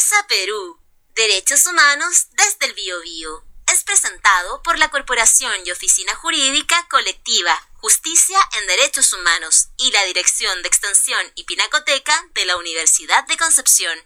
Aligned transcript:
Plaza 0.00 0.26
Perú. 0.28 0.80
Derechos 1.14 1.66
Humanos 1.66 2.28
desde 2.30 2.64
el 2.64 2.72
Biobío. 2.72 3.44
Es 3.70 3.84
presentado 3.84 4.62
por 4.62 4.78
la 4.78 4.88
Corporación 4.88 5.52
y 5.66 5.72
Oficina 5.72 6.14
Jurídica 6.14 6.86
Colectiva 6.88 7.54
Justicia 7.74 8.38
en 8.58 8.66
Derechos 8.66 9.12
Humanos 9.12 9.68
y 9.76 9.90
la 9.90 10.02
Dirección 10.04 10.62
de 10.62 10.68
Extensión 10.68 11.30
y 11.34 11.44
Pinacoteca 11.44 12.14
de 12.32 12.46
la 12.46 12.56
Universidad 12.56 13.26
de 13.26 13.36
Concepción. 13.36 13.98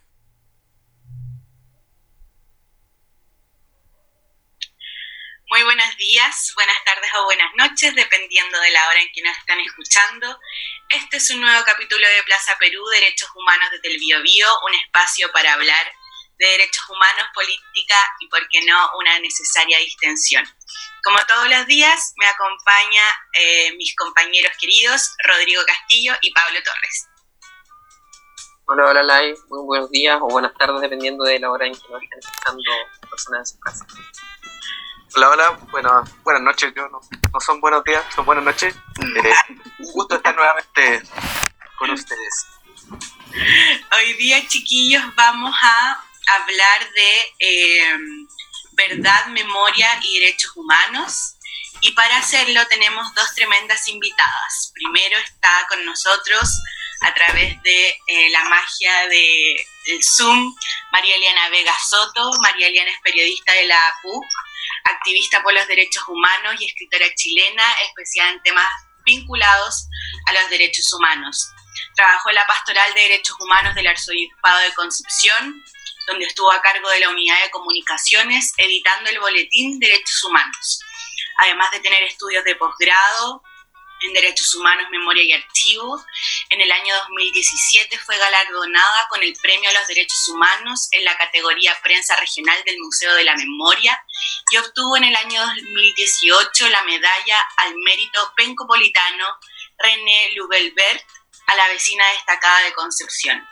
Muy 5.50 5.62
buenos 5.62 5.96
días, 5.98 6.52
buenas 6.54 6.84
tardes 6.84 7.11
o 7.18 7.24
buenas 7.24 7.52
noches, 7.56 7.94
dependiendo 7.94 8.58
de 8.61 8.70
la 8.70 8.88
hora 8.88 9.00
en 9.00 9.12
que 9.12 9.22
nos 9.22 9.36
están 9.36 9.61
escuchando. 9.61 10.40
Este 10.88 11.18
es 11.18 11.30
un 11.30 11.43
nuevo 11.43 11.62
capítulo 11.66 12.06
de 12.08 12.22
Plaza 12.24 12.56
Perú, 12.58 12.82
Derechos 12.86 13.29
Humanos 13.35 13.68
desde 13.71 13.94
el 13.94 14.00
Bio, 14.00 14.49
un 14.66 14.75
espacio 14.75 15.30
para 15.32 15.52
hablar 15.52 15.93
de 16.38 16.46
derechos 16.46 16.88
humanos, 16.88 17.26
política 17.35 17.96
y, 18.21 18.29
por 18.29 18.49
qué 18.49 18.62
no, 18.62 18.90
una 18.99 19.18
necesaria 19.18 19.79
distensión. 19.79 20.44
Como 21.04 21.18
todos 21.26 21.49
los 21.49 21.66
días, 21.66 22.14
me 22.16 22.26
acompaña 22.26 23.02
eh, 23.35 23.76
mis 23.76 23.94
compañeros 23.96 24.52
queridos 24.58 25.14
Rodrigo 25.29 25.63
Castillo 25.66 26.14
y 26.22 26.32
Pablo 26.32 26.58
Torres. 26.64 27.08
Hola, 28.66 28.86
hola, 28.88 29.02
Lai. 29.02 29.35
Muy 29.49 29.63
buenos 29.66 29.90
días 29.90 30.18
o 30.22 30.26
buenas 30.26 30.54
tardes, 30.54 30.80
dependiendo 30.80 31.22
de 31.24 31.38
la 31.38 31.50
hora 31.50 31.66
en 31.66 31.74
que 31.74 31.88
nos 31.90 32.02
estén 32.02 32.19
escuchando 32.19 32.62
personas 33.11 33.41
en 33.41 33.56
su 33.56 33.61
casa. 33.61 33.86
Hola, 35.17 35.31
hola, 35.31 35.59
bueno, 35.70 36.05
buenas 36.25 36.42
noches, 36.42 36.73
yo 36.75 36.89
no, 36.89 37.00
son 37.41 37.61
buenos 37.61 37.84
días, 37.84 38.03
son 38.17 38.27
buenas 38.27 38.45
noches. 38.45 38.75
Eh, 39.00 39.34
un 39.78 39.92
gusto 39.92 40.17
estar 40.17 40.34
nuevamente 40.34 41.03
con 41.78 41.91
ustedes. 41.91 42.47
Hoy 43.97 44.12
día, 44.14 44.45
chiquillos, 44.48 45.05
vamos 45.14 45.55
a 45.62 46.05
hablar 46.27 46.92
de 46.94 47.33
eh, 47.38 47.97
verdad, 48.72 49.27
memoria 49.28 50.00
y 50.03 50.19
derechos 50.19 50.50
humanos. 50.56 51.36
Y 51.81 51.92
para 51.92 52.16
hacerlo 52.16 52.66
tenemos 52.66 53.14
dos 53.14 53.33
tremendas 53.36 53.86
invitadas. 53.86 54.72
Primero 54.75 55.16
está 55.19 55.64
con 55.69 55.84
nosotros 55.84 56.60
a 57.03 57.14
través 57.14 57.62
de 57.62 57.88
eh, 58.08 58.31
la 58.31 58.42
magia 58.48 59.08
del 59.08 60.03
Zoom, 60.03 60.53
María 60.91 61.14
Eliana 61.14 61.50
Vega 61.50 61.75
Soto. 61.88 62.33
María 62.41 62.66
Eliana 62.66 62.91
es 62.91 63.00
periodista 63.00 63.53
de 63.53 63.66
la 63.66 63.94
PUC 64.03 64.25
activista 64.84 65.42
por 65.42 65.54
los 65.54 65.66
derechos 65.66 66.04
humanos 66.06 66.60
y 66.60 66.66
escritora 66.66 67.06
chilena, 67.14 67.64
especial 67.88 68.34
en 68.34 68.42
temas 68.42 68.68
vinculados 69.04 69.88
a 70.26 70.32
los 70.32 70.50
derechos 70.50 70.92
humanos. 70.92 71.50
Trabajó 71.94 72.30
en 72.30 72.36
la 72.36 72.46
Pastoral 72.46 72.92
de 72.94 73.00
Derechos 73.02 73.36
Humanos 73.41 73.74
del 73.74 73.86
Arzobispado 73.86 74.58
de 74.60 74.74
Concepción, 74.74 75.64
donde 76.06 76.26
estuvo 76.26 76.52
a 76.52 76.60
cargo 76.60 76.88
de 76.91 77.00
la 77.00 77.10
Unidad 77.10 77.42
de 77.42 77.50
Comunicaciones, 77.50 78.52
editando 78.56 79.10
el 79.10 79.20
Boletín 79.20 79.78
Derechos 79.78 80.24
Humanos. 80.24 80.80
Además 81.38 81.70
de 81.72 81.80
tener 81.80 82.02
estudios 82.02 82.44
de 82.44 82.56
posgrado, 82.56 83.42
en 84.04 84.12
Derechos 84.12 84.54
Humanos, 84.54 84.86
Memoria 84.91 85.22
y 85.22 85.32
Archivo. 85.32 86.04
En 86.50 86.60
el 86.60 86.70
año 86.70 86.94
2017 87.08 87.98
fue 87.98 88.16
galardonada 88.19 89.08
con 89.08 89.22
el 89.22 89.34
Premio 89.41 89.70
a 89.70 89.72
los 89.72 89.86
Derechos 89.86 90.28
Humanos 90.28 90.88
en 90.92 91.04
la 91.04 91.16
categoría 91.16 91.76
Prensa 91.82 92.14
Regional 92.16 92.62
del 92.64 92.78
Museo 92.80 93.14
de 93.14 93.24
la 93.24 93.34
Memoria 93.34 93.98
y 94.50 94.56
obtuvo 94.56 94.97
en 94.97 95.05
el 95.05 95.17
año 95.17 95.41
2018 95.41 96.69
la 96.69 96.83
medalla 96.84 97.39
al 97.56 97.75
mérito 97.77 98.33
pencopolitano 98.36 99.27
René 99.78 100.33
Lubelbert 100.36 101.05
a 101.47 101.55
la 101.56 101.69
vecina 101.69 102.05
destacada 102.16 102.61
de 102.64 102.72
Concepción. 102.72 103.47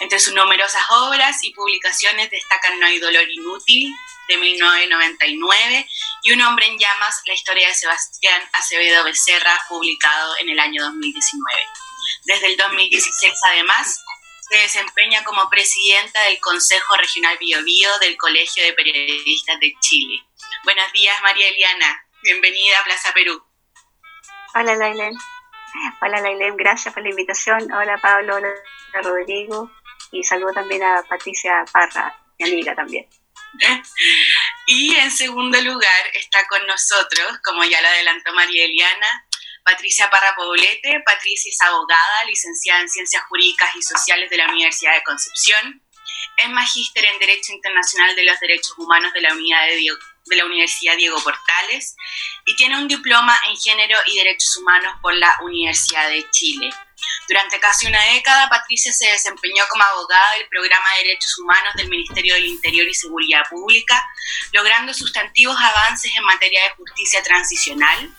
Entre 0.00 0.18
sus 0.18 0.34
numerosas 0.34 0.82
obras 0.90 1.42
y 1.42 1.52
publicaciones 1.52 2.30
destacan 2.30 2.78
No 2.80 2.86
hay 2.86 2.98
dolor 2.98 3.30
inútil, 3.30 3.94
de 4.28 4.36
1999, 4.38 5.88
y 6.22 6.32
Un 6.32 6.42
hombre 6.42 6.66
en 6.66 6.78
llamas, 6.78 7.20
la 7.26 7.34
historia 7.34 7.68
de 7.68 7.74
Sebastián 7.74 8.42
Acevedo 8.52 9.04
Becerra, 9.04 9.58
publicado 9.68 10.36
en 10.38 10.48
el 10.50 10.58
año 10.58 10.82
2019. 10.84 11.60
Desde 12.24 12.46
el 12.48 12.56
2016, 12.56 13.32
además, 13.50 14.02
se 14.48 14.58
desempeña 14.58 15.24
como 15.24 15.48
presidenta 15.50 16.22
del 16.24 16.38
Consejo 16.40 16.96
Regional 16.96 17.36
Biobío 17.38 17.88
del 18.00 18.16
Colegio 18.16 18.62
de 18.64 18.72
Periodistas 18.74 19.58
de 19.60 19.74
Chile. 19.80 20.22
Buenos 20.64 20.92
días, 20.92 21.20
María 21.22 21.48
Eliana. 21.48 22.06
Bienvenida 22.22 22.78
a 22.78 22.84
Plaza 22.84 23.12
Perú. 23.12 23.42
Hola, 24.54 24.76
Lailen. 24.76 25.14
Hola, 26.00 26.20
Lailen. 26.20 26.56
Gracias 26.56 26.94
por 26.94 27.02
la 27.02 27.10
invitación. 27.10 27.70
Hola, 27.72 27.98
Pablo. 28.00 28.36
Hola, 28.36 28.54
Rodrigo. 29.02 29.70
Y 30.12 30.22
saludo 30.22 30.52
también 30.52 30.82
a 30.82 31.02
Patricia 31.08 31.64
Parra, 31.72 32.16
mi 32.38 32.48
amiga 32.48 32.74
también. 32.74 33.08
Y 34.68 34.96
en 34.96 35.12
segundo 35.12 35.60
lugar 35.60 36.06
está 36.14 36.44
con 36.48 36.66
nosotros, 36.66 37.38
como 37.44 37.62
ya 37.62 37.80
lo 37.80 37.86
adelantó 37.86 38.32
María 38.34 38.64
Eliana, 38.64 39.25
Patricia 39.66 40.08
Parra 40.08 40.32
Poblete. 40.36 41.02
Patricia 41.04 41.50
es 41.50 41.60
abogada, 41.60 42.24
licenciada 42.28 42.82
en 42.82 42.88
Ciencias 42.88 43.24
Jurídicas 43.24 43.74
y 43.74 43.82
Sociales 43.82 44.30
de 44.30 44.36
la 44.36 44.46
Universidad 44.46 44.94
de 44.94 45.02
Concepción. 45.02 45.82
Es 46.36 46.48
magíster 46.50 47.04
en 47.04 47.18
Derecho 47.18 47.52
Internacional 47.52 48.14
de 48.14 48.22
los 48.22 48.38
Derechos 48.38 48.78
Humanos 48.78 49.12
de 49.12 49.22
la, 49.22 49.34
Universidad 50.44 50.96
Diego 50.96 51.20
Portales 51.20 51.96
y 52.44 52.54
tiene 52.54 52.78
un 52.78 52.86
diploma 52.86 53.36
en 53.48 53.56
Género 53.56 53.98
y 54.06 54.16
Derechos 54.16 54.56
Humanos 54.56 54.94
por 55.02 55.14
la 55.14 55.34
Universidad 55.42 56.10
de 56.10 56.24
Chile. 56.30 56.70
Durante 57.28 57.58
casi 57.58 57.86
una 57.88 58.02
década, 58.12 58.48
Patricia 58.48 58.92
se 58.92 59.10
desempeñó 59.10 59.64
como 59.68 59.82
abogada 59.82 60.34
del 60.38 60.48
Programa 60.48 60.86
de 60.94 61.08
Derechos 61.08 61.38
Humanos 61.38 61.74
del 61.74 61.88
Ministerio 61.88 62.34
del 62.34 62.46
Interior 62.46 62.86
y 62.86 62.94
Seguridad 62.94 63.42
Pública, 63.50 64.00
logrando 64.52 64.94
sustantivos 64.94 65.56
avances 65.60 66.12
en 66.16 66.22
materia 66.22 66.62
de 66.62 66.74
justicia 66.76 67.20
transicional, 67.24 68.14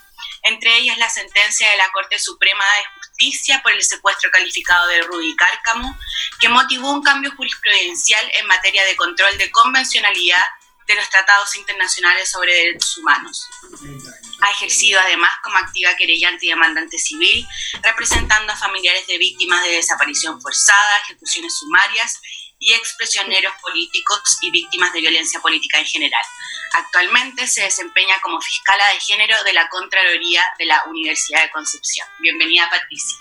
entre 0.48 0.76
ellas 0.76 0.98
la 0.98 1.08
sentencia 1.08 1.70
de 1.70 1.76
la 1.76 1.90
Corte 1.92 2.18
Suprema 2.18 2.64
de 2.64 3.00
Justicia 3.00 3.60
por 3.62 3.72
el 3.72 3.82
secuestro 3.82 4.30
calificado 4.30 4.86
de 4.88 5.02
Rudy 5.02 5.36
Cárcamo, 5.36 5.96
que 6.40 6.48
motivó 6.48 6.92
un 6.92 7.02
cambio 7.02 7.32
jurisprudencial 7.36 8.30
en 8.40 8.46
materia 8.46 8.84
de 8.84 8.96
control 8.96 9.36
de 9.38 9.50
convencionalidad 9.50 10.44
de 10.86 10.94
los 10.94 11.08
tratados 11.10 11.54
internacionales 11.56 12.30
sobre 12.30 12.54
derechos 12.54 12.96
humanos. 12.96 13.46
Ha 14.40 14.50
ejercido 14.52 14.98
además 15.00 15.30
como 15.42 15.58
activa 15.58 15.94
querellante 15.96 16.46
y 16.46 16.48
demandante 16.48 16.98
civil, 16.98 17.46
representando 17.82 18.52
a 18.52 18.56
familiares 18.56 19.06
de 19.06 19.18
víctimas 19.18 19.62
de 19.64 19.70
desaparición 19.70 20.40
forzada, 20.40 20.98
ejecuciones 21.04 21.58
sumarias 21.58 22.20
y 22.58 22.72
expresioneros 22.72 23.52
políticos 23.60 24.38
y 24.40 24.50
víctimas 24.50 24.92
de 24.94 25.00
violencia 25.00 25.40
política 25.40 25.78
en 25.78 25.86
general. 25.86 26.24
Actualmente 26.74 27.46
se 27.46 27.62
desempeña 27.62 28.20
como 28.20 28.40
fiscala 28.40 28.86
de 28.88 29.00
género 29.00 29.36
de 29.44 29.52
la 29.52 29.68
Contraloría 29.68 30.42
de 30.58 30.66
la 30.66 30.84
Universidad 30.84 31.42
de 31.42 31.50
Concepción. 31.50 32.06
Bienvenida, 32.20 32.68
Patricia. 32.70 33.16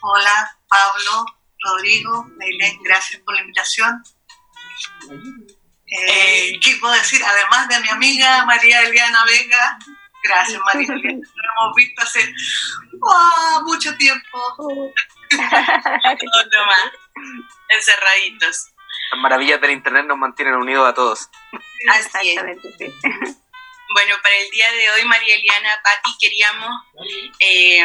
Hola, 0.00 0.58
Pablo, 0.68 1.24
Rodrigo, 1.64 2.24
Meilén, 2.36 2.82
gracias 2.82 3.20
por 3.22 3.34
la 3.34 3.40
invitación. 3.40 4.02
Eh, 5.86 6.58
¿Qué 6.60 6.76
puedo 6.80 6.94
decir? 6.94 7.20
Además 7.24 7.68
de 7.68 7.80
mi 7.80 7.88
amiga 7.88 8.44
María 8.44 8.82
Eliana 8.82 9.24
Vega, 9.24 9.78
gracias 10.22 10.60
María 10.64 10.92
Eliana, 10.92 11.18
nos 11.18 11.32
hemos 11.34 11.74
visto 11.76 12.02
hace 12.02 12.34
oh, 13.00 13.62
mucho 13.64 13.96
tiempo. 13.96 14.38
Otro 15.30 16.66
más, 16.66 16.92
encerraditos. 17.68 18.68
Las 19.10 19.20
maravillas 19.20 19.60
del 19.60 19.72
Internet 19.72 20.06
nos 20.06 20.18
mantienen 20.18 20.54
unidos 20.54 20.88
a 20.88 20.94
todos. 20.94 21.28
Así 21.90 22.36
es. 22.36 23.38
Bueno, 23.90 24.16
para 24.22 24.36
el 24.36 24.50
día 24.50 24.70
de 24.70 24.90
hoy, 24.90 25.04
María 25.06 25.34
Eliana, 25.34 25.80
Patti, 25.82 26.10
queríamos, 26.20 26.70
eh, 27.40 27.82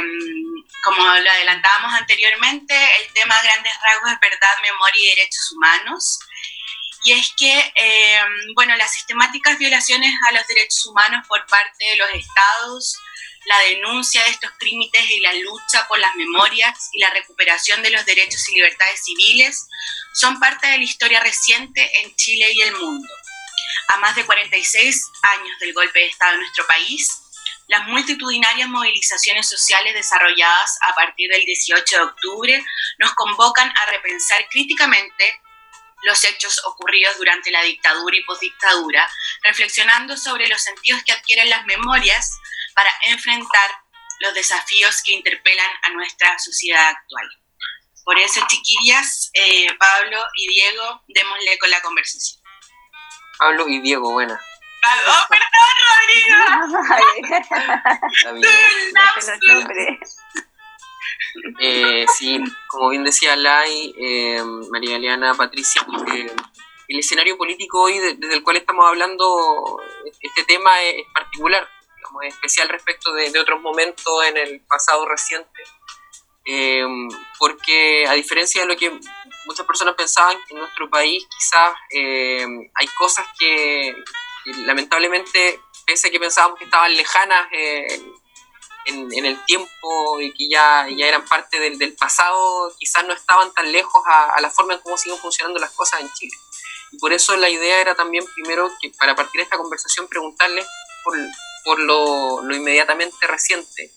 como 0.83 1.01
lo 1.01 1.31
adelantábamos 1.31 1.94
anteriormente, 1.94 2.75
el 2.75 3.13
tema 3.13 3.38
a 3.38 3.42
grandes 3.42 3.74
rasgos 3.81 4.12
es 4.12 4.19
verdad, 4.19 4.62
memoria 4.62 5.01
y 5.01 5.15
derechos 5.15 5.51
humanos. 5.53 6.19
Y 7.06 7.13
es 7.13 7.33
que, 7.38 7.74
eh, 7.75 8.19
bueno, 8.53 8.75
las 8.75 8.92
sistemáticas 8.92 9.57
violaciones 9.57 10.13
a 10.30 10.33
los 10.33 10.45
derechos 10.47 10.86
humanos 10.88 11.25
por 11.27 11.45
parte 11.47 11.86
de 11.86 11.95
los 11.95 12.09
estados, 12.13 12.97
la 13.45 13.60
denuncia 13.60 14.24
de 14.24 14.30
estos 14.30 14.51
crímenes 14.57 15.10
y 15.10 15.19
la 15.19 15.34
lucha 15.34 15.88
por 15.88 16.00
las 16.00 16.16
memorias 16.16 16.90
y 16.94 17.00
la 17.00 17.10
recuperación 17.10 17.81
de 17.84 17.90
los 17.90 18.06
derechos 18.06 18.48
y 18.50 18.56
libertades 18.56 19.04
civiles 19.04 19.68
son 20.13 20.40
parte 20.40 20.68
de 20.68 20.78
la 20.78 20.84
historia 20.84 21.19
reciente 21.19 21.92
en 22.01 22.16
Chile 22.16 22.48
y 22.51 22.62
el 22.62 22.74
mundo. 22.75 23.07
A 23.90 23.98
más 23.98 24.16
de 24.16 24.25
46 24.25 25.10
años 25.38 25.60
del 25.60 25.74
golpe 25.74 26.00
de 26.00 26.07
Estado 26.07 26.34
en 26.34 26.40
nuestro 26.40 26.66
país, 26.68 27.24
las 27.68 27.88
multitudinarias 27.88 28.69
movilizaciones 28.69 29.48
sociales 29.48 29.94
desarrolladas 29.94 30.78
a 30.90 30.95
partir 30.95 31.30
del 31.30 31.45
18 31.45 31.95
de 31.95 32.04
octubre 32.04 32.66
nos 33.00 33.13
convocan 33.13 33.69
a 33.69 33.86
repensar 33.88 34.48
críticamente 34.50 35.42
los 36.04 36.24
hechos 36.25 36.62
ocurridos 36.66 37.18
durante 37.18 37.50
la 37.51 37.63
dictadura 37.63 38.18
y 38.18 38.24
postdictadura, 38.24 39.10
reflexionando 39.42 40.18
sobre 40.18 40.48
los 40.48 40.62
sentidos 40.62 41.01
que 41.04 41.13
adquieren 41.13 41.50
las 41.50 41.66
memorias 41.66 42.38
para 42.75 42.91
enfrentar 43.09 43.71
los 44.19 44.33
desafíos 44.33 45.01
que 45.03 45.13
interpelan 45.13 45.69
a 45.83 45.89
nuestra 45.91 46.37
sociedad 46.39 46.89
actual. 46.89 47.29
Por 48.05 48.19
eso, 48.19 48.41
chiquillas, 48.47 49.29
eh, 49.33 49.67
Pablo 49.77 50.19
y 50.35 50.47
Diego, 50.47 51.01
démosle 51.07 51.57
con 51.57 51.69
la 51.69 51.81
conversación. 51.81 52.41
Pablo 53.39 53.67
y 53.67 53.79
Diego, 53.79 54.11
buena. 54.11 54.39
¡Oh, 55.07 55.27
perdón, 55.29 55.47
Rodrigo! 58.25 59.97
Eh, 61.59 62.05
sí, 62.15 62.39
como 62.67 62.89
bien 62.89 63.03
decía 63.03 63.35
Lai, 63.35 63.93
eh, 63.97 64.41
María 64.71 64.97
Eliana, 64.97 65.33
Patricia, 65.33 65.81
eh, 66.13 66.31
el 66.87 66.99
escenario 66.99 67.37
político 67.37 67.81
hoy 67.81 67.97
de- 67.97 68.13
desde 68.15 68.35
el 68.35 68.43
cual 68.43 68.57
estamos 68.57 68.85
hablando, 68.85 69.81
este 70.21 70.43
tema 70.43 70.79
es 70.83 71.03
particular, 71.13 71.67
es 72.21 72.33
especial 72.33 72.69
respecto 72.69 73.12
de, 73.13 73.31
de 73.31 73.39
otros 73.39 73.60
momentos 73.62 74.13
en 74.25 74.38
el 74.38 74.62
pasado 74.68 75.06
reciente, 75.07 75.63
Eh, 76.45 76.83
porque 77.39 78.06
a 78.06 78.13
diferencia 78.15 78.62
de 78.62 78.68
lo 78.68 78.75
que 78.75 78.92
muchas 79.45 79.65
personas 79.65 79.95
pensaban, 79.95 80.38
en 80.50 80.57
nuestro 80.57 80.89
país 80.89 81.25
quizás 81.33 81.74
eh, 81.89 82.45
hay 82.75 82.88
cosas 82.98 83.25
que, 83.39 83.95
que 84.44 84.51
lamentablemente, 84.65 85.62
pese 85.86 86.07
a 86.07 86.12
que 86.12 86.19
pensábamos 86.19 86.60
que 86.60 86.65
estaban 86.65 86.92
lejanas, 86.98 87.48
eh, 87.54 87.88
en, 88.86 89.07
en 89.13 89.25
el 89.25 89.38
tiempo 89.45 90.19
y 90.19 90.33
que 90.33 90.50
ya, 90.50 90.86
ya 90.89 91.06
eran 91.07 91.24
parte 91.24 91.59
del, 91.59 91.77
del 91.77 91.94
pasado, 91.95 92.75
quizás 92.77 93.06
no 93.06 93.13
estaban 93.13 93.54
tan 93.54 93.71
lejos 93.71 94.01
a, 94.06 94.36
a 94.36 94.42
la 94.42 94.50
forma 94.50 94.74
en 94.74 94.81
cómo 94.81 94.98
siguen 94.98 95.19
funcionando 95.19 95.59
las 95.59 95.71
cosas 95.71 96.01
en 96.01 96.12
Chile. 96.12 96.36
Y 96.92 96.98
por 96.98 97.13
eso 97.13 97.38
la 97.38 97.50
idea 97.50 97.80
era 97.80 97.95
también, 97.95 98.25
primero, 98.36 98.69
que 98.81 98.92
para 99.00 99.16
partir 99.16 99.39
de 99.39 99.44
esta 99.44 99.57
conversación, 99.57 100.09
preguntarles 100.09 100.68
por, 101.06 101.13
por 101.63 101.80
lo, 101.80 102.42
lo 102.44 102.56
inmediatamente 102.56 103.27
reciente, 103.27 103.92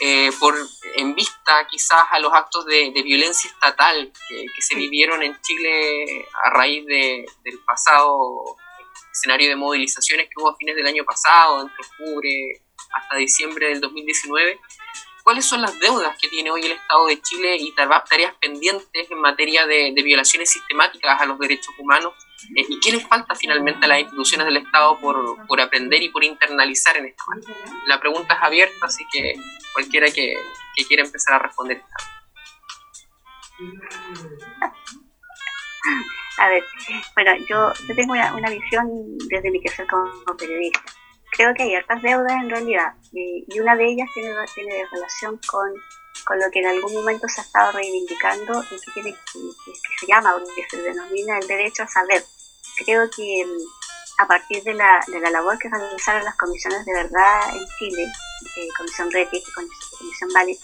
eh, 0.00 0.30
por, 0.38 0.54
en 0.94 1.14
vista 1.14 1.66
quizás 1.70 2.04
a 2.10 2.18
los 2.18 2.32
actos 2.32 2.64
de, 2.66 2.90
de 2.94 3.02
violencia 3.02 3.50
estatal 3.50 4.12
que, 4.28 4.46
que 4.54 4.62
se 4.62 4.74
vivieron 4.74 5.22
en 5.22 5.38
Chile 5.42 6.26
a 6.44 6.50
raíz 6.50 6.86
de, 6.86 7.26
del 7.44 7.58
pasado 7.60 8.56
escenario 9.12 9.48
de 9.48 9.56
movilizaciones 9.56 10.26
que 10.26 10.40
hubo 10.40 10.50
a 10.50 10.56
fines 10.56 10.76
del 10.76 10.86
año 10.86 11.04
pasado, 11.04 11.62
entre 11.62 11.76
octubre 11.84 12.62
hasta 12.94 13.16
diciembre 13.16 13.68
del 13.68 13.80
2019, 13.80 14.58
¿cuáles 15.22 15.44
son 15.44 15.62
las 15.62 15.78
deudas 15.78 16.16
que 16.18 16.28
tiene 16.28 16.50
hoy 16.50 16.64
el 16.64 16.72
Estado 16.72 17.06
de 17.06 17.20
Chile 17.20 17.56
y 17.58 17.72
tareas 17.72 18.34
pendientes 18.40 19.10
en 19.10 19.20
materia 19.20 19.66
de, 19.66 19.92
de 19.94 20.02
violaciones 20.02 20.50
sistemáticas 20.50 21.20
a 21.20 21.26
los 21.26 21.38
derechos 21.38 21.74
humanos? 21.78 22.14
Eh, 22.56 22.64
¿Y 22.68 22.80
qué 22.80 22.92
les 22.92 23.06
falta 23.06 23.34
finalmente 23.34 23.84
a 23.84 23.88
las 23.88 24.00
instituciones 24.00 24.46
del 24.46 24.58
Estado 24.58 24.98
por, 25.00 25.46
por 25.46 25.60
aprender 25.60 26.02
y 26.02 26.08
por 26.08 26.24
internalizar 26.24 26.96
en 26.96 27.06
esta 27.06 27.22
materia? 27.28 27.64
La 27.86 28.00
pregunta 28.00 28.34
es 28.34 28.42
abierta, 28.42 28.86
así 28.86 29.04
que 29.12 29.34
cualquiera 29.72 30.06
que, 30.10 30.34
que 30.76 30.84
quiera 30.86 31.04
empezar 31.04 31.34
a 31.34 31.38
responder 31.38 31.78
está. 31.78 32.20
A 36.38 36.48
ver, 36.48 36.64
bueno, 37.14 37.32
yo, 37.48 37.72
yo 37.86 37.94
tengo 37.94 38.12
una, 38.12 38.34
una 38.34 38.48
visión 38.48 38.88
desde 39.28 39.50
mi 39.50 39.60
quehacer 39.60 39.86
como, 39.86 40.10
periodista. 40.38 40.80
Creo 41.32 41.54
que 41.54 41.62
hay 41.64 41.74
hartas 41.74 42.02
deudas 42.02 42.32
en 42.32 42.50
realidad 42.50 42.94
y, 43.12 43.44
y 43.46 43.60
una 43.60 43.76
de 43.76 43.84
ellas 43.84 44.08
tiene, 44.14 44.30
tiene 44.54 44.84
relación 44.90 45.38
con, 45.46 45.70
con 46.26 46.38
lo 46.38 46.50
que 46.50 46.60
en 46.60 46.66
algún 46.66 46.94
momento 46.94 47.28
se 47.28 47.40
ha 47.40 47.44
estado 47.44 47.72
reivindicando 47.72 48.62
y 48.62 48.80
que, 48.80 48.92
tiene, 48.92 49.12
que, 49.12 49.72
se 50.00 50.06
llama 50.06 50.34
que 50.54 50.66
se 50.68 50.82
denomina 50.82 51.38
el 51.38 51.46
derecho 51.46 51.82
a 51.82 51.88
saber. 51.88 52.24
Creo 52.84 53.08
que 53.10 53.44
mm, 53.44 54.22
a 54.22 54.26
partir 54.26 54.62
de 54.62 54.74
la, 54.74 55.02
de 55.06 55.20
la 55.20 55.30
labor 55.30 55.58
que 55.58 55.68
realizaron 55.68 56.24
las 56.24 56.36
comisiones 56.36 56.84
de 56.84 56.92
verdad 56.92 57.56
en 57.56 57.66
Chile, 57.78 58.04
eh, 58.56 58.68
Comisión 58.76 59.10
RETI 59.10 59.36
y 59.36 59.52
Comisión, 59.52 60.30
Valley, 60.34 60.58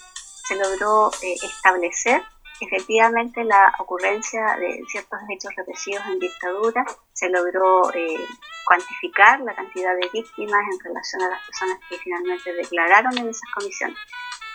se 0.47 0.55
logró 0.55 1.11
eh, 1.21 1.35
establecer 1.43 2.23
efectivamente 2.61 3.43
la 3.43 3.71
ocurrencia 3.79 4.57
de 4.59 4.83
ciertos 4.89 5.19
hechos 5.29 5.53
represivos 5.55 6.05
en 6.07 6.19
dictadura, 6.19 6.85
se 7.13 7.29
logró 7.29 7.93
eh, 7.93 8.17
cuantificar 8.65 9.39
la 9.41 9.55
cantidad 9.55 9.95
de 9.95 10.09
víctimas 10.11 10.61
en 10.71 10.79
relación 10.79 11.21
a 11.23 11.29
las 11.29 11.45
personas 11.45 11.79
que 11.89 11.97
finalmente 11.99 12.53
declararon 12.53 13.17
en 13.17 13.29
esas 13.29 13.49
comisiones. 13.53 13.97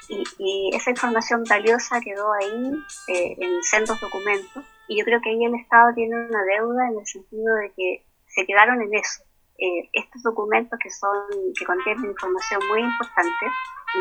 Y, 0.09 0.25
y 0.39 0.77
esa 0.77 0.91
información 0.91 1.45
valiosa 1.49 2.01
quedó 2.01 2.33
ahí 2.33 2.73
eh, 3.09 3.37
en 3.39 3.63
sendos 3.63 4.01
documentos 4.01 4.65
y 4.89 4.99
yo 4.99 5.05
creo 5.05 5.21
que 5.21 5.31
ahí 5.31 5.45
el 5.45 5.55
Estado 5.55 5.95
tiene 5.95 6.15
una 6.15 6.43
deuda 6.45 6.89
en 6.89 6.99
el 6.99 7.07
sentido 7.07 7.55
de 7.57 7.73
que 7.77 8.05
se 8.27 8.45
quedaron 8.47 8.83
en 8.83 8.95
eso. 8.95 9.23
Eh, 9.59 9.89
estos 9.93 10.23
documentos 10.23 10.79
que 10.83 10.91
son 10.91 11.29
que 11.57 11.65
contienen 11.65 12.11
información 12.11 12.61
muy 12.69 12.81
importante 12.81 13.47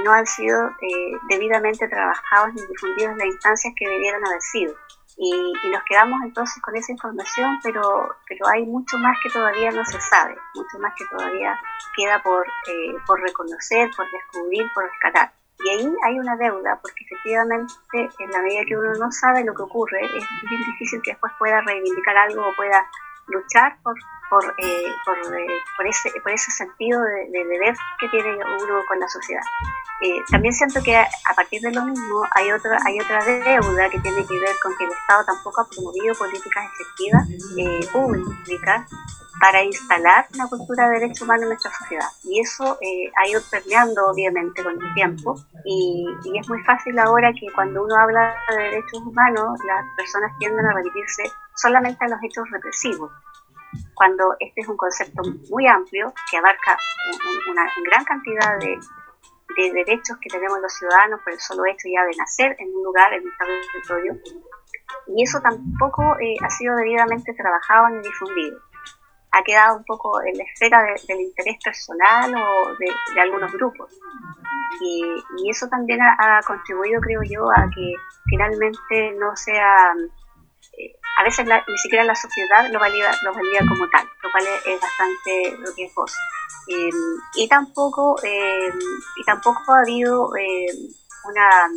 no 0.04 0.12
han 0.12 0.26
sido 0.26 0.70
eh, 0.82 1.14
debidamente 1.30 1.88
trabajados 1.88 2.54
ni 2.56 2.62
difundidos 2.66 3.12
en 3.12 3.18
las 3.20 3.28
instancias 3.28 3.74
que 3.78 3.88
debieran 3.88 4.26
haber 4.26 4.42
sido. 4.42 4.74
Y, 5.18 5.54
nos 5.70 5.84
quedamos 5.84 6.20
entonces 6.24 6.62
con 6.64 6.76
esa 6.76 6.92
información, 6.92 7.60
pero, 7.64 8.16
pero 8.28 8.48
hay 8.48 8.66
mucho 8.66 8.98
más 8.98 9.18
que 9.22 9.30
todavía 9.30 9.72
no 9.72 9.86
se 9.86 10.00
sabe, 10.02 10.36
mucho 10.56 10.80
más 10.80 10.94
que 10.98 11.06
todavía 11.06 11.58
queda 11.96 12.22
por, 12.24 12.46
eh, 12.48 12.96
por 13.06 13.22
reconocer, 13.22 13.90
por 13.96 14.10
descubrir, 14.12 14.66
por 14.74 14.86
rescatar. 14.86 15.32
Y 15.64 15.70
ahí 15.70 15.94
hay 16.06 16.20
una 16.20 16.36
deuda, 16.38 16.80
porque 16.82 17.04
efectivamente 17.06 17.74
en 17.92 18.32
la 18.32 18.42
medida 18.42 18.66
que 18.66 18.78
uno 18.78 18.94
no 18.96 19.12
sabe 19.12 19.44
lo 19.44 19.54
que 19.54 19.64
ocurre, 19.64 20.06
es 20.06 20.26
bien 20.50 20.62
difícil 20.66 21.02
que 21.04 21.12
después 21.12 21.32
pueda 21.38 21.62
reivindicar 21.62 22.18
algo 22.18 22.48
o 22.48 22.56
pueda 22.56 22.86
luchar 23.28 23.78
por, 23.84 23.96
por, 24.30 24.46
eh, 24.58 24.86
eh, 24.88 24.94
por, 25.78 25.88
ese, 25.88 26.12
por 26.22 26.32
ese 26.32 26.52
sentido 26.52 27.02
de, 27.02 27.30
de, 27.32 27.46
deber 27.46 27.76
que 28.00 28.10
tiene 28.10 28.34
uno 28.36 28.82
con 28.88 29.00
la 29.00 29.08
sociedad. 29.08 29.44
Eh, 30.02 30.22
también 30.30 30.54
siento 30.54 30.82
que 30.84 30.96
a, 30.96 31.34
partir 31.36 31.62
de 31.62 31.72
lo 31.72 31.84
mismo 31.84 32.24
hay 32.36 32.52
otra, 32.52 32.78
hay 32.86 33.00
otra 33.00 33.24
deuda 33.24 33.90
que 33.90 34.00
tiene 34.00 34.26
que 34.26 34.40
ver 34.40 34.56
con 34.64 34.76
que 34.78 34.86
el 34.86 34.92
Estado 34.92 35.26
tampoco 35.26 35.62
ha 35.62 35.68
promovido 35.68 36.16
políticas 36.16 36.66
efectivas, 36.74 37.28
públicas, 37.92 38.90
para 39.42 39.64
instalar 39.64 40.28
una 40.36 40.48
cultura 40.48 40.88
de 40.88 41.00
derechos 41.00 41.24
humanos 41.24 41.44
en 41.44 41.50
nuestra 41.50 41.72
sociedad. 41.72 42.08
Y 42.24 42.40
eso 42.40 42.78
eh, 42.80 43.12
ha 43.18 43.28
ido 43.28 43.42
permeando 43.50 44.08
obviamente 44.08 44.64
con 44.64 44.74
el 44.74 44.94
tiempo 44.94 45.36
y, 45.66 46.06
y, 46.26 46.40
es 46.40 46.48
muy 46.48 46.62
fácil 46.64 46.98
ahora 47.00 47.34
que 47.34 47.52
cuando 47.54 47.84
uno 47.84 47.96
habla 47.96 48.36
de 48.50 48.64
derechos 48.64 49.02
humanos 49.02 49.60
las 49.66 49.86
personas 49.98 50.32
tienden 50.38 50.66
a 50.66 50.74
remitirse 50.74 51.24
solamente 51.56 52.06
a 52.06 52.10
los 52.10 52.20
hechos 52.24 52.50
represivos 52.52 53.12
cuando 53.96 54.36
este 54.40 54.62
es 54.62 54.68
un 54.68 54.78
concepto 54.78 55.22
muy 55.50 55.66
amplio 55.68 56.14
que 56.30 56.38
abarca 56.38 56.78
un, 57.12 57.52
una, 57.52 57.72
gran 57.90 58.04
cantidad 58.04 58.60
de, 58.60 58.78
de, 59.58 59.74
derechos 59.74 60.18
que 60.22 60.30
tenemos 60.30 60.60
los 60.62 60.74
ciudadanos 60.74 61.22
por 61.24 61.34
el 61.34 61.40
solo 61.40 61.66
hecho 61.66 61.88
ya 61.88 62.04
de 62.04 62.16
nacer 62.18 62.56
en 62.60 62.68
un 62.76 62.84
lugar, 62.84 63.14
en 63.14 63.24
un 63.24 63.32
territorio, 63.38 64.18
y 65.08 65.24
eso 65.24 65.40
tampoco 65.42 66.04
eh, 66.20 66.36
ha 66.44 66.50
sido 66.50 66.76
debidamente 66.76 67.34
trabajado 67.34 67.90
ni 67.90 68.02
difundido. 68.02 68.60
Ha 69.32 69.44
quedado 69.44 69.78
un 69.78 69.86
poco 69.86 70.22
en 70.22 70.38
la 70.38 70.44
esfera 70.44 70.82
de, 70.84 71.02
del 71.08 71.22
interés 71.22 71.58
personal 71.64 72.34
o 72.36 72.76
de, 72.78 73.22
algunos 73.22 73.52
grupos. 73.54 73.92
Y, 74.82 75.50
eso 75.50 75.68
también 75.68 76.00
ha, 76.02 76.40
contribuido, 76.46 77.02
creo 77.02 77.22
yo, 77.24 77.50
a 77.52 77.70
que 77.74 77.94
finalmente 78.30 79.12
no 79.20 79.36
sea 79.36 79.94
eh, 80.78 80.96
a 81.18 81.24
veces 81.24 81.46
la, 81.46 81.64
ni 81.68 81.78
siquiera 81.78 82.06
la 82.06 82.16
sociedad 82.16 82.70
lo 82.70 82.80
valida, 82.80 83.12
lo 83.24 83.34
valida 83.34 83.60
como 83.60 83.90
tal, 83.90 84.08
lo 84.24 84.32
cual 84.32 84.46
es, 84.66 84.80
bastante 84.80 85.74
riesgoso. 85.76 86.18
Eh, 86.68 86.90
y 87.36 87.48
tampoco 87.48 88.16
eh, 88.24 88.72
y 89.18 89.24
tampoco 89.26 89.74
ha 89.74 89.80
habido 89.82 90.30
una, 90.30 91.70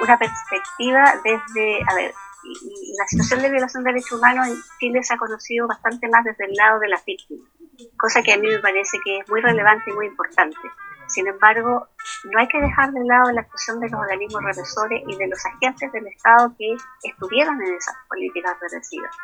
una 0.00 0.18
perspectiva 0.18 1.20
desde, 1.24 1.80
a 1.88 1.94
ver, 1.94 2.14
y, 2.44 2.94
la 2.98 3.06
situación 3.06 3.42
de 3.42 3.50
violación 3.50 3.84
de 3.84 3.92
derechos 3.92 4.18
humanos 4.18 4.48
en 4.48 4.56
Chile 4.78 5.02
se 5.02 5.14
ha 5.14 5.18
conocido 5.18 5.66
bastante 5.66 6.08
más 6.08 6.24
desde 6.24 6.46
el 6.46 6.54
lado 6.54 6.78
de 6.80 6.88
las 6.88 7.04
víctimas, 7.04 7.48
cosa 7.96 8.22
que 8.22 8.32
a 8.32 8.38
mí 8.38 8.48
me 8.48 8.58
parece 8.58 8.98
que 9.04 9.18
es 9.18 9.28
muy 9.28 9.40
relevante 9.40 9.90
y 9.90 9.94
muy 9.94 10.06
importante. 10.06 10.56
Sin 11.06 11.26
embargo, 11.28 11.88
no 12.24 12.38
hay 12.38 12.48
que 12.48 12.60
dejar 12.60 12.90
de 12.92 13.04
lado 13.04 13.30
la 13.32 13.42
actuación 13.42 13.78
de 13.80 13.90
los 13.90 14.00
organismos 14.00 14.42
represores 14.42 15.02
y 15.06 15.16
de 15.16 15.28
los 15.28 15.38
agentes 15.44 15.92
del 15.92 16.06
Estado 16.06 16.54
que 16.58 16.76
estuvieron 17.02 17.60
en 17.62 17.74
esas 17.74 17.94
políticas 18.08 18.56
represivas, 18.60 19.14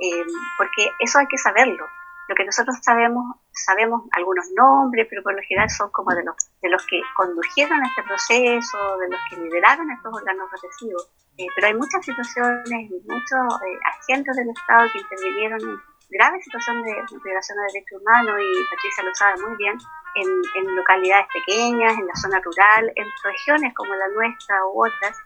eh, 0.00 0.24
porque 0.56 0.90
eso 1.00 1.18
hay 1.18 1.26
que 1.26 1.38
saberlo. 1.38 1.84
Lo 2.28 2.34
que 2.34 2.44
nosotros 2.44 2.76
sabemos, 2.82 3.36
sabemos 3.52 4.02
algunos 4.12 4.46
nombres, 4.56 5.06
pero 5.08 5.22
por 5.22 5.34
lo 5.34 5.42
general 5.42 5.70
son 5.70 5.90
como 5.90 6.10
de 6.10 6.24
los, 6.24 6.34
de 6.60 6.68
los 6.68 6.84
que 6.86 7.00
condujeron 7.16 7.84
este 7.84 8.02
proceso, 8.02 8.78
de 8.98 9.08
los 9.10 9.20
que 9.30 9.36
lideraron 9.36 9.90
estos 9.90 10.12
órganos 10.12 10.50
represivos. 10.50 11.08
Eh, 11.38 11.46
pero 11.54 11.66
hay 11.68 11.74
muchas 11.74 12.04
situaciones 12.04 12.90
y 12.90 13.00
muchos 13.06 13.62
eh, 13.62 13.78
agentes 13.84 14.36
del 14.36 14.50
Estado 14.50 14.88
que 14.92 14.98
intervinieron 15.00 15.60
en 15.60 15.76
graves 16.10 16.44
situaciones 16.44 16.84
de 16.84 17.18
violación 17.22 17.58
de 17.58 17.64
derechos 17.72 18.00
humanos, 18.00 18.34
y 18.40 18.64
Patricia 18.70 19.04
lo 19.04 19.14
sabe 19.14 19.42
muy 19.42 19.56
bien, 19.56 19.78
en, 20.16 20.28
en, 20.54 20.76
localidades 20.76 21.26
pequeñas, 21.32 21.98
en 21.98 22.06
la 22.06 22.16
zona 22.16 22.40
rural, 22.40 22.92
en 22.94 23.06
regiones 23.22 23.74
como 23.74 23.94
la 23.94 24.08
nuestra 24.08 24.64
u 24.66 24.86
otras, 24.86 25.16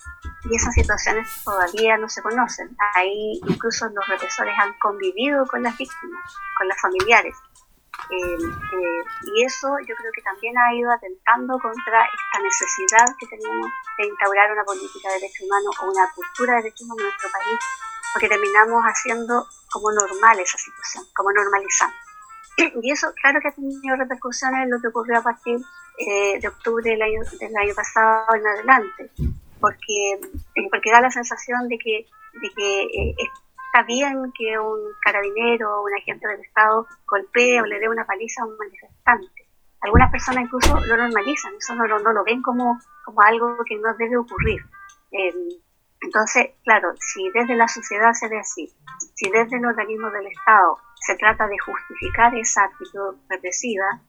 y 0.45 0.57
esas 0.57 0.75
situaciones 0.75 1.29
todavía 1.45 1.97
no 1.97 2.09
se 2.09 2.23
conocen. 2.23 2.77
Ahí 2.95 3.41
incluso 3.47 3.89
los 3.89 4.07
represores 4.09 4.55
han 4.59 4.73
convivido 4.79 5.47
con 5.47 5.63
las 5.63 5.77
víctimas, 5.77 6.35
con 6.59 6.69
las 6.69 6.81
familiares. 6.81 7.37
Eh, 8.09 8.35
eh, 8.35 9.05
y 9.35 9.45
eso 9.45 9.69
yo 9.87 9.95
creo 9.95 10.11
que 10.15 10.23
también 10.23 10.57
ha 10.59 10.75
ido 10.75 10.91
atentando 10.91 11.59
contra 11.59 12.05
esta 12.05 12.43
necesidad 12.43 13.07
que 13.19 13.27
tenemos 13.27 13.69
de 13.99 14.07
instaurar 14.07 14.51
una 14.53 14.65
política 14.65 15.09
de 15.11 15.21
derechos 15.21 15.47
humanos 15.47 15.77
o 15.83 15.91
una 15.91 16.11
cultura 16.15 16.57
de 16.57 16.63
derechos 16.63 16.83
humanos 16.83 17.03
en 17.03 17.07
nuestro 17.07 17.31
país, 17.31 17.59
porque 18.13 18.29
terminamos 18.29 18.83
haciendo 18.83 19.47
como 19.71 19.93
normal 19.93 20.41
esa 20.41 20.59
situación, 20.59 21.05
como 21.15 21.31
normalizando. 21.33 22.10
Y 22.83 22.91
eso, 22.91 23.13
claro 23.21 23.41
que 23.41 23.49
ha 23.49 23.53
tenido 23.53 23.97
repercusiones 23.97 24.65
en 24.65 24.71
lo 24.71 24.81
que 24.81 24.89
ocurrió 24.89 25.19
a 25.19 25.23
partir 25.23 25.59
eh, 25.99 26.41
de 26.41 26.49
octubre 26.49 26.91
del 26.91 27.03
año, 27.03 27.21
del 27.39 27.57
año 27.57 27.75
pasado 27.75 28.27
en 28.35 28.47
adelante, 28.47 29.11
porque, 29.61 30.21
porque 30.71 30.91
da 30.91 31.01
la 31.01 31.11
sensación 31.11 31.69
de 31.69 31.79
que, 31.79 32.07
de 32.41 32.51
que 32.57 33.15
está 33.73 33.85
bien 33.87 34.33
que 34.37 34.59
un 34.59 34.81
carabinero 35.01 35.79
o 35.79 35.85
un 35.85 35.95
agente 35.95 36.27
del 36.27 36.41
Estado 36.41 36.87
golpee 37.07 37.61
o 37.61 37.67
le 37.67 37.79
dé 37.79 37.89
una 37.89 38.05
paliza 38.05 38.43
a 38.43 38.47
un 38.47 38.57
manifestante. 38.57 39.47
Algunas 39.83 40.11
personas 40.11 40.45
incluso 40.45 40.79
lo 40.81 40.97
normalizan, 40.97 41.55
eso 41.55 41.75
no, 41.75 41.87
no, 41.87 42.13
lo 42.13 42.25
ven 42.25 42.43
como, 42.43 42.79
como 43.05 43.23
algo 43.23 43.57
que 43.65 43.79
no 43.79 43.95
debe 43.95 44.17
ocurrir. 44.17 44.61
Eh, 45.13 45.33
entonces, 46.03 46.51
claro, 46.65 46.93
si 46.99 47.31
desde 47.31 47.57
la 47.57 47.69
sociedad 47.69 48.13
se 48.13 48.29
ve 48.29 48.39
así, 48.39 48.73
si 49.15 49.31
desde 49.31 49.57
el 49.57 49.65
organismo 49.65 50.11
del 50.11 50.27
Estado 50.27 50.79
se 51.01 51.17
trata 51.17 51.47
de 51.47 51.59
justificar 51.59 52.35
esa 52.37 52.65
actitud 52.65 53.17
represiva, 53.29 54.01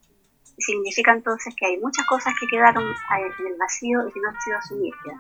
significa 0.57 1.13
entonces 1.13 1.53
que 1.57 1.65
hay 1.65 1.77
muchas 1.79 2.05
cosas 2.05 2.33
que 2.39 2.48
quedaron 2.48 2.83
en 2.83 3.48
el 3.48 3.57
vacío 3.57 4.07
y 4.07 4.12
que 4.12 4.19
no 4.19 4.29
han 4.29 4.41
sido 4.41 4.57
asumidas 4.57 5.19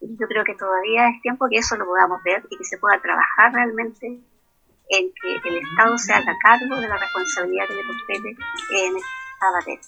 yo 0.00 0.26
creo 0.28 0.44
que 0.44 0.54
todavía 0.54 1.08
es 1.08 1.20
tiempo 1.22 1.48
que 1.50 1.58
eso 1.58 1.76
lo 1.76 1.86
podamos 1.86 2.22
ver 2.22 2.46
y 2.50 2.56
que 2.56 2.64
se 2.64 2.78
pueda 2.78 3.00
trabajar 3.00 3.52
realmente 3.52 4.06
en 4.06 5.12
que 5.12 5.48
el 5.48 5.56
Estado 5.58 5.98
se 5.98 6.12
haga 6.14 6.36
cargo 6.42 6.76
de 6.76 6.88
la 6.88 6.96
responsabilidad 6.96 7.66
que 7.66 7.74
le 7.74 7.86
compete 7.86 8.28
en 8.28 8.96
esta 8.96 9.50
materia. 9.52 9.80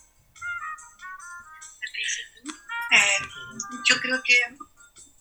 Eh, 2.92 3.22
yo 3.84 3.94
creo 4.00 4.20
que 4.24 4.34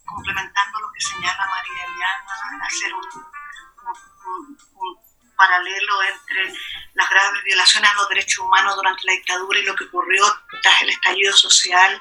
complementando 0.05 0.79
lo 0.81 0.91
que 0.91 1.01
señala 1.01 1.47
María 1.47 1.85
Eliana, 1.85 2.65
hacer 2.65 2.91
un, 2.93 3.03
paralelo 5.39 6.03
entre 6.03 6.53
las 6.93 7.09
graves 7.09 7.43
violaciones 7.45 7.89
a 7.89 7.93
los 7.93 8.09
derechos 8.09 8.39
humanos 8.39 8.75
durante 8.75 9.03
la 9.05 9.13
dictadura 9.13 9.59
y 9.59 9.63
lo 9.63 9.75
que 9.75 9.85
ocurrió 9.85 10.25
tras 10.61 10.81
el 10.81 10.89
estallido 10.89 11.33
social, 11.35 11.99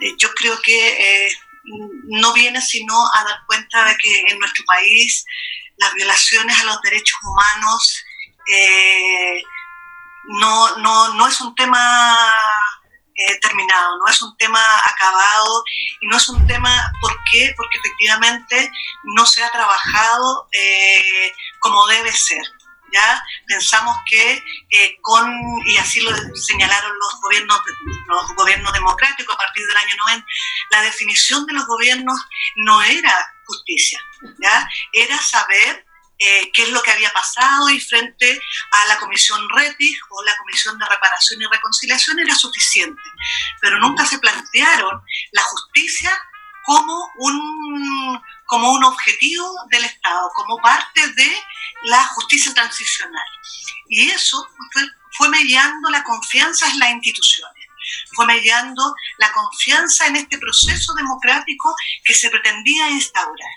eh, 0.00 0.14
yo 0.18 0.32
creo 0.34 0.60
que 0.60 1.26
eh, 1.26 1.38
no 2.04 2.32
viene 2.34 2.60
sino 2.60 2.94
a 3.14 3.24
dar 3.24 3.40
cuenta 3.46 3.84
de 3.86 3.96
que 3.96 4.20
en 4.28 4.38
nuestro 4.38 4.64
país 4.66 5.24
las 5.78 5.92
violaciones 5.94 6.60
a 6.60 6.64
los 6.64 6.80
derechos 6.82 7.18
humanos 7.22 8.04
eh, 8.52 9.42
no, 10.38 10.76
no, 10.76 11.14
no, 11.14 11.28
es 11.28 11.40
un 11.40 11.54
tema 11.54 12.32
terminado, 13.40 13.98
no 13.98 14.10
es 14.10 14.20
un 14.20 14.36
tema 14.36 14.60
acabado 14.84 15.64
y 16.00 16.06
no 16.08 16.18
es 16.18 16.28
un 16.28 16.46
tema, 16.46 16.92
¿por 17.00 17.16
qué? 17.30 17.54
Porque 17.56 17.78
efectivamente 17.78 18.70
no 19.14 19.24
se 19.24 19.42
ha 19.42 19.50
trabajado 19.50 20.48
como 21.60 21.86
debe 21.86 22.12
ser. 22.12 22.42
Pensamos 23.46 23.96
que 24.10 24.42
con, 25.02 25.30
y 25.66 25.76
así 25.76 26.00
lo 26.00 26.10
señalaron 26.34 26.92
los 26.98 27.20
gobiernos, 27.20 27.60
los 28.08 28.34
gobiernos 28.34 28.72
democráticos 28.72 29.34
a 29.34 29.38
partir 29.38 29.66
del 29.66 29.76
año 29.76 29.94
90, 30.06 30.26
la 30.70 30.82
definición 30.82 31.46
de 31.46 31.54
los 31.54 31.66
gobiernos 31.66 32.18
no 32.56 32.82
era 32.82 33.14
justicia, 33.46 34.00
era 34.92 35.18
saber 35.18 35.86
eh, 36.18 36.50
qué 36.54 36.62
es 36.62 36.70
lo 36.70 36.82
que 36.82 36.90
había 36.90 37.12
pasado 37.12 37.68
y 37.68 37.78
frente 37.78 38.40
a 38.72 38.86
la 38.86 38.96
comisión 38.96 39.46
RETIS 39.54 39.98
o 40.08 40.24
la 40.24 40.34
comisión 40.38 40.78
de 40.78 40.86
reparación 40.86 41.42
y 41.42 41.46
reconciliación 41.46 42.18
era 42.18 42.34
suficiente, 42.34 43.02
pero 43.60 43.78
nunca 43.78 44.06
se 44.06 44.18
plantearon 44.18 45.02
la 45.32 45.42
justicia 45.42 46.18
como 46.66 47.10
un, 47.16 48.22
como 48.44 48.72
un 48.72 48.84
objetivo 48.84 49.48
del 49.70 49.84
Estado, 49.84 50.30
como 50.34 50.58
parte 50.58 51.06
de 51.12 51.36
la 51.84 52.04
justicia 52.08 52.52
transicional. 52.52 53.28
Y 53.88 54.10
eso 54.10 54.46
fue, 54.72 54.82
fue 55.16 55.28
mediando 55.28 55.88
la 55.90 56.02
confianza 56.02 56.68
en 56.68 56.78
las 56.80 56.90
instituciones 56.90 57.65
fue 58.14 58.26
mediando 58.26 58.82
la 59.18 59.32
confianza 59.32 60.06
en 60.06 60.16
este 60.16 60.38
proceso 60.38 60.94
democrático 60.94 61.74
que 62.04 62.14
se 62.14 62.30
pretendía 62.30 62.90
instaurar. 62.90 63.50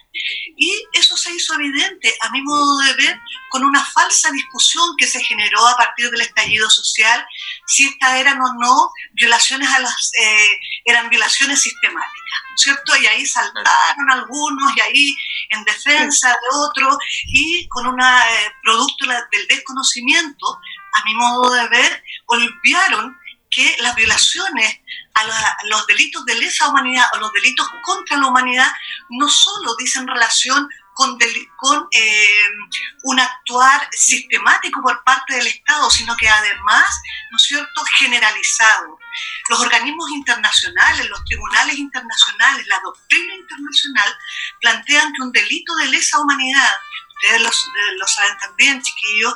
Y 0.58 0.84
eso 0.94 1.16
se 1.16 1.34
hizo 1.34 1.54
evidente, 1.54 2.16
a 2.22 2.30
mi 2.32 2.42
modo 2.42 2.78
de 2.80 2.94
ver, 2.94 3.20
con 3.50 3.64
una 3.64 3.84
falsa 3.84 4.32
discusión 4.32 4.96
que 4.98 5.08
se 5.08 5.24
generó 5.24 5.66
a 5.68 5.76
partir 5.78 6.10
del 6.10 6.22
estallido 6.22 6.70
social, 6.70 7.26
si 7.68 7.88
estas 7.88 8.16
eran 8.16 8.40
o 8.42 8.54
no 8.60 8.92
violaciones 9.14 9.70
a 9.70 9.80
las, 9.80 10.12
eh, 10.20 10.60
eran 10.86 11.10
violaciones 11.10 11.62
sistemáticas, 11.62 12.40
¿cierto? 12.56 12.96
Y 12.98 13.08
ahí 13.08 13.26
saltaron 13.26 14.12
algunos, 14.12 14.76
y 14.76 14.82
ahí 14.82 15.16
en 15.50 15.64
defensa 15.64 16.30
de 16.30 16.58
otros, 16.58 16.98
y 17.28 17.68
con 17.70 17.88
un 17.88 18.00
eh, 18.00 18.52
producto 18.64 19.06
del 19.08 19.48
desconocimiento, 19.48 20.60
a 20.94 21.06
mi 21.06 21.14
modo 21.16 21.54
de 21.54 21.68
ver, 21.70 22.04
olvidaron 22.26 23.18
que 23.50 23.78
las 23.80 23.96
violaciones 23.96 24.80
a, 25.16 25.58
los 25.66 25.88
delitos 25.88 26.26
de 26.26 26.36
lesa 26.36 26.68
humanidad 26.68 27.08
o 27.14 27.18
los 27.18 27.32
delitos 27.34 27.68
contra 27.84 28.18
la 28.18 28.28
humanidad 28.28 28.72
no 29.10 29.28
solo 29.28 29.76
dicen 29.78 30.08
relación 30.08 30.70
con, 30.94 31.18
con 31.58 31.88
eh, 31.92 32.28
un 33.04 33.20
actuar 33.20 33.88
sistemático 33.92 34.82
por 34.82 35.02
parte 35.04 35.36
del 35.36 35.48
Estado, 35.48 35.90
sino 35.90 36.16
que 36.18 36.28
además, 36.28 37.02
¿no 37.32 37.38
es 37.38 37.44
cierto?, 37.44 37.84
generalizado. 37.98 39.00
Los 39.50 39.62
organismos 39.62 40.10
internacionales, 40.12 41.10
los 41.10 41.24
tribunales 41.24 41.78
internacionales, 41.78 42.68
la 42.68 42.82
doctrina 42.84 43.34
internacional 43.34 44.18
plantean 44.60 45.14
que 45.14 45.22
un 45.22 45.32
delito 45.32 45.74
de 45.78 45.88
lesa 45.88 46.20
humanidad, 46.20 46.76
ustedes 47.16 47.42
lo 47.98 48.08
saben 48.08 48.38
también, 48.40 48.82
chiquillos, 48.82 49.34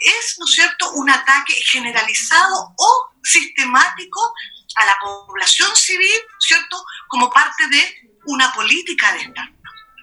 es, 0.00 0.36
¿no 0.38 0.44
es 0.44 0.52
cierto?, 0.52 0.90
un 0.92 1.08
ataque 1.08 1.54
generalizado 1.70 2.74
o 2.76 3.09
sistemático 3.22 4.34
a 4.76 4.86
la 4.86 4.96
población 5.00 5.74
civil, 5.76 6.20
¿cierto?, 6.38 6.84
como 7.08 7.30
parte 7.30 7.66
de 7.68 8.10
una 8.26 8.52
política 8.52 9.12
de 9.12 9.20
Estado. 9.22 9.48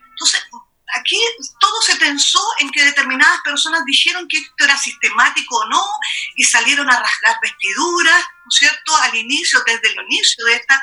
Entonces, 0.09 0.43
aquí 0.95 1.19
todo 1.59 1.81
se 1.81 1.95
pensó 1.97 2.41
en 2.59 2.69
que 2.71 2.85
determinadas 2.85 3.41
personas 3.41 3.81
dijeron 3.85 4.27
que 4.27 4.37
esto 4.37 4.63
era 4.63 4.77
sistemático 4.77 5.57
o 5.57 5.69
no 5.69 5.83
y 6.35 6.43
salieron 6.43 6.89
a 6.89 6.99
rasgar 6.99 7.37
vestiduras, 7.41 8.21
¿no 8.21 8.49
es 8.49 8.55
cierto?, 8.55 8.95
al 8.97 9.15
inicio, 9.15 9.59
desde 9.65 9.89
el 9.89 10.05
inicio 10.05 10.45
de, 10.45 10.55
esta, 10.55 10.81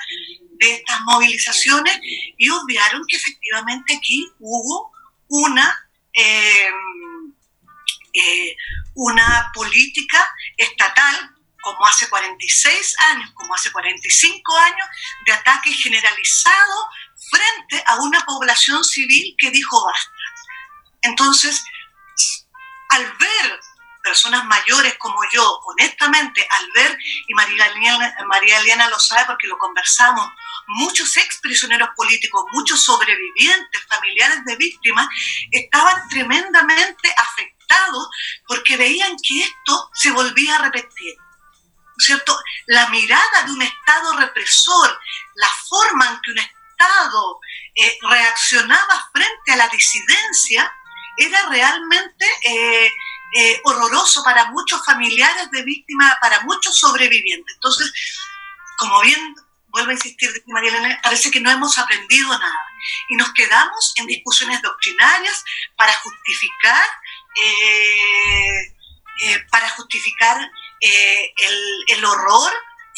de 0.58 0.74
estas 0.74 1.00
movilizaciones 1.02 1.98
y 2.38 2.48
obviaron 2.50 3.02
que 3.08 3.16
efectivamente 3.16 3.96
aquí 3.96 4.30
hubo 4.38 4.92
una... 5.28 5.88
Eh, 6.12 6.70
eh, 8.16 8.56
una 8.94 9.50
política 9.52 10.28
estatal 10.56 11.34
como 11.64 11.86
hace 11.86 12.08
46 12.08 12.96
años, 13.10 13.30
como 13.34 13.54
hace 13.54 13.72
45 13.72 14.56
años, 14.56 14.86
de 15.26 15.32
ataque 15.32 15.72
generalizado 15.72 16.88
frente 17.30 17.82
a 17.86 17.96
una 17.96 18.20
población 18.24 18.84
civil 18.84 19.34
que 19.38 19.50
dijo 19.50 19.84
basta. 19.84 20.10
Entonces, 21.02 21.64
al 22.90 23.04
ver 23.16 23.60
personas 24.02 24.44
mayores 24.44 24.96
como 24.98 25.18
yo, 25.32 25.60
honestamente, 25.64 26.46
al 26.48 26.70
ver, 26.72 26.98
y 27.26 27.34
María 27.34 27.66
Eliana, 27.66 28.14
María 28.26 28.58
Eliana 28.60 28.88
lo 28.90 29.00
sabe 29.00 29.24
porque 29.26 29.46
lo 29.46 29.56
conversamos, 29.56 30.28
muchos 30.66 31.16
ex 31.16 31.40
prisioneros 31.40 31.88
políticos, 31.96 32.44
muchos 32.52 32.84
sobrevivientes, 32.84 33.86
familiares 33.88 34.44
de 34.44 34.56
víctimas, 34.56 35.08
estaban 35.50 36.06
tremendamente 36.10 37.14
afectados 37.16 38.08
porque 38.46 38.76
veían 38.76 39.16
que 39.26 39.40
esto 39.40 39.90
se 39.94 40.10
volvía 40.10 40.56
a 40.56 40.62
repetir. 40.64 41.14
¿Cierto? 42.04 42.38
La 42.66 42.88
mirada 42.88 43.42
de 43.46 43.52
un 43.52 43.62
Estado 43.62 44.16
represor, 44.18 45.00
la 45.34 45.48
forma 45.68 46.08
en 46.08 46.20
que 46.20 46.30
un 46.32 46.38
Estado 46.38 47.40
eh, 47.74 47.98
reaccionaba 48.02 49.08
frente 49.12 49.52
a 49.52 49.56
la 49.56 49.68
disidencia, 49.68 50.72
era 51.16 51.48
realmente 51.48 52.26
eh, 52.44 52.92
eh, 53.36 53.60
horroroso 53.64 54.22
para 54.22 54.50
muchos 54.50 54.84
familiares 54.84 55.50
de 55.50 55.62
víctimas, 55.62 56.16
para 56.20 56.40
muchos 56.40 56.78
sobrevivientes. 56.78 57.54
Entonces, 57.54 57.92
como 58.78 59.00
bien 59.00 59.34
vuelvo 59.74 59.90
a 59.90 59.94
insistir, 59.94 60.30
María 60.46 60.70
Elena, 60.70 61.00
parece 61.02 61.30
que 61.30 61.40
no 61.40 61.50
hemos 61.50 61.76
aprendido 61.78 62.28
nada 62.28 62.66
y 63.08 63.16
nos 63.16 63.32
quedamos 63.32 63.92
en 63.96 64.06
discusiones 64.06 64.62
doctrinarias 64.62 65.44
para 65.76 65.92
justificar, 65.94 66.86
eh, 67.42 68.74
eh, 69.22 69.46
para 69.50 69.68
justificar 69.70 70.48
el, 70.80 71.84
el 71.88 72.04
horror 72.04 72.52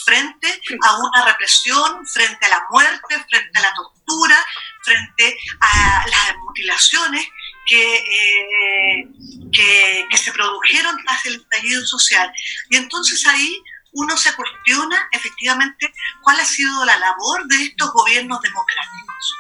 frente 0.05 0.49
a 0.83 0.97
una 0.99 1.25
represión, 1.25 2.07
frente 2.07 2.47
a 2.47 2.51
la 2.51 2.67
muerte, 2.71 3.25
frente 3.29 3.59
a 3.59 3.63
la 3.63 3.75
tortura, 3.75 4.37
frente 4.83 5.37
a 5.61 6.05
las 6.07 6.37
mutilaciones 6.39 7.27
que, 7.67 9.09
que, 9.53 10.07
que 10.09 10.17
se 10.17 10.33
produjeron 10.33 10.97
tras 11.05 11.27
el 11.27 11.37
estallido 11.37 11.85
social. 11.87 12.33
Y 12.71 12.77
entonces 12.77 13.27
ahí 13.27 13.63
uno 13.93 14.17
se 14.17 14.35
cuestiona 14.35 15.09
efectivamente 15.11 15.93
cuál 16.23 16.39
ha 16.39 16.45
sido 16.45 16.85
la 16.85 16.99
labor 16.99 17.47
de 17.47 17.65
estos 17.65 17.91
gobiernos 17.93 18.41
democráticos. 18.43 19.35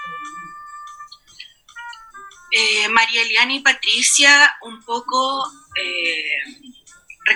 Eh, 2.50 2.88
María 2.88 3.23
Eliana 3.23 3.52
y 3.52 3.61
Patricia, 3.61 4.57
un 4.62 4.83
poco 4.83 5.52
eh, 5.78 6.36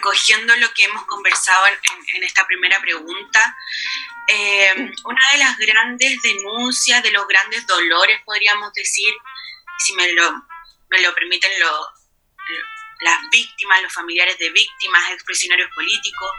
recogiendo 0.00 0.56
lo 0.56 0.72
que 0.72 0.84
hemos 0.84 1.04
conversado 1.04 1.66
en, 1.66 2.24
esta 2.24 2.46
primera 2.46 2.80
pregunta, 2.80 3.56
eh, 4.28 4.72
una 5.04 5.20
de 5.32 5.38
las 5.38 5.58
grandes 5.58 6.22
denuncias, 6.22 7.02
de 7.02 7.12
los 7.12 7.28
grandes 7.28 7.66
dolores, 7.66 8.20
podríamos 8.24 8.72
decir, 8.72 9.12
si 9.78 9.92
me 9.94 10.10
lo, 10.12 11.14
permiten 11.14 11.50
las 13.00 13.18
víctimas, 13.30 13.82
los 13.82 13.92
familiares 13.92 14.38
de 14.38 14.50
víctimas, 14.50 15.10
expresionarios 15.12 15.70
políticos, 15.74 16.30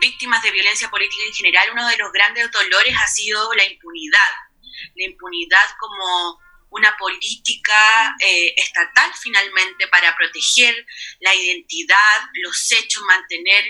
víctimas 0.00 0.42
de 0.42 0.52
violencia 0.52 0.88
política 0.88 1.24
en 1.26 1.34
general, 1.34 1.68
uno 1.72 1.88
de 1.88 1.96
los 1.96 2.12
grandes 2.12 2.50
dolores 2.50 2.94
ha 2.98 3.06
sido 3.08 3.52
la 3.54 3.64
impunidad. 3.64 4.30
La 4.96 5.04
impunidad 5.04 5.64
como 5.78 6.40
una 6.74 6.96
política 6.96 8.16
eh, 8.20 8.52
estatal 8.56 9.10
finalmente 9.20 9.86
para 9.88 10.14
proteger 10.16 10.74
la 11.20 11.34
identidad, 11.34 12.28
los 12.42 12.72
hechos, 12.72 13.02
mantener 13.04 13.64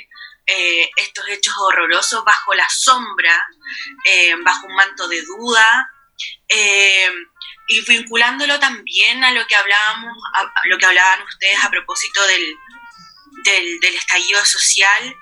eh, 0.47 0.91
estos 0.97 1.29
hechos 1.29 1.55
horrorosos 1.59 2.25
bajo 2.25 2.55
la 2.55 2.69
sombra, 2.69 3.47
eh, 4.05 4.35
bajo 4.43 4.67
un 4.67 4.75
manto 4.75 5.07
de 5.09 5.23
duda. 5.23 5.91
y 7.67 7.81
vinculándolo 7.81 8.59
también 8.59 9.25
a 9.25 9.33
lo 9.33 9.47
que 9.47 9.57
hablábamos, 9.57 10.17
a, 10.35 10.53
lo 10.69 10.79
que 10.79 10.87
hablaban 10.87 11.23
ustedes 11.23 11.63
a 11.63 11.71
propósito 11.71 12.21
del, 12.27 13.81
del 13.81 13.95
estallido 13.95 14.45
social, 14.45 15.15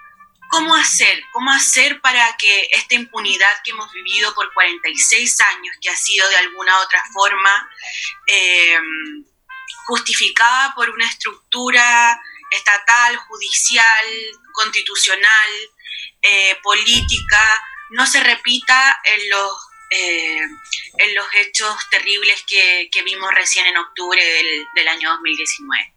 ¿Cómo 0.53 0.77
hacer? 0.77 1.25
¿Cómo 1.33 1.51
hacer 1.51 2.03
para 2.03 2.37
que 2.37 2.69
esta 2.73 2.95
impunidad 2.95 3.63
que 3.65 3.71
hemos 3.71 3.91
vivido 3.91 4.35
por 4.35 4.53
46 4.53 5.41
años, 5.41 5.75
que 5.81 5.89
ha 5.89 5.97
sido 5.97 6.29
de 6.29 6.37
alguna 6.37 6.79
otra 6.81 7.03
forma 7.11 7.71
eh, 8.27 8.79
justificada 9.87 10.75
por 10.75 10.91
una 10.91 11.07
estructura 11.07 12.21
estatal, 12.51 13.17
judicial, 13.17 14.07
constitucional, 14.53 15.51
eh, 16.21 16.59
política, 16.63 17.65
no 17.89 18.07
se 18.07 18.23
repita 18.23 19.01
en 19.05 19.31
los, 19.31 19.53
eh, 19.89 20.47
en 20.99 21.15
los 21.15 21.27
hechos 21.35 21.79
terribles 21.91 22.45
que, 22.47 22.91
vimos 23.07 23.33
recién 23.33 23.65
en 23.65 23.79
octubre 23.79 24.23
del, 24.23 24.67
del 24.75 24.89
año 24.89 25.13
2019? 25.13 25.92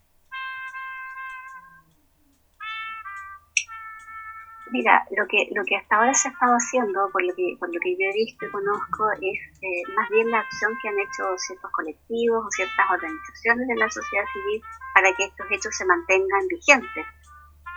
Mira, 4.72 5.05
lo 5.15 5.27
que, 5.27 5.48
lo 5.53 5.63
que 5.63 5.75
hasta 5.77 5.95
ahora 5.95 6.13
se 6.13 6.27
ha 6.27 6.31
estado 6.31 6.53
haciendo, 6.55 7.10
por 7.12 7.24
lo 7.24 7.36
que, 7.36 7.55
por 7.60 7.72
lo 7.72 7.79
que 7.79 7.91
yo 7.93 8.10
he 8.10 8.13
visto 8.13 8.45
y 8.45 8.51
conozco, 8.51 9.12
es 9.22 9.39
eh, 9.62 9.84
más 9.95 10.10
bien 10.10 10.29
la 10.31 10.39
acción 10.39 10.74
que 10.81 10.89
han 10.89 11.00
hecho 11.00 11.24
ciertos 11.38 11.72
colectivos 11.72 12.45
o 12.45 12.50
ciertas 12.50 12.86
organizaciones 12.89 13.67
de 13.67 13.75
la 13.75 13.89
sociedad 13.89 14.25
civil 14.34 14.62
para 14.95 15.13
que 15.13 15.25
estos 15.25 15.45
hechos 15.51 15.75
se 15.75 15.86
mantengan 15.86 16.48
vigentes. 16.50 17.05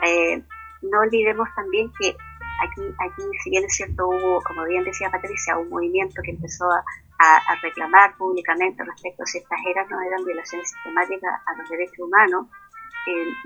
Eh, 0.03 0.43
no 0.81 1.01
olvidemos 1.01 1.49
también 1.55 1.93
que 2.01 2.17
aquí, 2.65 2.83
aquí, 3.05 3.23
si 3.45 3.51
bien 3.51 3.65
es 3.65 3.77
cierto, 3.77 4.09
hubo, 4.09 4.41
como 4.43 4.65
bien 4.65 4.85
decía 4.85 5.11
Patricia, 5.11 5.59
un 5.59 5.69
movimiento 5.69 6.23
que 6.23 6.31
empezó 6.31 6.71
a, 6.71 7.37
a 7.37 7.55
reclamar 7.63 8.17
públicamente 8.17 8.83
respecto 8.83 9.25
a 9.25 9.27
si 9.27 9.39
estas 9.39 9.59
eras 9.67 9.91
no 9.91 10.01
eran 10.01 10.25
violaciones 10.25 10.71
sistemáticas 10.71 11.35
a 11.47 11.59
los 11.59 11.69
derechos 11.69 11.99
humanos, 11.99 12.47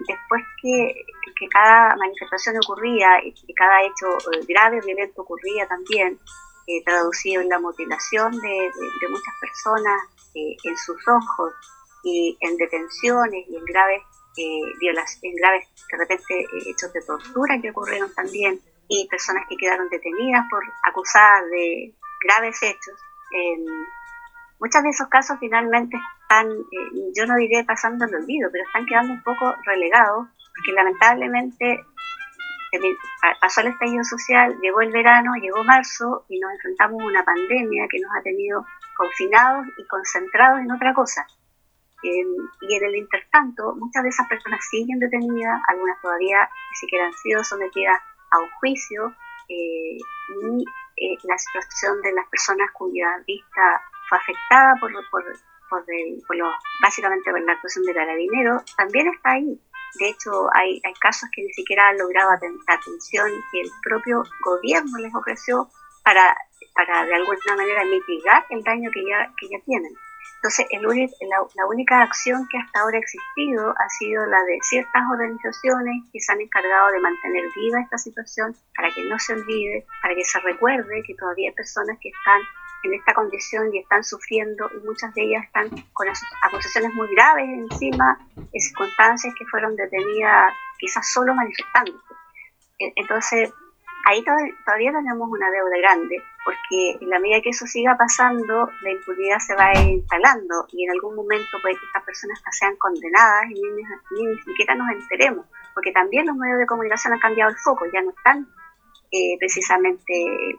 después 0.09 0.43
que, 0.61 1.05
cada 1.51 1.97
manifestación 1.97 2.57
ocurría 2.65 3.19
y 3.25 3.55
cada 3.55 3.83
hecho 3.83 4.07
eh, 4.31 4.45
grave 4.49 4.81
violento 4.81 5.23
ocurría 5.23 5.67
también, 5.67 6.17
eh, 6.69 6.85
traducido 6.85 7.43
en 7.43 7.49
la 7.49 7.59
mutilación 7.59 8.31
de, 8.31 8.71
muchas 9.11 9.35
personas 9.41 10.01
en 10.35 10.77
sus 10.77 10.97
ojos 11.09 11.53
y 12.05 12.39
en 12.41 12.57
detenciones 12.57 13.45
y 13.49 13.57
en 13.57 13.65
graves 13.65 14.03
violaciones, 14.79 15.19
en 15.23 15.35
graves 15.35 15.69
de 15.91 15.99
repente 15.99 16.47
hechos 16.67 16.93
de 16.93 17.03
tortura 17.03 17.61
que 17.61 17.71
ocurrieron 17.71 18.15
también 18.15 18.61
y 18.89 19.09
personas 19.09 19.45
que 19.49 19.57
quedaron 19.57 19.89
detenidas 19.89 20.45
por 20.49 20.63
acusadas 20.85 21.45
de 21.51 21.93
graves 22.25 22.63
hechos. 22.63 22.95
Muchos 24.63 24.83
de 24.83 24.91
esos 24.91 25.09
casos 25.09 25.37
finalmente 25.41 25.97
eh, 25.97 27.13
yo 27.17 27.27
no 27.27 27.35
diré 27.35 27.65
pasando 27.65 28.05
el 28.07 28.15
olvido, 28.15 28.49
pero 28.53 28.65
están 28.65 28.87
quedando 28.87 29.13
un 29.13 29.23
poco 29.23 29.55
relegados, 29.67 30.29
porque 30.55 30.73
lamentablemente 30.73 31.85
pasó 33.41 33.61
el 33.61 33.67
estallido 33.67 34.05
social, 34.05 34.57
llegó 34.63 34.81
el 34.81 34.93
verano, 34.93 35.35
llegó 35.35 35.63
marzo 35.65 36.25
y 36.29 36.39
nos 36.39 36.53
enfrentamos 36.53 37.03
a 37.03 37.07
una 37.07 37.25
pandemia 37.25 37.87
que 37.91 38.01
nos 38.01 38.11
ha 38.17 38.23
tenido 38.23 38.65
confinados 38.97 39.67
y 39.77 39.87
concentrados 39.89 40.61
en 40.61 40.73
otra 40.73 40.95
cosa. 40.95 41.27
y 42.03 42.75
en 42.75 42.85
el 42.85 42.97
intertanto, 42.97 43.75
muchas 43.77 44.03
de 44.03 44.09
esas 44.09 44.27
personas 44.27 44.61
siguen 44.71 44.99
detenidas, 44.99 45.61
algunas 45.69 46.01
todavía 46.01 46.49
ni 46.71 46.77
siquiera 46.77 47.07
han 47.07 47.13
sido 47.13 47.45
sometidas 47.45 48.01
a 48.31 48.39
un 48.39 48.51
juicio, 48.59 49.15
eh, 49.49 49.99
y 49.99 50.65
eh, 51.03 51.19
la 51.25 51.37
situación 51.37 52.01
de 52.03 52.13
las 52.13 52.29
personas 52.29 52.71
cuya 52.73 53.19
vista 53.27 53.83
fue 54.09 54.19
afectada 54.19 54.75
por, 54.81 54.93
por, 55.11 55.25
por, 55.69 55.85
básicamente 56.81 57.31
por 57.31 57.41
la 57.43 57.53
actuación 57.53 57.85
de 57.85 57.95
carabinero, 57.95 58.63
también 58.77 59.09
está 59.09 59.33
ahí. 59.33 59.61
De 59.99 60.09
hecho, 60.09 60.49
hay, 60.55 60.81
hay 60.85 60.95
casos 61.01 61.29
que 61.35 61.43
ni 61.43 61.53
siquiera 61.53 61.89
han 61.89 61.99
logrado 61.99 62.31
la 62.31 62.75
atención 62.75 63.29
que 63.51 63.61
el 63.61 63.71
propio 63.83 64.23
gobierno 64.45 64.99
les 64.99 65.15
ofreció 65.15 65.69
para, 66.05 66.37
para 66.75 67.05
de 67.05 67.15
alguna 67.15 67.57
manera 67.57 67.85
mitigar 67.85 68.47
el 68.51 68.63
daño 68.63 68.91
que 68.93 69.05
ya, 69.05 69.31
que 69.37 69.49
ya 69.49 69.59
tienen. 69.65 69.93
Entonces, 70.37 70.67
el, 70.71 70.83
la, 70.83 71.67
única 71.67 72.03
acción 72.03 72.47
que 72.51 72.59
hasta 72.59 72.81
ahora 72.81 72.97
ha 72.97 73.01
existido 73.01 73.71
ha 73.79 73.89
sido 73.89 74.27
la 74.27 74.43
de 74.43 74.59
ciertas 74.63 75.03
organizaciones 75.13 76.03
que 76.13 76.19
se 76.19 76.33
han 76.33 76.41
encargado 76.41 76.91
de 76.91 77.01
mantener 77.01 77.45
viva 77.55 77.81
esta 77.81 77.97
situación 77.97 78.57
para 78.77 78.93
que 78.93 79.05
no 79.05 79.19
se 79.21 79.35
olvide, 79.35 79.87
para 80.03 80.17
que 80.17 80.25
se 80.25 80.41
recuerde 80.41 81.03
que 81.07 81.15
todavía 81.15 81.51
hay 81.51 81.55
personas 81.55 81.97
que 82.01 82.09
están 82.09 82.43
en 82.83 82.95
esta 82.95 83.15
condición 83.15 83.73
y 83.73 83.79
están 83.79 84.03
sufriendo 84.03 84.69
y 84.75 84.85
muchas 84.85 85.15
de 85.15 85.23
ellas 85.23 85.45
están 85.45 85.69
con 85.93 86.09
acusaciones 86.43 86.93
muy 86.95 87.09
graves 87.15 87.49
encima, 87.49 88.19
en 88.37 88.61
circunstancias 88.61 89.33
que 89.39 89.47
fueron 89.47 89.77
detenidas 89.77 90.53
quizás 90.79 91.09
solo 91.13 91.35
manifestándose. 91.35 92.15
E, 92.81 92.93
entonces, 92.97 93.53
ahí 94.07 94.25
todavía 94.25 94.93
tenemos 94.93 95.29
una 95.31 95.51
deuda 95.51 95.79
grande, 95.79 96.23
porque 96.45 96.99
en 97.01 97.09
la 97.09 97.19
medida 97.21 97.41
que 97.41 97.51
eso 97.51 97.67
siga 97.67 97.97
pasando, 97.97 98.69
la 98.83 98.91
impunidad 98.91 99.39
se 99.39 99.55
va 99.55 99.73
instalando 99.75 100.67
y 100.73 100.85
en 100.85 100.91
algún 100.91 101.15
momento 101.15 101.59
puede 101.63 101.77
que 101.77 101.87
estas 101.87 102.05
personas 102.05 102.41
sean 102.51 102.77
condenadas 102.77 103.45
y 103.51 103.63
ni, 103.63 104.27
ni 104.27 104.39
siquiera 104.43 104.75
nos 104.75 104.91
enteremos, 104.91 105.47
porque 105.75 105.93
también 105.93 106.27
los 106.27 106.37
medios 106.37 106.59
de 106.59 106.67
comunicación 106.67 107.13
han 107.13 107.21
cambiado 107.21 107.51
el 107.51 107.57
foco, 107.59 107.85
ya 107.93 108.03
no 108.03 108.11
están 108.11 108.49
eh, 109.11 109.37
precisamente 109.39 110.13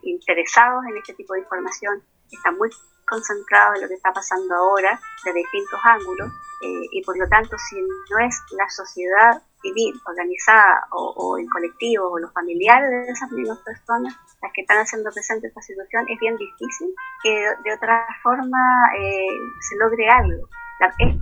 interesados 0.04 0.86
en 0.86 0.98
este 0.98 1.14
tipo 1.16 1.34
de 1.34 1.40
información, 1.40 2.02
están 2.32 2.58
muy 2.58 2.70
concentrados 3.08 3.76
en 3.76 3.84
lo 3.84 3.88
que 3.88 3.96
está 3.96 4.12
pasando 4.12 4.56
ahora 4.56 5.00
de 5.24 5.34
distintos 5.34 5.80
ángulos 5.84 6.32
eh, 6.62 6.88
y 6.92 7.02
por 7.04 7.18
lo 7.18 7.28
tanto 7.28 7.58
si 7.58 7.82
no 7.82 8.20
es 8.26 8.42
la 8.58 8.70
sociedad 8.70 9.42
civil 9.62 9.94
organizada 10.06 10.88
o, 10.92 11.38
en 11.38 11.48
colectivo 11.48 12.10
o 12.10 12.20
los 12.20 12.32
familiares 12.34 12.90
de 12.90 13.12
esas 13.12 13.32
mismas 13.32 13.60
personas 13.60 14.16
las 14.42 14.52
que 14.54 14.62
están 14.62 14.80
haciendo 14.80 15.10
presente 15.12 15.48
esta 15.48 15.62
situación, 15.62 16.06
es 16.10 16.20
bien 16.20 16.36
difícil 16.36 16.94
que 17.24 17.48
de, 17.64 17.74
otra 17.74 18.06
forma 18.22 18.60
eh, 18.98 19.28
se 19.62 19.78
logre 19.78 20.10
algo. 20.10 20.50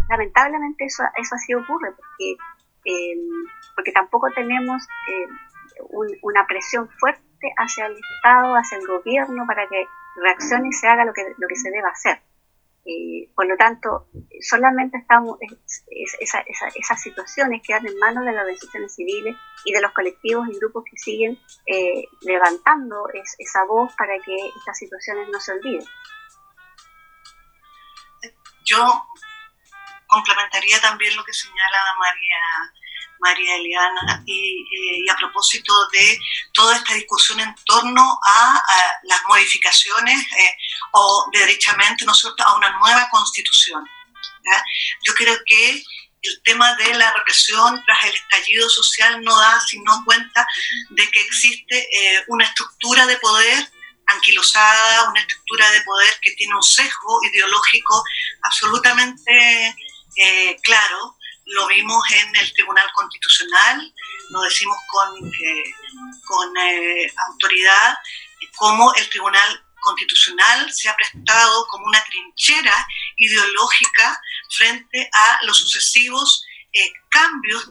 lamentablemente 0.10 0.86
eso, 0.86 1.04
eso 1.18 1.36
así 1.36 1.54
ocurre 1.54 1.92
porque, 1.92 2.36
porque 3.76 3.92
tampoco 3.92 4.28
tenemos 4.34 4.88
una 6.24 6.46
presión 6.48 6.90
fuerte 7.00 7.22
hacia 7.58 7.86
el 7.86 7.94
Estado, 7.94 8.56
hacia 8.56 8.78
el 8.80 8.88
gobierno, 8.88 9.46
para 9.46 9.68
que 9.68 9.86
reaccione 10.16 10.70
y 10.70 10.74
se 10.74 10.88
haga 10.88 11.06
lo 11.06 11.14
que, 11.14 11.24
lo 11.38 11.48
que 11.48 11.56
se 11.56 11.72
deba 11.72 11.90
hacer. 11.90 12.22
Eh, 12.84 13.30
por 13.36 13.46
lo 13.46 13.56
tanto, 13.58 14.10
solamente 14.42 14.98
estamos, 14.98 15.38
esas 16.20 17.02
situaciones 17.02 17.62
quedan 17.66 17.86
en 17.86 17.98
manos 18.00 18.26
de 18.26 18.32
las 18.32 18.42
organizaciones 18.42 18.96
civiles 18.96 19.36
y 19.66 19.72
de 19.72 19.82
los 19.82 19.92
colectivos 19.92 20.48
y 20.50 20.58
grupos 20.58 20.86
que 20.90 20.98
siguen 20.98 21.40
eh, 21.68 22.06
levantando 22.22 23.08
esa 23.38 23.66
voz 23.66 23.94
para 23.96 24.18
que 24.20 24.36
estas 24.58 24.78
situaciones 24.78 25.30
no 25.30 25.40
se 25.40 25.52
olviden. 25.52 25.86
Yo 28.66 28.84
complementaría 30.08 30.80
también 30.82 31.16
lo 31.16 31.24
que 31.24 31.34
señala 31.34 31.80
María 32.00 32.74
María 33.22 33.56
Eliana, 33.56 34.24
y, 34.26 35.08
a 35.10 35.16
propósito 35.16 35.74
de 35.94 36.20
toda 36.54 36.76
esta 36.76 36.94
discusión 36.96 37.40
en 37.40 37.54
torno 37.66 38.20
a, 38.36 38.64
las 39.04 39.22
modificaciones 39.28 40.20
eh, 40.20 40.58
o 40.94 41.30
derechamente 41.32 42.06
¿no 42.06 42.14
a 42.14 42.56
una 42.56 42.70
nueva 42.80 43.08
constitución. 43.10 43.84
Yo 45.04 45.14
creo 45.14 45.38
que 45.46 45.84
el 46.24 46.42
tema 46.44 46.76
de 46.76 46.94
la 46.94 47.12
represión 47.14 47.82
tras 47.86 48.04
el 48.06 48.16
estallido 48.16 48.70
social 48.70 49.24
no 49.24 49.36
da 49.40 49.60
sino 49.62 50.04
cuenta 50.06 50.46
de 50.90 51.10
que 51.10 51.22
existe 51.22 51.78
eh, 51.80 52.24
una 52.28 52.46
estructura 52.46 53.06
de 53.08 53.18
poder 53.18 53.72
anquilosada, 54.08 55.10
una 55.10 55.22
estructura 55.22 55.70
de 55.72 55.82
poder 55.82 56.14
que 56.22 56.32
tiene 56.34 56.56
un 56.56 56.64
sesgo 56.64 57.20
ideológico 57.32 58.04
absolutamente 58.44 59.76
eh, 60.18 60.58
claro. 60.64 61.18
Lo 61.56 61.68
vimos 61.68 62.04
en 62.12 62.36
el 62.36 62.54
Tribunal 62.54 62.88
Constitucional, 62.94 63.94
lo 64.30 64.42
decimos 64.42 64.78
con, 64.88 65.28
eh, 65.28 65.64
con 66.26 66.54
autoridad, 67.28 67.98
como 68.58 68.94
el 68.96 69.10
Tribunal 69.10 69.64
constitucional 69.82 70.72
se 70.72 70.88
ha 70.88 70.96
prestado 70.96 71.68
como 71.68 71.88
una 71.88 72.04
trinchera 72.06 72.88
ideológica 73.18 74.22
frente 74.50 75.10
a 75.12 75.40
los 75.46 75.58
sucesivos 75.58 76.46
eh, 76.74 76.94
cambios 77.10 77.70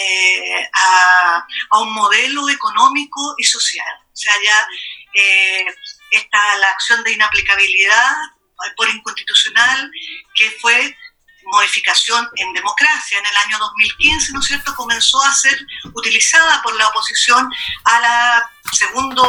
eh, 0.00 0.68
a, 0.72 1.46
a, 1.70 1.78
un 1.78 1.92
modelo 1.92 2.48
económico 2.48 3.34
y 3.38 3.44
social. 3.44 3.94
O 4.02 4.16
sea, 4.16 4.32
ya 4.44 4.66
eh, 5.14 5.64
está 6.10 6.58
la 6.58 6.70
acción 6.70 7.04
de 7.04 7.12
inaplicabilidad 7.12 8.16
por 8.76 8.88
inconstitucional 8.88 9.90
que 10.34 10.50
fue 10.60 10.96
modificación 11.46 12.28
en 12.36 12.52
democracia 12.52 13.18
en 13.18 13.26
el 13.26 13.36
año 13.36 13.58
2015, 13.58 14.32
¿no 14.32 14.40
es 14.40 14.46
cierto?, 14.46 14.74
comenzó 14.74 15.22
a 15.22 15.32
ser 15.32 15.58
utilizada 15.94 16.60
por 16.62 16.74
la 16.76 16.88
oposición 16.88 17.50
a 17.84 18.00
la 18.00 18.50
segundo 18.72 19.22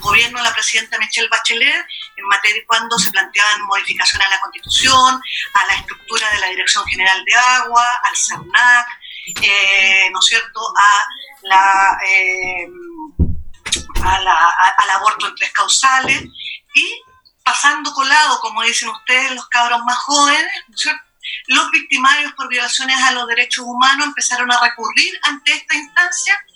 gobierno 0.00 0.38
de 0.38 0.44
la 0.44 0.52
presidenta 0.52 0.98
Michelle 0.98 1.28
Bachelet 1.28 1.86
en 2.16 2.26
materia 2.26 2.62
cuando 2.66 2.98
se 2.98 3.10
planteaban 3.10 3.62
modificaciones 3.62 4.26
a 4.26 4.30
la 4.30 4.40
constitución, 4.40 5.20
a 5.54 5.66
la 5.66 5.74
estructura 5.74 6.30
de 6.30 6.40
la 6.40 6.48
Dirección 6.48 6.84
General 6.86 7.24
de 7.24 7.34
Agua, 7.34 7.86
al 8.04 8.16
CERNAC, 8.16 8.86
eh, 9.42 10.10
¿no 10.12 10.18
es 10.18 10.26
cierto?, 10.26 10.60
a 10.78 11.06
la, 11.42 11.98
eh, 12.06 12.68
al 14.04 14.90
aborto 14.90 15.28
en 15.28 15.34
tres 15.36 15.52
causales 15.52 16.22
y 16.74 17.02
pasando 17.42 17.92
colado, 17.92 18.40
como 18.40 18.62
dicen 18.62 18.88
ustedes, 18.88 19.32
los 19.32 19.48
cabros 19.48 19.82
más 19.84 19.98
jóvenes, 19.98 20.52
¿no 20.68 20.74
es 20.74 20.80
cierto? 20.82 21.11
Los 21.46 21.70
victimarios 21.70 22.32
por 22.34 22.48
violaciones 22.48 22.96
a 23.02 23.12
los 23.12 23.26
derechos 23.26 23.64
humanos 23.66 24.06
empezaron 24.06 24.50
a 24.52 24.60
recurrir 24.60 25.18
ante 25.22 25.52
esta 25.52 25.74
instancia 25.74 26.46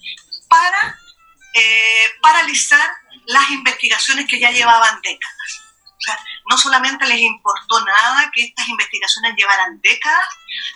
para 0.48 0.98
eh, 1.54 2.04
paralizar 2.20 2.90
las 3.26 3.50
investigaciones 3.50 4.26
que 4.26 4.38
ya 4.38 4.50
llevaban 4.50 5.00
décadas. 5.02 5.62
O 5.98 6.00
sea, 6.00 6.18
no 6.50 6.58
solamente 6.58 7.06
les 7.06 7.18
importó 7.18 7.84
nada 7.84 8.30
que 8.32 8.44
estas 8.44 8.68
investigaciones 8.68 9.34
llevaran 9.36 9.80
décadas, 9.80 10.28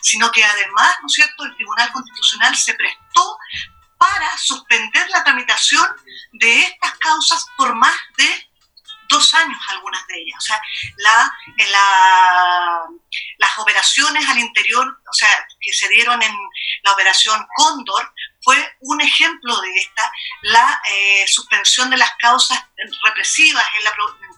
sino 0.02 0.30
que 0.32 0.42
además, 0.42 0.96
¿no 1.02 1.06
es 1.06 1.12
cierto?, 1.12 1.44
el 1.44 1.54
Tribunal 1.56 1.92
Constitucional 1.92 2.56
se 2.56 2.74
prestó 2.74 3.38
para 3.98 4.36
suspender 4.38 5.08
la 5.10 5.22
tramitación 5.22 5.86
de 6.32 6.62
estas 6.62 6.96
causas 6.98 7.46
por 7.56 7.74
más 7.74 7.96
de 8.16 8.49
dos 9.10 9.34
años 9.34 9.58
algunas 9.68 10.06
de 10.06 10.22
ellas. 10.22 10.38
O 10.38 10.40
sea, 10.40 10.60
la, 10.96 11.32
la, 11.70 12.80
las 13.38 13.58
operaciones 13.58 14.26
al 14.28 14.38
interior, 14.38 14.86
o 14.86 15.12
sea, 15.12 15.28
que 15.60 15.72
se 15.72 15.88
dieron 15.88 16.22
en 16.22 16.32
la 16.84 16.92
operación 16.92 17.44
Cóndor, 17.56 18.14
fue 18.42 18.56
un 18.80 19.00
ejemplo 19.00 19.60
de 19.60 19.76
esta, 19.76 20.10
la 20.42 20.80
eh, 20.90 21.26
suspensión 21.26 21.90
de 21.90 21.98
las 21.98 22.12
causas 22.18 22.64
represivas 23.04 23.66
en, 23.78 23.84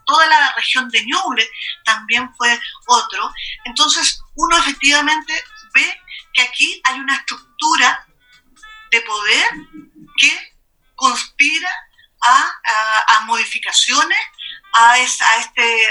toda 0.05 0.27
la 0.27 0.53
región 0.55 0.89
de 0.89 1.05
Ñuble 1.05 1.49
también 1.85 2.35
fue 2.35 2.59
otro. 2.89 3.33
Entonces, 3.65 4.21
uno 4.35 4.59
efectivamente 4.59 5.33
ve 5.73 6.01
que 6.35 6.43
aquí 6.43 6.83
hay 6.85 6.99
una 6.99 7.15
estructura 7.15 8.05
de 8.91 9.01
poder 9.03 9.47
que 10.17 10.57
conspira 10.97 11.71
a, 12.21 13.05
a 13.17 13.21
modificaciones 13.21 14.19
a, 14.73 14.99
este, 14.99 15.87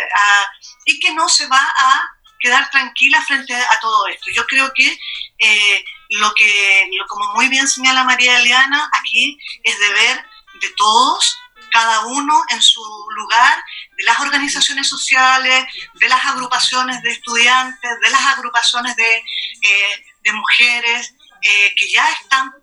y 0.85 0.99
que 0.99 1.13
no 1.13 1.29
se 1.29 1.47
va 1.47 1.73
a 1.77 2.01
quedar 2.39 2.69
tranquila 2.71 3.21
frente 3.21 3.55
a 3.55 3.79
todo 3.79 4.07
esto. 4.07 4.31
Yo 4.33 4.45
creo 4.47 4.71
que 4.73 4.97
eh, 5.37 5.85
lo 6.09 6.33
que, 6.33 6.89
como 7.07 7.33
muy 7.33 7.47
bien 7.47 7.67
señala 7.67 8.03
María 8.03 8.39
Eliana, 8.39 8.89
aquí 8.93 9.37
es 9.63 9.79
deber 9.79 10.25
de 10.61 10.69
todos, 10.75 11.37
cada 11.71 12.05
uno 12.07 12.43
en 12.49 12.61
su 12.61 12.81
lugar, 13.15 13.63
de 13.97 14.03
las 14.03 14.19
organizaciones 14.19 14.89
sociales, 14.89 15.65
de 15.93 16.09
las 16.09 16.25
agrupaciones 16.25 17.01
de 17.01 17.11
estudiantes, 17.11 17.91
de 18.03 18.09
las 18.09 18.21
agrupaciones 18.21 18.95
de, 18.95 19.17
eh, 19.17 20.05
de 20.23 20.33
mujeres, 20.33 21.13
eh, 21.41 21.73
que 21.75 21.91
ya 21.91 22.11
están 22.11 22.53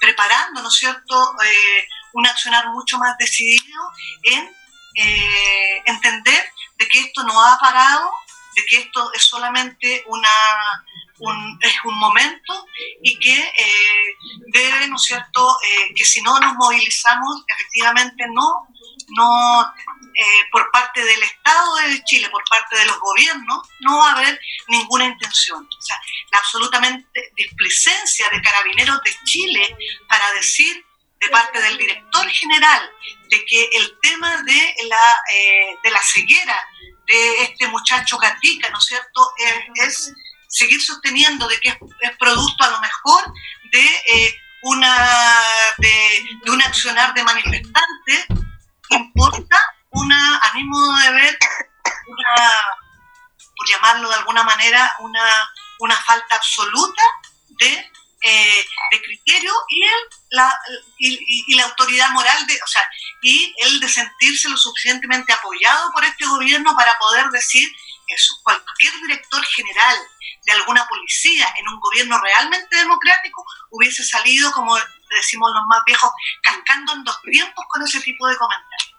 preparando, 0.00 0.62
¿no 0.62 0.68
es 0.68 0.74
cierto?, 0.74 1.32
un 2.12 2.26
accionar 2.26 2.68
mucho 2.68 2.96
más 2.98 3.16
decidido 3.18 3.92
en 4.22 4.55
eh, 4.96 5.82
entender 5.84 6.52
de 6.78 6.88
que 6.88 7.00
esto 7.00 7.22
no 7.22 7.38
ha 7.44 7.58
parado, 7.58 8.10
de 8.54 8.64
que 8.64 8.78
esto 8.78 9.12
es 9.12 9.24
solamente 9.24 10.02
una, 10.06 10.84
un, 11.18 11.58
es 11.60 11.74
un 11.84 11.98
momento 11.98 12.66
y 13.02 13.18
que 13.18 13.38
eh, 13.38 14.16
debe, 14.52 14.88
¿no 14.88 14.96
es 14.96 15.02
cierto?, 15.02 15.56
eh, 15.68 15.94
que 15.94 16.04
si 16.04 16.22
no 16.22 16.40
nos 16.40 16.54
movilizamos, 16.54 17.44
efectivamente 17.46 18.24
no, 18.32 18.68
no 19.08 19.72
por 20.50 20.70
parte 20.70 21.04
del 21.04 21.22
Estado 21.22 21.74
de 21.76 22.02
Chile, 22.04 22.30
por 22.30 22.42
parte 22.48 22.78
de 22.78 22.86
los 22.86 22.98
gobiernos, 22.98 23.68
no 23.80 23.98
va 23.98 24.12
a 24.12 24.12
haber 24.14 24.40
ninguna 24.68 25.04
intención. 25.04 25.62
O 25.62 25.82
sea, 25.82 26.00
la 26.32 26.38
absolutamente 26.38 27.32
displicencia 27.36 28.26
de 28.30 28.40
carabineros 28.40 28.98
de 29.02 29.14
Chile 29.24 29.76
para 30.08 30.32
decir 30.32 30.85
de 31.20 31.28
parte 31.28 31.60
del 31.60 31.78
director 31.78 32.28
general 32.28 32.90
de 33.30 33.44
que 33.44 33.70
el 33.74 33.98
tema 34.00 34.42
de 34.42 34.74
la, 34.88 35.16
eh, 35.32 35.76
de 35.82 35.90
la 35.90 36.00
ceguera 36.02 36.68
de 37.06 37.42
este 37.44 37.68
muchacho 37.68 38.18
Gatica, 38.18 38.68
¿no 38.70 38.78
es 38.78 38.84
cierto?, 38.84 39.32
es, 39.74 40.12
seguir 40.48 40.80
sosteniendo 40.80 41.46
de 41.48 41.60
que 41.60 41.68
es, 41.70 42.16
producto 42.18 42.64
a 42.64 42.70
lo 42.70 42.80
mejor 42.80 43.32
de, 43.72 43.84
eh, 43.84 44.34
una, 44.62 45.10
de, 45.78 46.50
un 46.50 46.62
accionar 46.62 47.14
de 47.14 47.22
manifestantes, 47.24 48.26
importa 48.90 49.74
una, 49.90 50.38
a 50.38 50.52
mi 50.54 50.64
modo 50.64 50.96
de 50.96 51.10
ver, 51.12 51.38
una, 52.06 52.52
por 53.56 53.68
llamarlo 53.68 54.08
de 54.08 54.14
alguna 54.14 54.44
manera, 54.44 54.92
una, 55.00 55.50
una 55.80 55.96
falta 55.96 56.36
absoluta 56.36 57.02
de 57.60 57.90
eh, 58.22 58.64
de 58.90 59.02
criterio 59.02 59.52
y, 59.68 59.82
él, 59.82 60.00
la, 60.30 60.58
y, 60.98 61.54
la 61.54 61.64
autoridad 61.64 62.10
moral, 62.10 62.46
de, 62.46 62.54
o 62.62 62.66
sea, 62.66 62.82
y 63.22 63.54
el 63.58 63.80
de 63.80 63.88
sentirse 63.88 64.48
lo 64.48 64.56
suficientemente 64.56 65.32
apoyado 65.32 65.90
por 65.92 66.04
este 66.04 66.26
gobierno 66.26 66.74
para 66.74 66.96
poder 66.98 67.28
decir 67.28 67.68
eso. 68.08 68.34
Cualquier 68.42 68.92
director 69.02 69.44
general 69.44 69.96
de 70.46 70.52
alguna 70.52 70.86
policía 70.88 71.52
en 71.58 71.68
un 71.68 71.78
gobierno 71.80 72.20
realmente 72.20 72.76
democrático 72.76 73.44
hubiese 73.70 74.04
salido, 74.04 74.50
como 74.52 74.76
decimos 75.10 75.50
los 75.52 75.64
más 75.66 75.82
viejos, 75.84 76.10
cascando 76.42 76.94
en 76.94 77.04
dos 77.04 77.20
tiempos 77.22 77.64
con 77.68 77.82
ese 77.82 78.00
tipo 78.00 78.26
de 78.28 78.36
comentarios. 78.36 78.94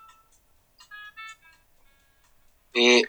Eh, 2.73 3.01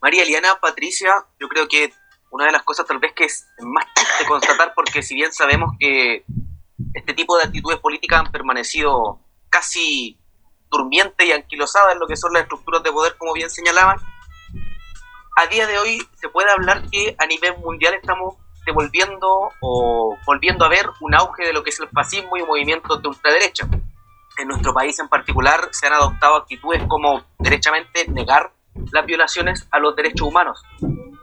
María 0.00 0.22
Eliana, 0.22 0.58
Patricia, 0.58 1.12
yo 1.38 1.48
creo 1.48 1.68
que 1.68 1.92
una 2.36 2.46
de 2.46 2.52
las 2.52 2.64
cosas 2.64 2.86
tal 2.86 2.98
vez 2.98 3.14
que 3.14 3.24
es 3.24 3.48
más 3.60 3.86
triste 3.94 4.26
constatar, 4.26 4.74
porque 4.74 5.02
si 5.02 5.14
bien 5.14 5.32
sabemos 5.32 5.72
que 5.80 6.26
este 6.92 7.14
tipo 7.14 7.36
de 7.38 7.44
actitudes 7.44 7.78
políticas 7.78 8.20
han 8.20 8.30
permanecido 8.30 9.20
casi 9.48 10.20
durmientes 10.70 11.26
y 11.26 11.32
anquilosadas 11.32 11.94
en 11.94 11.98
lo 11.98 12.06
que 12.06 12.16
son 12.16 12.34
las 12.34 12.42
estructuras 12.42 12.82
de 12.82 12.92
poder, 12.92 13.16
como 13.16 13.32
bien 13.32 13.48
señalaban, 13.48 13.96
a 15.38 15.46
día 15.46 15.66
de 15.66 15.78
hoy 15.78 16.06
se 16.20 16.28
puede 16.28 16.50
hablar 16.50 16.82
que 16.90 17.16
a 17.18 17.26
nivel 17.26 17.56
mundial 17.56 17.94
estamos 17.94 18.34
devolviendo 18.66 19.50
o 19.62 20.18
volviendo 20.26 20.66
a 20.66 20.68
ver 20.68 20.90
un 21.00 21.14
auge 21.14 21.46
de 21.46 21.54
lo 21.54 21.62
que 21.62 21.70
es 21.70 21.80
el 21.80 21.88
fascismo 21.88 22.36
y 22.36 22.42
movimientos 22.42 23.00
de 23.00 23.08
ultraderecha. 23.08 23.66
En 24.38 24.48
nuestro 24.48 24.74
país 24.74 24.98
en 24.98 25.08
particular 25.08 25.68
se 25.72 25.86
han 25.86 25.94
adoptado 25.94 26.36
actitudes 26.36 26.82
como 26.86 27.24
derechamente 27.38 28.06
negar 28.08 28.52
las 28.92 29.06
violaciones 29.06 29.66
a 29.70 29.78
los 29.78 29.96
derechos 29.96 30.28
humanos, 30.28 30.62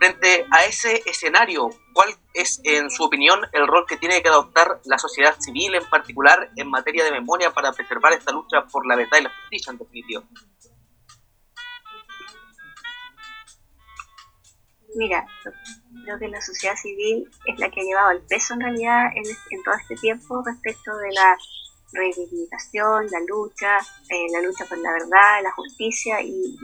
Frente 0.03 0.45
a 0.51 0.65
ese 0.65 1.01
escenario, 1.05 1.69
¿cuál 1.93 2.13
es, 2.33 2.59
en 2.65 2.89
su 2.89 3.05
opinión, 3.05 3.39
el 3.53 3.65
rol 3.65 3.85
que 3.87 3.95
tiene 3.95 4.21
que 4.21 4.27
adoptar 4.27 4.81
la 4.83 4.97
sociedad 4.97 5.33
civil 5.39 5.75
en 5.75 5.89
particular 5.89 6.51
en 6.57 6.69
materia 6.69 7.05
de 7.05 7.11
memoria 7.11 7.51
para 7.51 7.71
preservar 7.71 8.11
esta 8.11 8.33
lucha 8.33 8.65
por 8.69 8.85
la 8.85 8.97
verdad 8.97 9.19
y 9.21 9.23
la 9.23 9.29
justicia 9.29 9.71
en 9.71 9.77
definitiva? 9.77 10.23
Mira, 14.95 15.25
creo 16.03 16.19
que 16.19 16.27
la 16.27 16.41
sociedad 16.41 16.75
civil 16.75 17.29
es 17.45 17.57
la 17.59 17.71
que 17.71 17.79
ha 17.79 17.83
llevado 17.85 18.11
el 18.11 18.23
peso 18.23 18.55
en 18.55 18.59
realidad 18.59 19.05
en, 19.15 19.63
todo 19.63 19.75
este 19.79 19.95
tiempo 19.95 20.43
respecto 20.45 20.97
de 20.97 21.13
la 21.13 21.37
reivindicación, 21.93 23.07
la 23.09 23.19
lucha, 23.25 23.77
eh, 24.09 24.27
la 24.33 24.41
lucha 24.41 24.65
por 24.65 24.79
la 24.79 24.91
verdad, 24.91 25.43
la 25.43 25.51
justicia 25.53 26.21
y, 26.21 26.57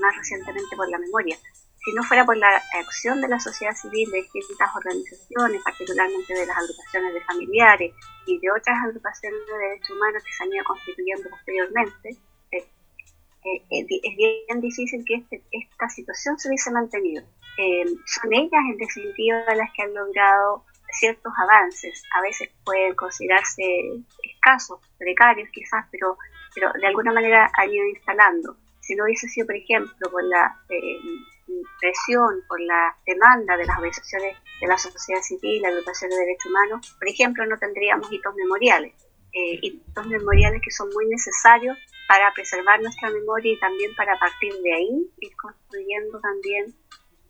más 0.00 0.16
recientemente 0.16 0.74
por 0.74 0.88
la 0.90 0.98
memoria. 0.98 1.38
Si 1.84 1.92
no 1.92 2.02
fuera 2.02 2.24
por 2.24 2.36
la 2.36 2.62
acción 2.80 3.20
de 3.20 3.28
la 3.28 3.38
sociedad 3.38 3.74
civil, 3.74 4.10
de 4.10 4.26
distintas 4.32 4.74
organizaciones, 4.74 5.62
particularmente 5.62 6.32
de 6.32 6.46
las 6.46 6.56
agrupaciones 6.56 7.12
de 7.12 7.20
familiares 7.20 7.92
y 8.26 8.38
de 8.40 8.50
otras 8.50 8.76
agrupaciones 8.84 9.38
de 9.46 9.58
derechos 9.58 9.90
humanos 9.90 10.24
que 10.24 10.32
se 10.32 10.44
han 10.44 10.52
ido 10.52 10.64
constituyendo 10.64 11.28
posteriormente, 11.28 12.08
eh, 12.52 12.66
eh, 13.44 13.62
eh, 13.70 14.00
es 14.02 14.16
bien 14.16 14.60
difícil 14.62 15.04
que 15.04 15.16
este, 15.16 15.42
esta 15.50 15.90
situación 15.90 16.38
se 16.38 16.48
hubiese 16.48 16.70
mantenido. 16.70 17.22
son 18.06 18.32
ellas, 18.32 18.64
en 18.70 18.78
definitiva, 18.78 19.54
las 19.54 19.70
que 19.74 19.82
han 19.82 19.92
logrado 19.92 20.64
ciertos 20.88 21.32
avances. 21.36 22.02
A 22.14 22.22
veces 22.22 22.48
pueden 22.64 22.94
considerarse 22.94 23.62
escasos, 24.22 24.80
precarios 24.96 25.50
quizás, 25.50 25.84
pero, 25.90 26.16
pero 26.54 26.72
de 26.72 26.86
alguna 26.86 27.12
manera 27.12 27.50
han 27.58 27.70
ido 27.70 27.86
instalando. 27.88 28.56
Si 28.80 28.94
no 28.94 29.04
hubiese 29.04 29.28
sido, 29.28 29.46
por 29.46 29.56
ejemplo, 29.56 30.10
por 30.10 30.24
la 30.24 30.56
presión, 31.80 32.42
por 32.48 32.60
la 32.60 32.96
demanda 33.06 33.56
de 33.56 33.66
las 33.66 33.76
organizaciones 33.76 34.36
de 34.60 34.66
la 34.66 34.78
sociedad 34.78 35.22
civil, 35.22 35.62
la 35.62 35.68
agrupación 35.68 36.10
de 36.10 36.16
derechos 36.16 36.46
humanos, 36.46 36.96
por 36.98 37.08
ejemplo, 37.08 37.46
no 37.46 37.58
tendríamos 37.58 38.10
hitos 38.12 38.34
memoriales. 38.34 38.94
Eh, 39.32 39.58
hitos 39.62 40.06
memoriales 40.06 40.62
que 40.62 40.70
son 40.70 40.88
muy 40.90 41.06
necesarios 41.08 41.76
para 42.06 42.32
preservar 42.32 42.80
nuestra 42.80 43.10
memoria 43.10 43.52
y 43.52 43.58
también 43.58 43.92
para 43.96 44.16
partir 44.16 44.54
de 44.62 44.74
ahí 44.74 45.10
ir 45.18 45.36
construyendo 45.36 46.20
también 46.20 46.72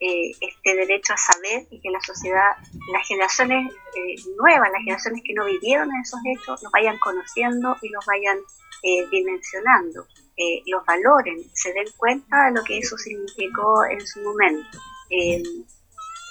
eh, 0.00 0.32
este 0.38 0.74
derecho 0.74 1.14
a 1.14 1.16
saber 1.16 1.66
y 1.70 1.80
que 1.80 1.90
la 1.90 2.00
sociedad, 2.00 2.56
las 2.92 3.08
generaciones 3.08 3.72
eh, 3.72 4.16
nuevas, 4.36 4.70
las 4.70 4.82
generaciones 4.82 5.22
que 5.24 5.32
no 5.32 5.46
vivieron 5.46 5.88
esos 6.02 6.20
hechos, 6.26 6.62
los 6.62 6.72
vayan 6.72 6.98
conociendo 6.98 7.76
y 7.80 7.88
los 7.88 8.04
vayan 8.04 8.38
eh, 10.36 10.62
los 10.66 10.84
valoren, 10.84 11.38
se 11.54 11.72
den 11.72 11.86
cuenta 11.96 12.46
de 12.46 12.52
lo 12.52 12.64
que 12.64 12.78
eso 12.78 12.96
significó 12.96 13.84
en 13.86 14.04
su 14.06 14.20
momento. 14.20 14.78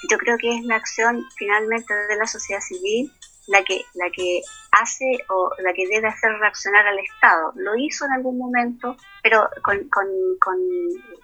yo 0.09 0.17
creo 0.17 0.37
que 0.37 0.57
es 0.57 0.65
la 0.65 0.75
acción 0.75 1.23
finalmente 1.37 1.93
de 1.93 2.15
la 2.17 2.27
sociedad 2.27 2.61
civil 2.61 3.11
la 3.47 3.63
que, 3.63 3.81
la 3.95 4.09
que 4.09 4.41
hace 4.71 5.05
o 5.29 5.51
la 5.59 5.73
que 5.73 5.87
debe 5.87 6.07
hacer 6.07 6.31
reaccionar 6.39 6.85
al 6.87 6.99
Estado. 6.99 7.53
Lo 7.55 7.75
hizo 7.77 8.05
en 8.05 8.13
algún 8.13 8.37
momento, 8.37 8.95
pero 9.21 9.47
con, 9.61 9.77
con, 9.89 10.07
con, 10.39 10.57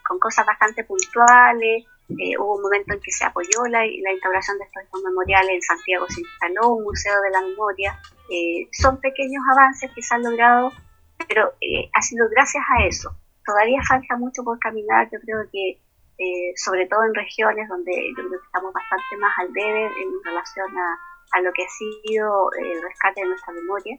con 0.07 0.19
cosas 0.19 0.45
bastante 0.45 0.83
puntuales, 0.83 1.85
eh, 2.09 2.37
hubo 2.39 2.55
un 2.55 2.63
momento 2.63 2.93
en 2.93 3.01
que 3.01 3.11
se 3.11 3.23
apoyó 3.23 3.65
la, 3.69 3.79
la 3.79 4.11
instauración 4.11 4.57
de 4.57 4.65
estos 4.65 5.03
memoriales, 5.03 5.53
en 5.53 5.61
Santiago 5.61 6.05
se 6.09 6.21
instaló 6.21 6.69
un 6.69 6.83
museo 6.83 7.21
de 7.21 7.29
la 7.29 7.41
memoria. 7.41 7.99
Eh, 8.31 8.67
son 8.71 8.99
pequeños 8.99 9.43
avances 9.51 9.91
que 9.93 10.01
se 10.01 10.15
han 10.15 10.23
logrado, 10.23 10.71
pero 11.27 11.53
eh, 11.61 11.89
ha 11.93 12.01
sido 12.01 12.27
gracias 12.29 12.63
a 12.77 12.85
eso. 12.85 13.11
Todavía 13.45 13.81
falta 13.87 14.15
mucho 14.17 14.43
por 14.43 14.59
caminar, 14.59 15.09
yo 15.11 15.19
creo 15.21 15.49
que 15.51 15.81
sobre 16.57 16.85
todo 16.87 17.05
en 17.05 17.15
regiones 17.15 17.69
donde 17.69 17.93
yo 18.09 18.27
creo 18.27 18.41
que 18.41 18.45
estamos 18.45 18.73
bastante 18.73 19.15
más 19.21 19.31
al 19.39 19.53
debe 19.53 19.85
en 19.85 20.23
relación 20.25 20.67
a, 20.77 20.99
a 21.31 21.41
lo 21.41 21.51
que 21.53 21.63
ha 21.63 21.69
sido 21.69 22.49
el 22.53 22.81
rescate 22.81 23.21
de 23.21 23.27
nuestra 23.27 23.53
memoria. 23.53 23.97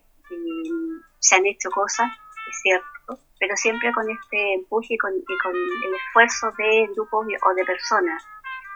se 1.18 1.36
han 1.36 1.46
hecho 1.46 1.70
cosas, 1.70 2.10
es 2.50 2.60
cierto, 2.62 3.18
pero 3.38 3.56
siempre 3.56 3.92
con 3.92 4.08
este 4.10 4.54
empuje 4.54 4.94
y 4.94 4.98
con, 4.98 5.12
el 5.12 5.94
esfuerzo 5.94 6.52
de 6.58 6.88
grupos 6.94 7.26
o 7.42 7.54
de 7.54 7.64
personas. 7.64 8.24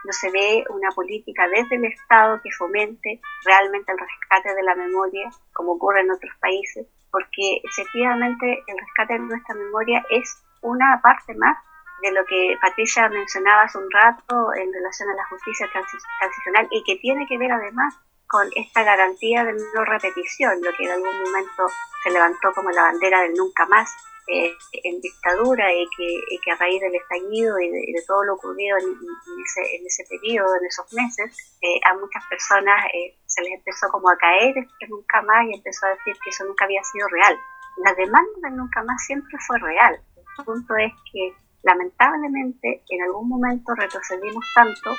No 0.04 0.12
se 0.12 0.30
ve 0.30 0.64
una 0.68 0.90
política 0.90 1.48
desde 1.48 1.76
el 1.76 1.84
Estado 1.86 2.40
que 2.42 2.50
fomente 2.52 3.20
realmente 3.44 3.90
el 3.90 3.98
rescate 3.98 4.54
de 4.54 4.62
la 4.62 4.74
memoria, 4.74 5.30
como 5.54 5.72
ocurre 5.72 6.00
en 6.00 6.10
otros 6.10 6.32
países, 6.40 6.86
porque 7.14 7.62
efectivamente 7.62 8.64
el 8.66 8.76
rescate 8.76 9.12
de 9.12 9.20
nuestra 9.20 9.54
memoria 9.54 10.04
es 10.10 10.42
una 10.62 11.00
parte 11.00 11.32
más 11.36 11.56
de 12.02 12.10
lo 12.10 12.24
que 12.26 12.58
Patricia 12.60 13.08
mencionaba 13.08 13.62
hace 13.62 13.78
un 13.78 13.88
rato 13.88 14.52
en 14.56 14.72
relación 14.72 15.10
a 15.10 15.14
la 15.14 15.24
justicia 15.26 15.70
transicional 15.70 16.66
y 16.72 16.82
que 16.82 16.96
tiene 16.96 17.24
que 17.28 17.38
ver 17.38 17.52
además 17.52 17.94
con 18.26 18.48
esta 18.56 18.82
garantía 18.82 19.44
de 19.44 19.52
no 19.52 19.84
repetición, 19.84 20.60
lo 20.60 20.72
que 20.72 20.86
en 20.86 20.90
algún 20.90 21.22
momento 21.22 21.68
se 22.02 22.10
levantó 22.10 22.52
como 22.52 22.70
la 22.70 22.82
bandera 22.82 23.20
del 23.20 23.34
nunca 23.34 23.64
más 23.66 23.94
eh, 24.26 24.56
en 24.84 25.02
dictadura 25.02 25.70
y 25.70 25.86
que, 25.94 26.38
que, 26.42 26.50
a 26.50 26.56
raíz 26.56 26.80
del 26.80 26.94
estallido 26.94 27.60
y 27.60 27.68
de, 27.68 28.02
todo 28.06 28.24
lo 28.24 28.34
ocurrido 28.34 28.78
en, 28.78 28.96
ese, 29.44 29.76
en 29.76 29.86
periodo, 30.08 30.56
en 30.56 30.64
esos 30.64 30.90
meses, 30.94 31.36
eh, 31.60 31.78
a 31.84 31.94
muchas 31.98 32.24
personas 32.30 32.86
eh, 32.94 33.18
se 33.26 33.42
les 33.42 33.52
empezó 33.52 33.86
como 33.90 34.08
a 34.08 34.16
caer 34.16 34.56
este 34.56 34.88
nunca 34.88 35.20
más 35.20 35.44
y 35.46 35.54
empezó 35.54 35.84
a 35.86 35.90
decir 35.90 36.14
que 36.24 36.30
eso 36.30 36.44
nunca 36.46 36.64
había 36.64 36.82
sido 36.84 37.06
real. 37.08 37.36
La 37.84 37.92
demanda 37.92 38.48
del 38.48 38.56
nunca 38.56 38.82
más 38.84 39.04
siempre 39.04 39.36
fue 39.46 39.58
real. 39.58 40.00
El 40.16 40.44
punto 40.44 40.74
es 40.76 40.92
que 41.12 41.34
lamentablemente 41.62 42.82
en 42.88 43.02
algún 43.02 43.28
momento 43.28 43.74
retrocedimos 43.74 44.44
tanto 44.54 44.96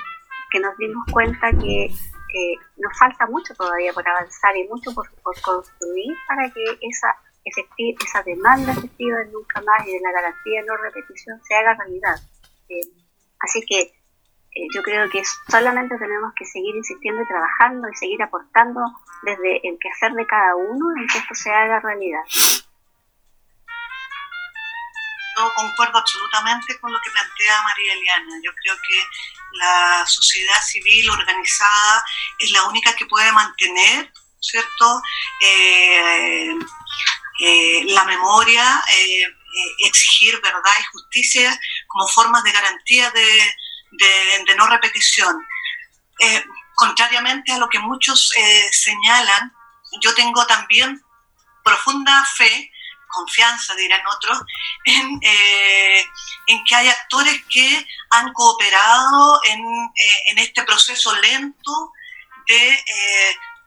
que 0.51 0.59
nos 0.59 0.77
dimos 0.77 1.03
cuenta 1.11 1.49
que 1.49 1.89
nos 2.77 2.99
falta 2.99 3.25
mucho 3.27 3.55
todavía 3.55 3.93
por 3.93 4.07
avanzar 4.07 4.55
y 4.57 4.67
mucho 4.67 4.93
por 4.93 5.09
construir 5.41 6.13
para 6.27 6.51
que 6.51 6.63
esa 6.81 7.15
esa 7.45 8.23
demanda 8.23 8.71
efectiva 8.71 9.19
de 9.19 9.31
nunca 9.31 9.61
más 9.61 9.87
y 9.87 9.91
de 9.91 9.99
la 10.01 10.11
garantía 10.11 10.61
de 10.61 10.67
no 10.67 10.77
repetición 10.77 11.39
se 11.43 11.55
haga 11.55 11.75
realidad. 11.75 12.15
Eh, 12.69 12.81
así 13.39 13.61
que 13.67 13.79
eh, 14.55 14.67
yo 14.73 14.81
creo 14.81 15.09
que 15.09 15.21
solamente 15.49 15.97
tenemos 15.97 16.33
que 16.33 16.45
seguir 16.45 16.75
insistiendo 16.75 17.21
y 17.21 17.27
trabajando 17.27 17.89
y 17.89 17.95
seguir 17.95 18.23
aportando 18.23 18.81
desde 19.23 19.67
el 19.67 19.77
quehacer 19.79 20.13
de 20.13 20.25
cada 20.25 20.55
uno 20.55 20.85
en 20.97 21.07
que 21.07 21.17
esto 21.17 21.35
se 21.35 21.51
haga 21.51 21.81
realidad. 21.81 22.23
Yo 25.37 25.53
concuerdo 25.53 25.97
absolutamente 25.97 26.79
con 26.79 26.93
lo 26.93 26.99
que 27.01 27.11
plantea 27.11 27.61
María 27.63 27.93
Eliana. 27.93 28.39
Yo 28.41 28.51
creo 28.55 28.75
que 28.75 29.03
la 29.59 30.05
sociedad 30.07 30.61
civil 30.61 31.09
organizada 31.09 32.03
es 32.39 32.51
la 32.51 32.63
única 32.65 32.95
que 32.95 33.05
puede 33.05 33.31
mantener, 33.33 34.13
¿cierto? 34.39 35.01
Eh, 35.41 36.55
eh, 37.39 37.83
la 37.87 38.05
memoria, 38.05 38.81
eh, 38.89 39.23
eh, 39.23 39.29
exigir 39.79 40.39
verdad 40.41 40.71
y 40.79 40.83
justicia 40.85 41.59
como 41.87 42.07
formas 42.07 42.43
de 42.43 42.51
garantía 42.51 43.11
de, 43.11 44.55
no 44.55 44.67
repetición. 44.67 45.35
contrariamente 46.75 47.51
a 47.51 47.57
lo 47.57 47.67
que 47.69 47.79
muchos 47.79 48.31
señalan, 48.71 49.53
yo 50.01 50.13
tengo 50.13 50.45
también 50.45 51.01
profunda 51.63 52.25
fe, 52.37 52.71
confianza 53.07 53.75
dirán 53.75 54.05
otros, 54.07 54.39
en, 54.85 55.19
que 56.65 56.75
hay 56.75 56.87
actores 56.87 57.43
que 57.49 57.87
han 58.11 58.31
cooperado 58.33 59.41
en 59.43 60.37
este 60.37 60.63
proceso 60.63 61.15
lento 61.15 61.91
de 62.47 62.83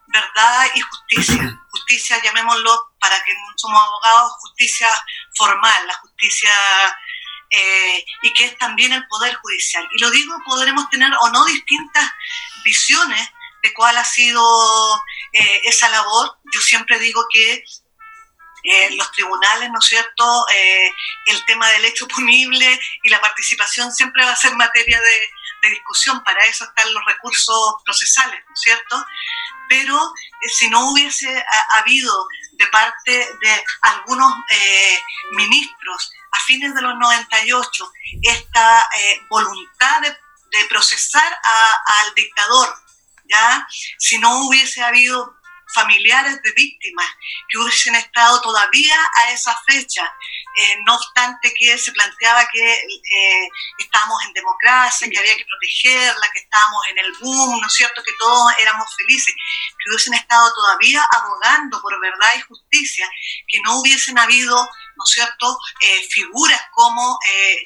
verdad 0.09 0.67
y 0.75 0.81
justicia. 0.81 1.61
Justicia, 1.71 2.21
llamémoslo, 2.23 2.93
para 2.99 3.23
que 3.25 3.33
no 3.33 3.53
somos 3.57 3.81
abogados, 3.81 4.33
justicia 4.41 4.89
formal, 5.35 5.87
la 5.87 5.95
justicia 5.95 6.51
eh, 7.51 8.05
y 8.23 8.33
que 8.35 8.47
es 8.47 8.59
también 8.59 8.93
el 8.93 9.07
Poder 9.07 9.35
Judicial. 9.37 9.87
Y 9.95 10.01
lo 10.03 10.11
digo, 10.11 10.35
podremos 10.45 10.89
tener 10.91 11.11
o 11.21 11.29
no 11.31 11.45
distintas 11.45 12.11
visiones 12.65 13.31
de 13.63 13.73
cuál 13.75 13.97
ha 13.97 14.05
sido 14.05 14.43
eh, 15.33 15.61
esa 15.65 15.89
labor. 15.89 16.39
Yo 16.53 16.61
siempre 16.61 16.99
digo 16.99 17.25
que 17.33 17.65
eh, 18.65 18.91
los 18.97 19.11
tribunales, 19.13 19.71
¿no 19.71 19.79
es 19.79 19.87
cierto?, 19.87 20.47
el 21.27 21.45
tema 21.47 21.69
del 21.69 21.85
hecho 21.87 22.09
punible 22.09 22.81
y 23.03 23.09
la 23.09 23.21
participación 23.21 23.93
siempre 23.93 24.25
va 24.25 24.33
a 24.33 24.37
ser 24.37 24.55
materia 24.57 25.01
de, 25.01 25.31
de 25.63 25.71
discusión, 25.71 26.23
para 26.25 26.45
eso 26.45 26.65
están 26.65 26.93
los 26.93 27.05
recursos 27.07 27.75
procesales, 27.85 28.41
¿no 28.47 28.55
es 28.55 28.61
cierto? 28.61 29.07
Pero 29.69 29.97
eh, 29.97 30.49
si 30.49 30.69
no 30.71 30.91
hubiese 30.91 31.45
habido 31.77 32.27
de 32.53 32.67
parte 32.69 33.13
de 33.13 33.65
algunos 33.83 34.33
eh, 34.51 34.99
ministros 35.33 36.13
a 36.33 36.39
fines 36.41 36.75
de 36.75 36.83
los 36.83 36.99
98 36.99 37.93
esta 38.23 38.89
eh, 38.99 39.21
voluntad 39.29 40.01
de, 40.01 40.17
procesar 40.69 41.41
al 42.03 42.15
dictador, 42.15 42.69
¿ya? 43.29 43.67
Si 43.99 44.19
no 44.19 44.47
hubiese 44.47 44.83
habido 44.83 45.38
familiares 45.75 46.41
de 46.43 46.53
víctimas 46.53 47.07
que 47.49 47.59
hubiesen 47.59 47.95
estado 47.95 48.41
todavía 48.41 48.97
a 49.17 49.33
esa 49.33 49.57
fecha, 49.67 50.05
eh, 50.61 50.77
no 50.85 50.97
obstante 50.97 51.53
que 51.55 51.79
se 51.79 51.93
planteaba 51.93 52.49
que 52.49 52.73
eh, 52.73 53.49
estábamos 53.79 54.19
en 54.27 54.33
democracia, 54.33 55.09
que 55.09 55.19
había 55.19 55.37
que 55.37 55.45
protegerla, 55.45 56.33
que 56.33 56.41
estábamos 56.41 56.83
en 56.91 56.99
el 56.99 57.13
boom, 57.21 57.61
¿no 57.61 57.67
es 57.67 57.73
cierto?, 57.75 58.03
que 58.03 58.13
todos 58.19 58.53
éramos 58.59 58.89
felices, 58.97 59.35
que 59.35 59.91
hubiesen 59.91 60.15
estado 60.15 60.53
todavía 60.55 61.07
abogando 61.13 61.81
por 61.81 62.01
verdad 62.01 62.29
y 62.37 62.41
justicia, 62.41 63.09
que 63.47 63.61
no 63.61 63.81
hubiesen 63.81 64.19
habido, 64.19 64.57
¿no 64.57 65.05
es 65.07 65.15
cierto?, 65.15 65.59
eh, 65.81 66.09
figuras 66.11 66.63
como 66.73 67.19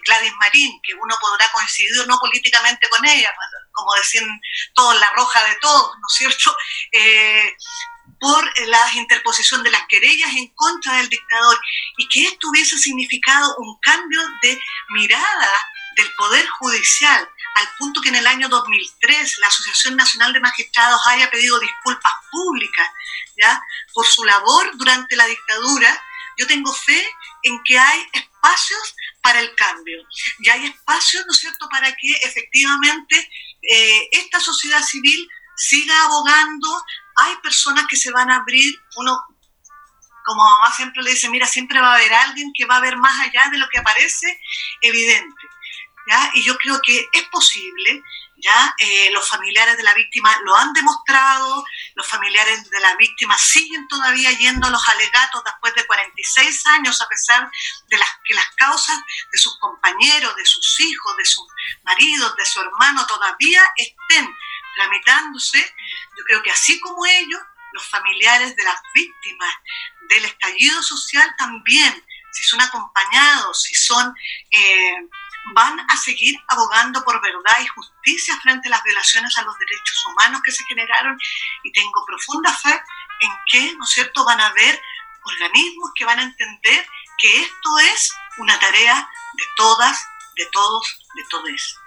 Gladys 0.07 0.35
Marín, 0.39 0.81
que 0.83 0.95
uno 0.95 1.17
podrá 1.21 1.51
coincidir 1.53 2.07
no 2.07 2.19
políticamente 2.19 2.89
con 2.91 3.05
ella, 3.07 3.33
pues, 3.35 3.49
como 3.73 3.95
decían 3.95 4.27
todos, 4.75 4.99
la 5.01 5.11
roja 5.13 5.45
de 5.45 5.57
todos, 5.61 5.97
¿no 5.99 6.07
es 6.11 6.17
cierto?, 6.19 6.57
por 8.23 8.45
la 8.69 8.95
interposición 8.95 9.65
de 9.65 9.73
las 9.73 9.85
querellas 9.89 10.31
en 10.37 10.47
contra 10.55 10.99
del 10.99 11.09
dictador 11.09 11.61
y 11.99 12.07
que 12.09 12.23
esto 12.23 12.51
hubiese 12.51 12.79
significado 12.79 13.57
un 13.59 13.77
cambio 13.81 14.21
de 14.43 14.61
mirada 14.91 15.51
del 15.97 16.07
Poder 16.15 16.47
Judicial 16.61 17.29
al 17.57 17.69
punto 17.79 18.01
que 18.01 18.11
en 18.11 18.15
el 18.15 18.27
año 18.29 18.49
2003 18.49 19.39
la 19.39 19.49
Asociación 19.49 19.97
Nacional 19.97 20.33
de 20.33 20.39
Magistrados 20.39 21.01
haya 21.09 21.33
pedido 21.33 21.59
disculpas 21.59 22.13
públicas 22.31 22.89
¿ya? 23.37 23.61
por 23.93 24.07
su 24.07 24.25
labor 24.25 24.71
durante 24.77 25.17
la 25.17 25.27
dictadura, 25.27 26.01
yo 26.39 26.47
tengo 26.47 26.73
fe 26.73 27.05
en 27.43 27.61
que 27.65 27.77
hay 27.77 28.07
espacios 28.13 28.95
para 29.21 29.41
el 29.41 29.53
cambio 29.57 29.99
y 30.39 30.49
hay 30.49 30.67
espacios, 30.67 31.27
¿no 31.27 31.33
es 31.33 31.41
cierto?, 31.41 31.69
para 31.69 31.93
que 31.97 32.13
efectivamente 32.23 33.29
eh, 33.69 34.09
esta 34.13 34.39
sociedad 34.39 34.83
civil 34.85 35.29
siga 35.57 36.05
abogando. 36.05 36.69
Hay 37.17 37.37
personas 37.37 37.87
que 37.89 37.97
se 37.97 38.11
van 38.11 38.31
a 38.31 38.37
abrir, 38.37 38.75
uno 38.97 39.27
como 40.25 40.45
mamá 40.45 40.73
siempre 40.75 41.03
le 41.03 41.11
dice, 41.11 41.29
mira, 41.29 41.47
siempre 41.47 41.81
va 41.81 41.93
a 41.93 41.97
haber 41.97 42.15
alguien 42.15 42.53
que 42.55 42.65
va 42.65 42.77
a 42.77 42.81
ver 42.81 42.97
más 42.97 43.15
allá 43.27 43.49
de 43.51 43.59
lo 43.59 43.69
que 43.69 43.79
aparece 43.79 44.41
evidente. 44.81 45.43
¿ya? 46.07 46.31
Y 46.35 46.43
yo 46.43 46.57
creo 46.59 46.81
que 46.83 47.09
es 47.13 47.23
posible, 47.29 48.03
¿ya? 48.37 48.75
Eh, 48.79 49.11
los 49.13 49.29
familiares 49.29 49.77
de 49.77 49.83
la 49.83 49.95
víctima 49.95 50.37
lo 50.45 50.57
han 50.57 50.73
demostrado, 50.73 51.65
los 51.95 52.09
familiares 52.09 52.69
de 52.69 52.81
la 52.81 52.97
víctima 52.97 53.37
siguen 53.39 53.87
todavía 53.89 54.33
yendo 54.33 54.67
a 54.67 54.71
los 54.71 54.89
alegatos 54.89 55.45
después 55.45 55.75
de 55.75 55.87
46 55.87 56.67
años, 56.67 57.01
a 57.01 57.09
pesar 57.09 57.51
de 57.89 57.99
las, 57.99 58.09
que 58.25 58.35
las 58.35 58.49
causas 58.57 58.99
de 59.31 59.39
sus 59.39 59.59
compañeros, 59.59 60.35
de 60.37 60.47
sus 60.47 60.81
hijos, 60.81 61.17
de 61.17 61.25
sus 61.25 61.47
maridos, 61.85 62.35
de 62.37 62.47
su 62.47 62.61
hermano 62.61 63.07
todavía 63.07 63.63
estén 63.77 64.35
tramitándose. 64.77 65.59
Yo 66.17 66.25
creo 66.25 66.43
que 66.43 66.51
así 66.51 66.81
como 66.81 67.05
ellos, 67.07 67.41
los 67.73 67.87
familiares 67.87 68.55
de 68.57 68.65
las 68.65 68.81
víctimas 68.95 69.55
del 70.09 70.25
estallido 70.25 70.83
social 70.83 71.35
también, 71.39 72.05
si 72.33 72.45
son 72.45 72.61
acompañados, 72.61 73.63
si 73.63 73.75
son, 73.75 74.15
eh, 74.51 75.09
van 75.55 75.79
a 75.81 75.97
seguir 75.97 76.39
abogando 76.49 77.03
por 77.05 77.21
verdad 77.21 77.61
y 77.63 77.67
justicia 77.67 78.39
frente 78.41 78.69
a 78.69 78.73
las 78.73 78.83
violaciones 78.85 79.37
a 79.37 79.43
los 79.43 79.59
derechos 79.59 80.07
humanos 80.07 80.41
que 80.45 80.53
se 80.53 80.65
generaron 80.65 81.19
y 81.65 81.73
tengo 81.73 82.05
profunda 82.07 82.53
fe 82.55 82.81
en 83.21 83.31
que, 83.51 83.75
¿no 83.77 83.85
es 83.85 83.91
cierto?, 83.91 84.25
van 84.25 84.41
a 84.41 84.47
haber 84.47 84.81
organismos 85.25 85.91
que 85.95 86.05
van 86.05 86.19
a 86.19 86.25
entender 86.25 86.87
que 87.19 87.41
esto 87.43 87.79
es 87.93 88.13
una 88.39 88.59
tarea 88.59 89.09
de 89.35 89.45
todas, 89.57 90.07
de 90.37 90.47
todos, 90.47 91.07
de 91.15 91.25
todos. 91.31 91.79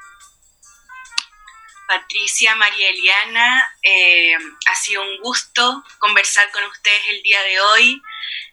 Patricia, 1.87 2.55
María 2.55 2.89
Eliana, 2.89 3.77
eh, 3.81 4.35
ha 4.65 4.75
sido 4.75 5.01
un 5.03 5.19
gusto 5.19 5.83
conversar 5.99 6.49
con 6.51 6.63
ustedes 6.65 7.01
el 7.09 7.21
día 7.21 7.41
de 7.43 7.59
hoy. 7.59 8.01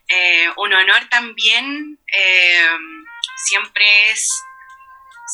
Eh, 0.09 0.51
un 0.57 0.73
honor 0.73 1.09
también. 1.09 1.99
Eh, 2.07 2.69
siempre 3.47 4.11
es, 4.11 4.29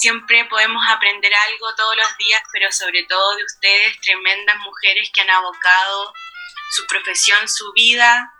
siempre 0.00 0.44
podemos 0.44 0.82
aprender 0.88 1.32
algo 1.34 1.74
todos 1.74 1.96
los 1.96 2.16
días, 2.18 2.42
pero 2.52 2.70
sobre 2.70 3.04
todo 3.04 3.36
de 3.36 3.44
ustedes, 3.44 4.00
tremendas 4.00 4.56
mujeres 4.58 5.10
que 5.12 5.20
han 5.22 5.30
abocado 5.30 6.12
su 6.70 6.86
profesión, 6.86 7.48
su 7.48 7.72
vida 7.72 8.32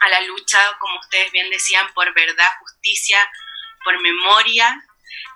a 0.00 0.08
la 0.08 0.20
lucha, 0.22 0.60
como 0.78 0.98
ustedes 1.00 1.30
bien 1.32 1.50
decían, 1.50 1.92
por 1.94 2.12
verdad, 2.14 2.48
justicia, 2.60 3.18
por 3.84 4.00
memoria 4.00 4.87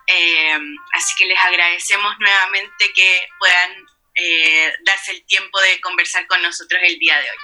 eh, 0.07 0.57
así 0.93 1.15
que 1.17 1.25
les 1.25 1.39
agradecemos 1.39 2.13
nuevamente 2.19 2.91
que 2.93 3.27
puedan 3.39 3.71
eh, 4.15 4.73
darse 4.85 5.11
el 5.11 5.25
tiempo 5.25 5.59
de 5.61 5.79
conversar 5.81 6.27
con 6.27 6.41
nosotros 6.41 6.81
el 6.83 6.99
día 6.99 7.17
de 7.17 7.29
hoy. 7.29 7.37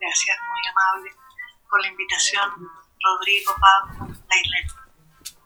Gracias, 0.00 0.38
muy 0.38 0.66
amable 0.68 1.10
por 1.68 1.80
la 1.80 1.88
invitación, 1.88 2.50
Rodrigo, 3.02 3.54
Pablo, 3.60 4.14
Lailén. 4.28 4.68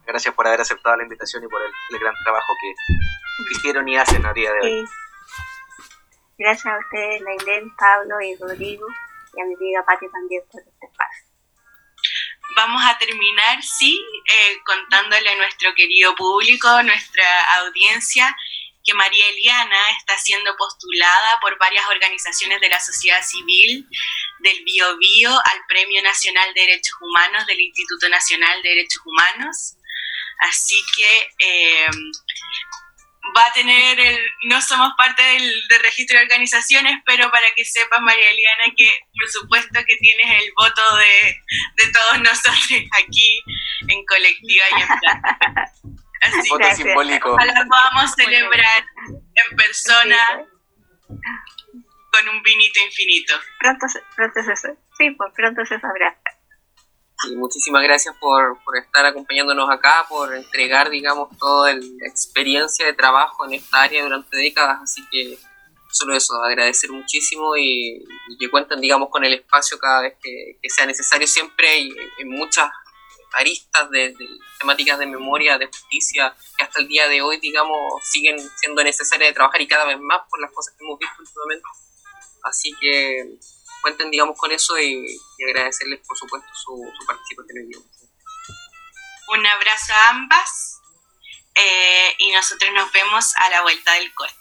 Gracias 0.06 0.34
por 0.34 0.46
haber 0.46 0.60
aceptado 0.60 0.96
la 0.96 1.02
invitación 1.02 1.44
y 1.44 1.48
por 1.48 1.60
el, 1.62 1.98
gran 1.98 2.14
trabajo 2.24 2.52
que 2.60 3.54
hicieron 3.54 3.88
y 3.88 3.96
hacen 3.96 4.24
a 4.26 4.32
día 4.32 4.52
de 4.52 4.60
hoy. 4.60 4.88
Gracias 6.38 6.72
a 6.72 6.78
ustedes, 6.78 7.20
Lailén, 7.22 7.74
Pablo 7.76 8.20
y 8.20 8.36
Rodrigo, 8.36 8.86
y 9.34 9.40
a 9.40 9.44
mi 9.44 9.54
amiga 9.54 9.84
Pati 9.84 10.08
también 10.10 10.42
por 10.50 10.60
este 10.60 10.86
espacio 10.86 11.08
vamos 12.56 12.82
a 12.84 12.98
terminar, 12.98 13.62
sí, 13.62 14.00
eh, 14.26 14.58
contándole 14.64 15.28
a 15.30 15.37
nuestro 15.37 15.74
querido 15.74 16.14
público, 16.14 16.82
nuestra 16.82 17.44
audiencia, 17.61 18.34
que 18.84 18.94
María 18.94 19.28
Eliana 19.28 19.90
está 19.98 20.16
siendo 20.18 20.56
postulada 20.56 21.38
por 21.40 21.58
varias 21.58 21.87
organizaciones 21.88 22.61
de 22.61 22.70
la 22.70 22.80
sociedad 22.80 23.22
civil 23.22 23.87
del 24.40 24.64
Bio, 24.64 24.96
Bio 24.96 25.30
al 25.30 25.61
Premio 25.68 26.02
Nacional 26.02 26.54
de 26.54 26.62
Derechos 26.62 26.96
Humanos 27.00 27.46
del 27.46 27.61
Instituto 27.61 28.08
Nacional 28.08 28.62
de 28.62 28.68
Derechos 28.70 29.02
Humanos. 29.04 29.74
Así 30.40 30.80
que 30.96 31.30
eh, 31.38 31.87
va 33.36 33.46
a 33.46 33.52
tener 33.52 33.98
el, 33.98 34.18
no 34.44 34.60
somos 34.60 34.92
parte 34.96 35.22
del, 35.22 35.62
registro 35.82 36.18
de 36.18 36.24
organizaciones, 36.24 37.00
pero 37.06 37.30
para 37.30 37.46
que 37.54 37.64
sepas, 37.64 38.00
María 38.00 38.30
Eliana, 38.30 38.74
que 38.76 38.90
por 39.18 39.28
supuesto 39.28 39.80
que 39.86 39.96
tienes 39.96 40.42
el 40.42 40.52
voto 40.56 40.82
de, 40.96 41.92
todos 41.92 42.20
nosotros 42.20 42.56
aquí 43.02 43.42
en 43.88 44.04
colectiva 44.04 44.64
y 44.76 44.82
en 44.82 44.88
plata. 45.00 45.72
Así 46.20 46.48
voto 46.50 46.74
simbólico. 46.74 47.32
Ojalá 47.32 47.66
podamos 47.68 48.12
celebrar 48.14 48.84
en 49.06 49.56
persona 49.56 50.16
con 51.06 52.28
un 52.28 52.42
vinito 52.42 52.80
infinito. 52.84 53.34
Pronto, 53.58 53.86
pronto 54.16 54.42
se, 54.42 54.56
sí, 54.98 55.10
pues 55.10 55.32
pronto 55.34 55.64
se 55.64 55.78
sabrá. 55.78 56.18
Y 57.24 57.35
muchísimas 57.35 57.83
gracias 57.83 58.14
por, 58.20 58.62
por, 58.62 58.76
estar 58.76 59.04
acompañándonos 59.04 59.68
acá, 59.70 60.07
por 60.09 60.35
entregar, 60.35 60.88
digamos, 60.88 61.37
toda 61.37 61.74
la 61.74 62.07
experiencia 62.07 62.87
de 62.87 62.92
trabajo 62.92 63.44
en 63.44 63.54
esta 63.54 63.83
área 63.83 64.04
durante 64.04 64.37
décadas. 64.37 64.78
Así 64.83 65.04
que 65.11 65.37
solo 65.90 66.16
eso, 66.16 66.40
agradecer 66.42 66.90
muchísimo 66.90 67.57
y, 67.57 68.04
que 68.38 68.50
cuenten, 68.50 68.81
digamos, 68.81 69.09
con 69.11 69.24
el 69.24 69.35
espacio 69.35 69.78
cada 69.78 70.02
vez 70.02 70.14
que, 70.22 70.59
sea 70.68 70.87
necesario 70.87 71.26
siempre 71.26 71.78
y 71.78 71.96
en 72.18 72.28
muchas 72.28 72.70
aristas 73.33 73.90
de, 73.90 74.14
temáticas 74.59 74.98
de 74.98 75.07
memoria, 75.07 75.59
de 75.59 75.66
justicia, 75.66 76.35
que 76.57 76.64
hasta 76.64 76.81
el 76.81 76.88
día 76.88 77.09
de 77.09 77.20
hoy, 77.20 77.38
digamos, 77.40 77.76
siguen 78.04 78.38
siendo 78.57 78.83
necesarias 78.83 79.31
de 79.31 79.35
trabajar 79.35 79.61
y 79.61 79.68
cada 79.68 79.87
vez 79.87 79.98
más 80.00 80.20
por 80.31 80.40
las 80.40 80.52
cosas 80.52 80.74
que 80.76 80.85
hemos 80.85 80.98
visto 80.98 81.16
últimamente. 81.18 81.64
Así 82.44 82.72
que 82.81 83.38
cuenten, 83.88 84.11
digamos, 84.11 84.37
con 84.37 84.53
eso 84.53 84.79
y, 84.79 85.18
agradecerles, 85.48 86.01
por 86.07 86.16
supuesto, 86.16 86.48
su, 86.55 87.07
participación 87.07 87.57
en 87.59 87.72
el 87.72 87.79
Un 89.29 89.46
abrazo 89.46 89.92
a 89.94 90.09
ambas 90.11 90.81
eh, 91.55 92.14
y 92.18 92.33
nosotros 92.33 92.70
nos 92.74 92.92
vemos 92.92 93.35
a 93.37 93.51
la 93.51 93.62
vuelta 93.62 93.94
del 93.94 94.12
corte. 94.14 94.35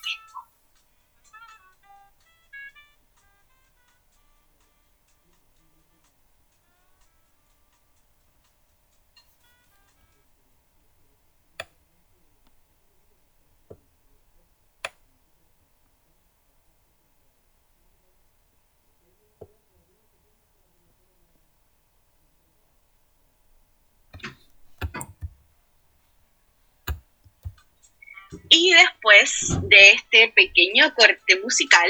Después 29.08 29.48
de 29.70 29.92
este 29.92 30.34
pequeño 30.36 30.94
corte 30.94 31.40
musical, 31.42 31.90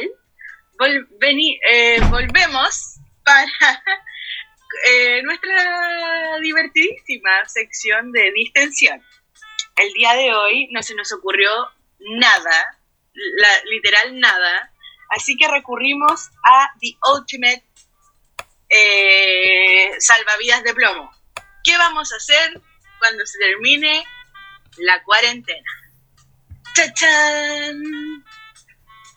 eh, 1.70 2.00
volvemos 2.10 2.96
para 3.24 3.46
eh, 4.90 5.22
nuestra 5.24 6.38
divertidísima 6.42 7.46
sección 7.48 8.12
de 8.12 8.32
distensión. 8.34 9.02
El 9.76 9.92
día 9.94 10.14
de 10.14 10.34
hoy 10.34 10.70
no 10.72 10.84
se 10.84 10.96
nos 10.96 11.12
ocurrió 11.12 11.50
nada, 12.00 12.80
literal 13.66 14.20
nada, 14.20 14.72
así 15.16 15.36
que 15.38 15.48
recurrimos 15.48 16.30
a 16.44 16.72
The 16.80 16.98
Ultimate 17.16 17.64
eh, 18.70 19.92
Salvavidas 20.00 20.64
de 20.64 20.74
Plomo. 20.74 21.12
¿Qué 21.64 21.78
vamos 21.78 22.12
a 22.14 22.18
hacer 22.18 22.62
cuando 23.00 23.26
se 23.26 23.40
termine 23.40 24.04
la 24.78 25.04
cuarentena? 25.04 25.87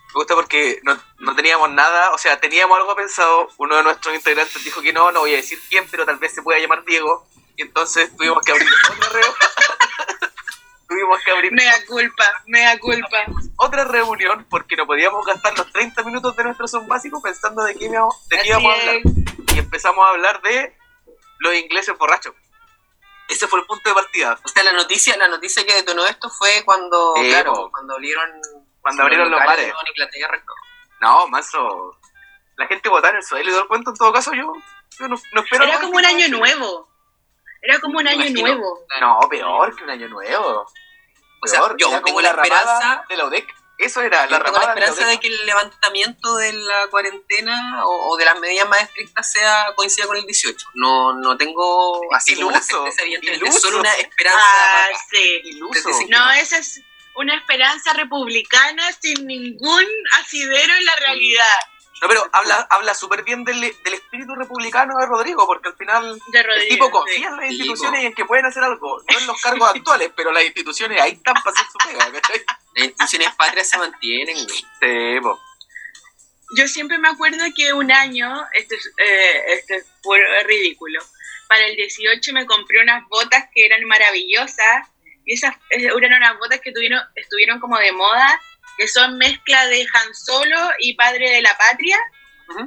Me 0.09 0.15
gusta 0.15 0.35
porque 0.35 0.81
no, 0.83 0.99
no, 1.19 1.37
teníamos 1.37 1.71
nada, 1.71 2.11
o 2.13 2.19
sea, 2.19 2.41
teníamos 2.41 2.77
algo 2.79 2.97
pensado. 2.97 3.49
Uno 3.59 3.77
de 3.77 3.83
nuestros 3.83 4.15
integrantes 4.15 4.65
dijo 4.65 4.83
que 4.83 4.93
no, 4.93 5.13
no 5.13 5.21
voy 5.21 5.35
a 5.35 5.37
decir 5.37 5.59
quién, 5.69 5.87
pero 5.91 6.05
tal 6.05 6.19
vez 6.19 6.35
se 6.35 6.43
pueda 6.43 6.59
llamar 6.59 6.85
Diego. 6.85 7.27
Y 7.57 7.63
entonces 7.63 8.11
tuvimos 8.17 8.45
que 8.45 8.53
abrir 8.53 8.67
otra 8.91 9.09
reunión. 9.11 9.35
tuvimos 10.89 11.23
que 11.25 11.31
abrir. 11.31 11.53
Mea 11.53 11.75
culpa, 11.87 12.25
mea 12.47 12.79
culpa. 12.79 13.19
Otra 13.57 13.85
reunión 13.85 14.47
porque 14.49 14.77
no 14.77 14.87
podíamos 14.87 15.25
gastar 15.27 15.57
los 15.57 15.71
30 15.71 16.03
minutos 16.03 16.35
de 16.37 16.45
nuestro 16.45 16.67
Zoom 16.67 16.89
básico 16.89 17.23
pensando 17.23 17.63
de 17.63 17.75
qué 17.77 17.85
íbamos, 17.85 18.29
de 18.29 18.39
qué 18.39 18.49
íbamos 18.49 18.73
a 18.73 18.81
hablar. 18.81 18.97
Y 19.55 19.59
empezamos 19.59 20.05
a 20.05 20.09
hablar 20.09 20.43
de 20.43 20.77
los 21.39 21.55
ingleses 21.55 21.97
borrachos. 21.97 22.35
Ese 23.31 23.47
fue 23.49 23.61
el 23.61 23.67
punto 23.67 23.89
de 23.89 23.95
partida. 23.95 24.39
O 24.45 24.49
sea, 24.49 24.63
la 24.63 24.73
noticia, 24.73 25.17
la 25.17 25.29
noticia 25.29 25.65
que 25.65 25.75
detonó 25.75 26.05
esto 26.07 26.29
fue 26.31 26.63
cuando, 26.65 27.15
Sí, 27.17 27.29
claro, 27.31 27.71
cuando 27.73 27.95
abrieron, 27.95 28.31
Cuando 28.81 29.03
abrieron 29.03 29.31
los 29.31 29.41
bares. 29.45 29.73
No, 31.01 31.27
mazo. 31.29 31.97
La 32.57 32.67
gente 32.67 32.89
votaba 32.89 33.11
en 33.13 33.17
el 33.17 33.23
suelo 33.25 33.49
y 33.49 33.53
todo 33.53 33.63
el 33.63 33.69
cuento, 33.69 33.91
en 33.91 33.97
todo 33.97 34.13
caso, 34.13 34.33
yo, 34.35 34.53
yo 34.99 35.09
no, 35.09 35.17
no 35.33 35.41
espero. 35.41 35.65
Era 35.65 35.81
como 35.81 35.97
un 35.97 36.05
año 36.05 36.29
nuevo. 36.29 36.89
Era 37.63 37.79
como 37.81 37.99
un 37.99 38.09
año 38.09 38.27
imagino. 38.27 38.49
nuevo. 38.55 38.87
No, 39.01 39.21
peor 39.29 39.77
que 39.77 39.85
un 39.85 39.91
año 39.91 40.09
nuevo. 40.09 40.67
O 41.43 41.47
sea, 41.47 41.61
Peor, 41.61 41.77
yo 41.79 41.89
tengo 41.89 42.03
como 42.03 42.21
la 42.21 42.31
esperanza- 42.31 43.05
de 43.09 43.17
la 43.17 43.25
UDEC. 43.27 43.55
Eso 43.81 44.03
era, 44.03 44.27
la 44.27 44.43
tengo 44.43 44.59
la 44.59 44.59
ramada 44.59 44.75
de 44.75 44.81
la 44.81 44.87
esperanza 44.87 45.11
de 45.11 45.21
que 45.21 45.29
el 45.29 45.47
levantamiento 45.47 46.37
de 46.37 46.53
la 46.53 46.87
cuarentena 46.89 47.87
o, 47.87 48.11
o 48.11 48.17
de 48.19 48.27
las 48.27 48.39
medidas 48.39 48.69
más 48.69 48.83
estrictas 48.83 49.33
sea 49.33 49.73
coincida 49.75 50.07
con 50.07 50.19
el 50.19 50.27
18. 50.27 50.69
No, 50.75 51.15
no 51.15 51.37
tengo 51.37 52.01
así 52.15 52.33
Iluso, 52.33 52.87
solo 53.59 53.81
una 53.81 53.93
esperanza. 53.95 54.45
Ah, 54.45 54.89
sí. 55.11 55.41
Iluso. 55.45 55.89
No, 56.09 56.31
esa 56.33 56.59
es 56.59 56.83
una 57.15 57.35
esperanza 57.37 57.93
republicana 57.95 58.83
sin 59.01 59.27
ningún 59.27 59.85
asidero 60.21 60.75
en 60.75 60.85
la 60.85 60.97
realidad 60.97 61.59
No, 62.03 62.09
pero 62.09 62.29
habla, 62.33 62.67
habla 62.71 62.95
súper 62.95 63.25
bien 63.25 63.45
del, 63.45 63.61
del 63.61 63.95
espíritu 63.95 64.35
republicano 64.35 64.97
de 64.99 65.07
Rodrigo, 65.07 65.47
porque 65.47 65.69
al 65.69 65.77
final 65.77 66.19
de 66.29 66.41
el 66.41 66.69
tipo 66.69 66.87
sí. 66.87 66.91
confía 66.91 67.29
en 67.29 67.37
las 67.37 67.51
instituciones 67.51 68.03
y 68.03 68.07
en 68.07 68.15
que 68.15 68.25
pueden 68.25 68.47
hacer 68.47 68.63
algo. 68.63 69.03
No 69.11 69.19
en 69.19 69.27
los 69.27 69.41
cargos 69.41 69.71
actuales, 69.75 70.11
pero 70.17 70.33
las 70.33 70.45
instituciones 70.45 71.01
ahí 71.01 71.13
están 71.13 71.35
para 71.35 71.51
hacer 71.51 71.67
su 71.71 71.79
pega, 71.79 72.13
¿cachai? 72.13 72.45
Las 72.75 72.87
instituciones 72.87 73.35
patrias 73.37 73.69
se 73.69 73.79
mantienen, 73.79 74.37
güey. 74.37 74.59
Sí, 74.81 75.21
po. 75.21 75.39
Yo 76.57 76.67
siempre 76.67 76.99
me 76.99 77.09
acuerdo 77.09 77.45
que 77.55 77.73
un 77.73 77.93
año, 77.93 78.45
esto 78.53 78.75
es, 78.75 78.87
eh, 78.99 79.43
esto 79.55 79.75
es 79.75 79.87
puro 80.03 80.23
ridículo, 80.47 81.01
para 81.49 81.67
el 81.67 81.77
18 81.77 82.33
me 82.33 82.47
compré 82.47 82.81
unas 82.81 83.09
botas 83.09 83.45
que 83.53 83.67
eran 83.67 83.85
maravillosas 83.85 84.89
y 85.25 85.35
esas 85.35 85.55
eran 85.71 86.15
unas 86.15 86.39
botas 86.39 86.61
que 86.61 86.73
tuvieron, 86.73 87.01
estuvieron 87.17 87.61
como 87.61 87.77
de 87.79 87.93
moda, 87.93 88.41
que 88.79 88.87
son 88.89 89.19
mezcla 89.19 89.67
de 89.67 89.87
Han 89.93 90.15
Solo 90.15 90.71
y 90.79 90.95
Padre 90.95 91.29
de 91.31 91.43
la 91.43 91.57
Patria. 91.57 91.99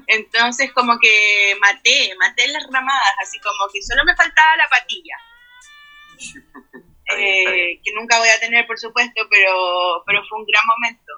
Entonces 0.07 0.71
como 0.71 0.97
que 0.99 1.57
maté, 1.59 2.13
maté 2.17 2.47
las 2.49 2.63
ramadas, 2.71 3.15
así 3.21 3.37
como 3.39 3.71
que 3.73 3.81
solo 3.81 4.05
me 4.05 4.15
faltaba 4.15 4.55
la 4.57 4.69
patilla. 4.69 5.17
Eh, 7.17 7.79
que 7.83 7.91
nunca 7.93 8.17
voy 8.19 8.29
a 8.29 8.39
tener, 8.39 8.65
por 8.65 8.79
supuesto, 8.79 9.21
pero, 9.29 10.03
pero 10.05 10.23
fue 10.27 10.39
un 10.39 10.45
gran 10.45 10.63
momento. 10.65 11.13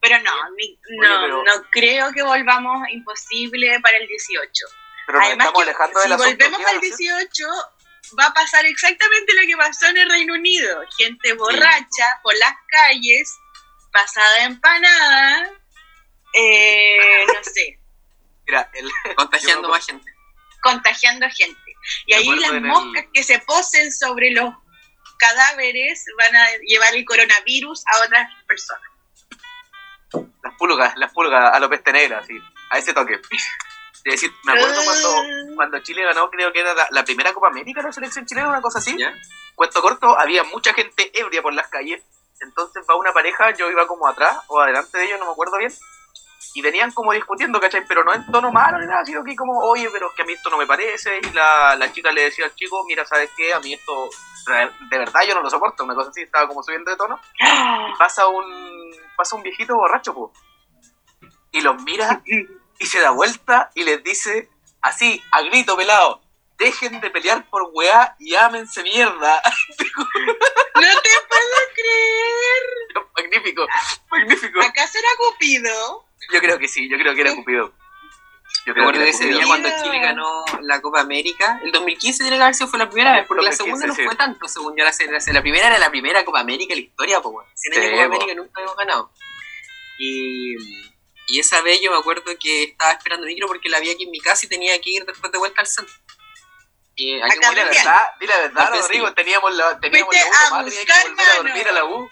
Pero 0.00 0.18
no, 0.20 0.36
no, 0.36 1.20
pero- 1.22 1.44
no 1.44 1.52
creo 1.70 2.12
que 2.12 2.22
volvamos 2.22 2.88
imposible 2.90 3.78
para 3.80 3.96
el 3.98 4.06
18. 4.06 4.50
Pero 5.06 5.18
nos 5.18 5.26
Además 5.28 5.46
estamos 5.48 5.64
que 5.64 5.70
alejando 5.70 6.00
si 6.00 6.08
volvemos 6.08 6.26
¿qué 6.36 6.44
para 6.44 6.56
el 6.56 6.64
van 6.64 6.74
a 6.74 6.78
hacer? 6.78 6.80
18, 6.98 7.46
va 8.18 8.24
a 8.26 8.34
pasar 8.34 8.66
exactamente 8.66 9.32
lo 9.34 9.46
que 9.46 9.56
pasó 9.56 9.86
en 9.86 9.96
el 9.98 10.10
Reino 10.10 10.34
Unido. 10.34 10.80
Gente 10.98 11.32
borracha 11.34 12.20
por 12.22 12.34
las 12.38 12.54
calles, 12.68 13.36
pasada 13.92 14.44
empanada, 14.44 15.50
eh, 16.34 17.24
no 17.26 17.44
sé, 17.44 17.78
Mira, 18.46 18.70
el, 18.74 18.90
Contagiando 19.16 19.68
más 19.68 19.84
gente. 19.86 20.10
contagiando 20.62 21.26
gente. 21.30 21.60
Y 22.06 22.12
Me 22.12 22.16
ahí 22.16 22.40
las 22.40 22.50
el- 22.52 22.60
moscas 22.62 23.06
que 23.12 23.22
se 23.22 23.38
posen 23.40 23.92
sobre 23.92 24.30
los 24.32 24.52
cadáveres 25.18 26.04
van 26.18 26.36
a 26.36 26.46
llevar 26.66 26.94
el 26.94 27.04
coronavirus 27.04 27.84
a 27.86 28.04
otras 28.04 28.28
personas. 28.46 28.90
las 30.42 30.54
pulgas, 30.58 30.96
las 30.96 31.12
pulgas 31.12 31.62
a 31.62 31.68
peste 31.68 31.92
negra, 31.92 32.18
así, 32.18 32.38
a 32.70 32.78
ese 32.78 32.92
toque. 32.92 33.20
Es 34.06 34.20
decir, 34.20 34.32
me 34.44 34.52
acuerdo 34.52 34.84
cuando, 34.84 35.56
cuando 35.56 35.78
Chile 35.80 36.04
ganó, 36.04 36.30
creo 36.30 36.52
que 36.52 36.60
era 36.60 36.72
la, 36.74 36.86
la 36.90 37.04
primera 37.04 37.32
Copa 37.32 37.48
América, 37.48 37.82
la 37.82 37.90
selección 37.90 38.24
chilena, 38.24 38.48
una 38.48 38.60
cosa 38.60 38.78
así. 38.78 38.96
¿Ya? 38.96 39.12
Cuento 39.56 39.82
corto, 39.82 40.16
había 40.16 40.44
mucha 40.44 40.72
gente 40.74 41.10
ebria 41.12 41.42
por 41.42 41.52
las 41.52 41.66
calles. 41.66 42.04
Entonces 42.40 42.84
va 42.88 42.94
una 42.94 43.12
pareja, 43.12 43.50
yo 43.54 43.68
iba 43.68 43.86
como 43.88 44.06
atrás 44.06 44.36
o 44.46 44.60
adelante 44.60 44.96
de 44.96 45.06
ellos, 45.06 45.18
no 45.18 45.26
me 45.26 45.32
acuerdo 45.32 45.58
bien. 45.58 45.72
Y 46.54 46.62
venían 46.62 46.90
como 46.92 47.12
discutiendo, 47.12 47.60
¿cachai? 47.60 47.84
Pero 47.86 48.04
no 48.04 48.14
en 48.14 48.26
tono 48.30 48.50
malo 48.50 48.78
ni 48.78 48.86
nada, 48.86 49.04
sino 49.04 49.22
que 49.22 49.36
como, 49.36 49.58
oye, 49.58 49.88
pero 49.92 50.08
es 50.08 50.14
que 50.14 50.22
a 50.22 50.24
mí 50.24 50.32
esto 50.32 50.50
no 50.50 50.58
me 50.58 50.66
parece. 50.66 51.18
Y 51.18 51.30
la, 51.32 51.76
la 51.76 51.92
chica 51.92 52.10
le 52.10 52.22
decía 52.22 52.46
al 52.46 52.54
chico, 52.54 52.84
mira, 52.86 53.04
¿sabes 53.04 53.30
qué? 53.36 53.52
A 53.52 53.60
mí 53.60 53.74
esto, 53.74 54.10
de 54.90 54.98
verdad 54.98 55.20
yo 55.28 55.34
no 55.34 55.42
lo 55.42 55.50
soporto. 55.50 55.84
Una 55.84 55.94
cosa 55.94 56.10
así, 56.10 56.22
estaba 56.22 56.48
como 56.48 56.62
subiendo 56.62 56.90
de 56.90 56.96
tono. 56.96 57.18
Y 57.38 57.92
pasa 57.98 58.26
un, 58.28 58.92
pasa 59.16 59.36
un 59.36 59.42
viejito 59.42 59.74
borracho, 59.74 60.14
po. 60.14 60.32
Y 61.52 61.60
los 61.60 61.82
mira 61.82 62.22
y 62.78 62.86
se 62.86 63.00
da 63.00 63.10
vuelta 63.10 63.70
y 63.74 63.84
les 63.84 64.02
dice, 64.02 64.48
así, 64.82 65.22
a 65.32 65.42
grito 65.42 65.76
pelado, 65.76 66.20
dejen 66.58 67.00
de 67.00 67.10
pelear 67.10 67.48
por 67.50 67.70
weá 67.72 68.16
y 68.18 68.34
ámense 68.34 68.82
mierda. 68.82 69.42
No 70.76 70.82
te 71.02 71.08
puedo 71.28 71.56
creer. 71.74 73.06
magnífico, 73.16 73.66
magnífico. 74.10 74.60
¿Acaso 74.60 74.98
era 74.98 75.08
Cupido? 75.16 76.04
Yo 76.32 76.40
creo 76.40 76.58
que 76.58 76.68
sí, 76.68 76.86
yo 76.90 76.98
creo 76.98 77.14
que 77.14 77.22
era 77.22 77.34
Cupido. 77.34 77.72
Yo 78.66 78.72
Me 78.72 78.72
creo 78.74 78.84
acuerdo 78.84 79.00
que 79.00 79.04
de 79.06 79.10
ese 79.10 79.24
día 79.26 79.46
cuando. 79.46 79.68
Chile 79.82 79.98
ganó 80.00 80.44
la 80.60 80.80
Copa 80.82 81.00
América. 81.00 81.60
El 81.64 81.72
2015 81.72 82.22
tiene 82.24 82.36
que 82.36 82.42
haber 82.42 82.54
sido 82.54 82.68
fue 82.68 82.78
la 82.78 82.88
primera 82.90 83.12
vez, 83.12 83.26
porque 83.26 83.44
la 83.44 83.50
2015, 83.50 83.64
segunda 83.64 83.86
no 83.86 83.94
sí. 83.94 84.04
fue 84.04 84.16
tanto, 84.16 84.48
según 84.48 84.76
yo. 84.76 84.84
La, 84.84 84.92
la, 85.18 85.32
la 85.32 85.40
primera 85.40 85.66
era 85.68 85.78
la 85.78 85.90
primera 85.90 86.24
Copa 86.26 86.40
América 86.40 86.74
en 86.74 86.80
la 86.80 86.84
historia, 86.86 87.20
pues, 87.22 87.34
weón. 87.34 87.46
100 87.54 87.72
años 87.74 87.84
Sí, 87.84 87.90
Copa 87.92 88.02
po. 88.08 88.14
América 88.14 88.34
nunca 88.34 88.52
habíamos 88.56 88.76
ganado. 88.76 89.10
Y, 89.98 90.56
y 91.28 91.40
esa 91.40 91.62
vez 91.62 91.80
yo 91.80 91.90
me 91.90 91.98
acuerdo 91.98 92.24
que 92.38 92.64
estaba 92.64 92.92
esperando 92.92 93.26
micro 93.26 93.46
porque 93.46 93.68
la 93.70 93.80
vi 93.80 93.90
aquí 93.90 94.04
en 94.04 94.10
mi 94.10 94.20
casa 94.20 94.44
y 94.44 94.48
tenía 94.48 94.78
que 94.80 94.90
ir 94.90 95.04
después 95.06 95.32
de 95.32 95.38
vuelta 95.38 95.60
al 95.62 95.66
centro. 95.66 95.94
Y 96.98 97.20
aquí 97.20 97.34
Di 97.38 97.40
la 97.56 97.64
verdad, 97.64 98.06
di 98.18 98.26
la 98.26 98.36
verdad, 98.38 98.64
Porque 98.64 98.80
Rodrigo, 98.80 99.08
sí. 99.08 99.14
teníamos 99.14 99.54
la, 99.54 99.78
teníamos 99.80 100.14
la 100.14 100.24
U, 100.24 100.32
a 100.32 100.48
tomar, 100.48 100.64
tenía 100.64 100.84
que 100.84 100.92
buscar 100.92 101.08
volver 101.08 101.28
a 101.28 101.36
dormir 101.36 101.68
a 101.68 101.72
la 101.72 101.84
U. 101.84 102.10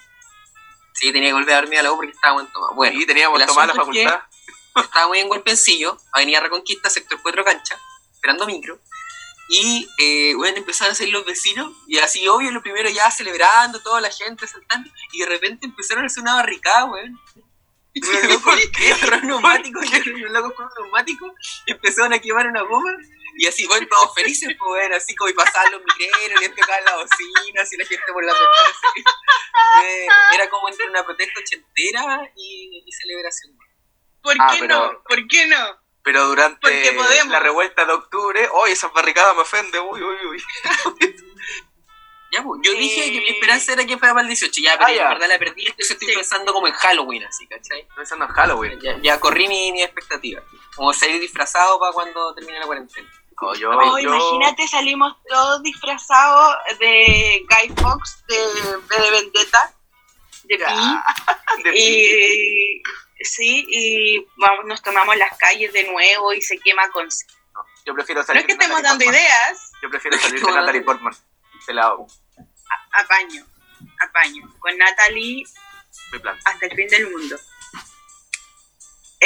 Sí, 0.93 1.12
tenía 1.12 1.28
que 1.30 1.32
volver 1.32 1.55
a 1.55 1.61
dormir 1.61 1.78
a 1.78 1.82
la 1.82 1.93
U 1.93 1.97
porque 1.97 2.12
estaba 2.12 2.41
en 2.41 2.53
toma. 2.53 2.68
Bueno, 2.74 3.01
y 3.01 3.07
teníamos 3.07 3.47
tomar 3.47 3.66
la 3.66 3.72
asunto 3.72 3.91
es 3.91 3.97
que- 3.99 4.05
facultad. 4.11 4.28
estaba 4.85 5.09
muy 5.09 5.18
en 5.20 5.28
Golpencillo, 5.28 5.97
Avenida 6.12 6.41
Reconquista, 6.41 6.91
sector 6.91 7.18
4 7.22 7.45
cancha, 7.45 7.78
esperando 8.12 8.47
micro. 8.47 8.78
Y, 9.49 9.89
eh, 9.99 10.35
bueno, 10.37 10.57
empezaron 10.59 10.93
a 10.93 10.95
salir 10.95 11.12
los 11.12 11.24
vecinos, 11.24 11.72
y 11.87 11.99
así, 11.99 12.26
obvio, 12.28 12.51
lo 12.51 12.62
primero 12.62 12.89
ya 12.91 13.11
celebrando, 13.11 13.80
toda 13.82 14.01
la 14.01 14.11
gente 14.11 14.47
saltando, 14.47 14.91
y 15.12 15.20
de 15.20 15.26
repente 15.26 15.66
empezaron 15.66 16.05
a 16.05 16.07
hacer 16.07 16.22
una 16.22 16.35
barricada, 16.37 16.85
weón. 16.87 17.18
Y 17.97 18.01
Pero, 18.01 18.41
¿Por 18.41 18.55
¿por 18.59 18.70
qué? 18.72 18.93
Agarraron 18.93 19.28
neumáticos, 19.28 19.85
y 19.85 20.11
los 20.18 20.32
locos 20.32 20.53
con 20.55 20.68
neumáticos, 20.82 21.30
y 21.66 21.72
empezaron 21.72 22.12
a 22.12 22.18
quemar 22.18 22.49
una 22.49 22.62
goma, 22.62 22.91
y 23.37 23.47
así, 23.47 23.66
bueno, 23.66 23.87
todos 23.91 24.14
felices, 24.14 24.49
pues, 24.59 24.68
bueno, 24.68 24.97
así 24.97 25.14
como 25.14 25.30
y 25.30 25.35
pasaban 25.35 25.72
los 25.72 25.82
micreros, 25.82 26.43
y 26.43 26.49
tocaban 26.51 26.85
la 26.85 26.97
bocina, 26.97 27.62
así 27.62 27.76
la 27.76 27.87
gente 27.87 28.12
por 28.12 28.24
la 28.24 28.32
ventana, 28.32 28.66
así. 28.70 29.05
Eh, 29.87 30.07
Era 30.35 30.49
como 30.51 30.68
entre 30.68 30.89
una 30.89 31.05
protesta 31.05 31.41
ochentera 31.41 32.30
y, 32.37 32.82
y 32.87 32.93
celebración. 32.93 33.57
¿Por 34.22 34.37
Ah, 34.39 34.49
qué 34.53 34.59
pero- 34.61 34.93
no? 34.93 35.03
¿Por 35.03 35.26
qué 35.28 35.47
no? 35.47 35.85
Pero 36.03 36.26
durante 36.26 36.93
la 37.28 37.41
revuelta 37.41 37.85
de 37.87 37.93
octubre, 37.95 38.47
hoy 38.53 38.72
esas 38.72 38.93
barricadas 38.93 39.35
me 39.35 39.41
ofenden, 39.43 39.80
uy, 39.91 40.03
uy, 40.03 40.16
uy. 40.26 40.43
Ya, 42.32 42.43
pues, 42.43 42.61
yo 42.64 42.72
Eh. 42.72 42.76
dije 42.78 43.12
que 43.12 43.20
mi 43.20 43.28
esperanza 43.30 43.72
era 43.74 43.85
que 43.87 43.97
fuera 43.97 44.12
para 44.12 44.22
el 44.22 44.26
18. 44.28 44.61
Ya, 44.61 44.72
pero 44.76 44.87
Ah, 44.89 44.93
ya. 44.93 45.03
en 45.05 45.09
verdad 45.11 45.28
la 45.28 45.39
perdí. 45.39 45.62
Entonces 45.62 45.93
estoy 45.93 46.09
Sí. 46.09 46.14
pensando 46.14 46.53
como 46.53 46.66
en 46.66 46.72
Halloween, 46.74 47.22
así, 47.24 47.47
¿cachai? 47.47 47.87
Pensando 47.95 48.24
en 48.24 48.30
Halloween. 48.32 48.80
Ya, 48.80 48.99
ya 49.01 49.20
corrí 49.20 49.47
mi, 49.47 49.70
mi 49.70 49.82
expectativa. 49.85 50.43
Como 50.74 50.93
salir 50.93 51.20
disfrazado 51.20 51.78
para 51.78 51.93
cuando 51.93 52.35
termine 52.35 52.59
la 52.59 52.66
cuarentena. 52.66 53.09
Oh, 53.41 53.55
yo, 53.55 53.70
Oh, 53.70 53.99
yo- 53.99 54.14
imagínate, 54.14 54.66
salimos 54.68 55.16
todos 55.28 55.62
disfrazados 55.62 56.57
de 56.78 57.45
Guy 57.49 57.74
Fox 57.80 58.24
de, 58.28 58.37
de 58.37 59.11
Vendetta. 59.11 59.74
De 60.45 60.59
Pi. 60.59 60.64
de- 61.64 61.78
Y 61.78 62.82
sí, 63.24 63.64
y 63.68 64.26
vamos, 64.37 64.66
nos 64.66 64.82
tomamos 64.82 65.16
las 65.16 65.37
calles 65.39 65.72
de 65.72 65.85
nuevo 65.91 66.32
y 66.32 66.41
se 66.43 66.59
quema 66.59 66.89
con. 66.91 67.09
yo 67.87 67.95
prefiero 67.95 68.20
No 68.20 68.26
salir 68.26 68.41
es 68.43 68.47
que 68.47 68.55
de 68.55 68.64
estemos 68.64 68.82
Natalie 68.82 68.91
dando 68.91 69.05
Portman. 69.05 69.20
ideas, 69.22 69.72
Yo 69.82 69.91
prefiero 69.91 70.18
salir 70.18 70.45
de 70.45 70.53
Natalie 70.53 70.80
Portman. 70.87 71.16
Pelado, 71.66 72.07
apaño, 72.93 73.47
apaño. 74.01 74.55
Con 74.59 74.76
Natalie 74.76 75.45
hasta 76.45 76.66
el 76.66 76.76
fin 76.76 76.89
del 76.89 77.11
mundo. 77.11 77.37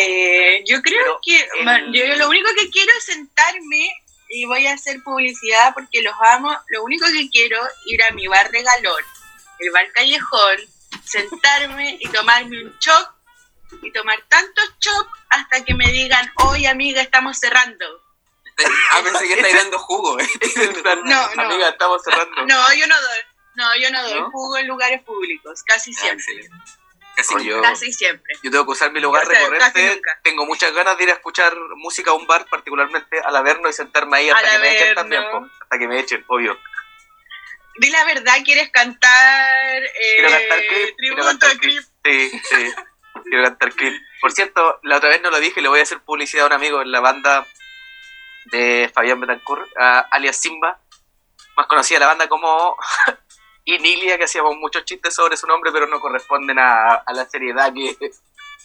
Eh, 0.00 0.62
yo 0.64 0.80
creo 0.80 1.02
Pero 1.02 1.20
que 1.90 1.98
yo 1.98 2.16
lo 2.16 2.28
único 2.28 2.48
que 2.56 2.70
quiero 2.70 2.92
es 2.98 3.04
sentarme 3.04 3.90
y 4.28 4.44
voy 4.44 4.66
a 4.66 4.74
hacer 4.74 5.02
publicidad 5.02 5.74
porque 5.74 6.02
los 6.02 6.14
amo. 6.20 6.56
Lo 6.68 6.84
único 6.84 7.06
que 7.06 7.28
quiero 7.30 7.60
ir 7.86 8.02
a 8.04 8.12
mi 8.12 8.26
bar 8.28 8.50
de 8.50 8.62
galón, 8.62 9.02
el 9.58 9.70
bar 9.72 9.90
callejón, 9.92 10.58
sentarme 11.04 11.98
y 12.00 12.08
tomarme 12.10 12.64
un 12.64 12.78
chop 12.78 13.08
y 13.82 13.90
tomar 13.92 14.22
tantos 14.28 14.78
chop 14.78 15.08
hasta 15.30 15.64
que 15.64 15.74
me 15.74 15.90
digan, 15.90 16.30
hoy 16.36 16.66
amiga, 16.66 17.02
estamos 17.02 17.38
cerrando. 17.38 17.84
Ah, 18.90 19.00
pensé 19.02 19.26
que 19.26 19.34
estáis 19.34 19.56
dando 19.56 19.78
jugo. 19.78 20.18
¿eh? 20.20 20.28
No, 21.04 21.34
no. 21.34 21.42
Amiga, 21.42 21.68
estamos 21.70 22.02
cerrando. 22.02 22.46
No, 22.46 22.74
yo 22.74 22.86
no 22.86 23.00
doy. 23.00 23.18
No, 23.54 23.76
yo 23.76 23.90
no 23.90 24.02
doy 24.02 24.20
¿No? 24.20 24.30
jugo 24.30 24.58
en 24.58 24.68
lugares 24.68 25.02
públicos, 25.02 25.62
casi 25.64 25.92
Ah, 25.92 26.00
siempre. 26.00 26.48
Yo- 27.44 27.62
Casi 27.62 27.92
siempre. 27.92 28.34
Yo 28.42 28.50
tengo 28.50 28.64
que 28.66 28.72
usar 28.72 28.92
mi 28.92 29.00
lugar 29.00 29.24
O 29.26 29.30
sea, 29.30 29.38
recurrente. 29.40 30.00
Tengo 30.22 30.46
muchas 30.46 30.72
ganas 30.72 30.96
de 30.98 31.04
ir 31.04 31.10
a 31.10 31.14
escuchar 31.14 31.54
música 31.76 32.10
a 32.10 32.14
un 32.14 32.26
bar, 32.26 32.46
particularmente 32.50 33.20
al 33.20 33.34
Averno, 33.36 33.68
y 33.68 33.72
sentarme 33.72 34.18
ahí 34.18 34.30
hasta 34.30 34.46
Al 34.46 34.52
que 34.56 34.58
me 34.60 34.76
echen 34.76 34.94
también. 34.94 35.22
po. 35.30 35.46
Hasta 35.62 35.78
que 35.78 35.88
me 35.88 35.98
echen, 36.00 36.24
obvio. 36.28 36.58
Di 37.80 37.90
la 37.90 38.04
verdad, 38.04 38.34
¿quieres 38.44 38.70
cantar, 38.70 39.82
eh, 39.84 39.90
Quiero 40.16 40.30
cantar 40.30 40.58
Creep, 40.58 40.68
quiero 40.68 40.96
tributo 40.96 41.22
cantar 41.24 41.58
Creep? 41.58 41.82
Sí, 42.04 42.40
sí. 42.42 42.72
Quiero 43.24 43.44
cantar 43.44 43.72
Creep. 43.74 44.02
Por 44.20 44.32
cierto, 44.32 44.80
la 44.82 44.96
otra 44.96 45.10
vez 45.10 45.22
no 45.22 45.30
lo 45.30 45.38
dije, 45.38 45.60
le 45.60 45.68
voy 45.68 45.78
a 45.80 45.84
hacer 45.84 46.00
publicidad 46.00 46.44
a 46.44 46.46
un 46.48 46.52
amigo 46.54 46.82
en 46.82 46.90
la 46.90 46.98
banda 47.00 47.46
de 48.46 48.90
Fabián 48.92 49.20
Betancourt, 49.20 49.68
alias 49.76 50.36
Simba, 50.40 50.80
más 51.56 51.66
conocida 51.66 52.00
la 52.00 52.06
banda 52.08 52.28
como 52.28 52.76
Inilia, 53.74 54.16
que 54.18 54.24
hacíamos 54.24 54.56
muchos 54.56 54.84
chistes 54.84 55.14
sobre 55.14 55.36
su 55.36 55.46
nombre, 55.46 55.70
pero 55.72 55.86
no 55.86 56.00
corresponden 56.00 56.58
a, 56.58 56.94
a 56.94 57.12
la 57.12 57.26
seriedad 57.26 57.72
que, 57.72 58.10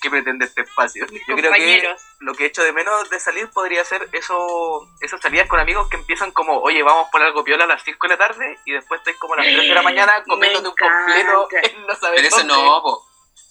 que 0.01 0.10
pretende 0.10 0.45
este 0.45 0.62
espacio. 0.62 1.06
Yo 1.28 1.36
creo 1.36 1.51
que 1.54 1.95
lo 2.20 2.34
que 2.34 2.45
echo 2.45 2.64
de 2.64 2.74
menos 2.74 3.10
de 3.10 3.20
salir 3.20 3.49
podría 3.49 3.84
ser 3.86 4.08
eso, 4.12 4.88
esas 5.01 5.22
salidas 5.22 5.47
con 5.47 5.60
amigos 5.60 5.88
que 5.89 5.97
empiezan 5.97 6.32
como, 6.32 6.60
oye, 6.60 6.84
vamos 6.84 7.08
por 7.12 7.22
algo 7.22 7.43
piola 7.43 7.64
a 7.64 7.68
las 7.68 7.84
5 7.84 8.08
de 8.08 8.14
la 8.14 8.18
tarde 8.18 8.60
y 8.66 8.74
después 8.74 8.99
estáis 9.01 9.18
como 9.18 9.34
a 9.34 9.38
las 9.38 9.45
3 9.45 9.58
de 9.58 9.74
la 9.74 9.82
mañana 9.82 10.24
comiéndote 10.28 10.68
un 10.68 10.76
completo 10.76 11.47
en 11.64 11.88
no 11.88 11.95
saber 11.95 12.16
Pero 12.18 12.28
eso 12.28 12.38
dónde. 12.38 12.54
no, 12.54 12.82
po. 12.82 13.06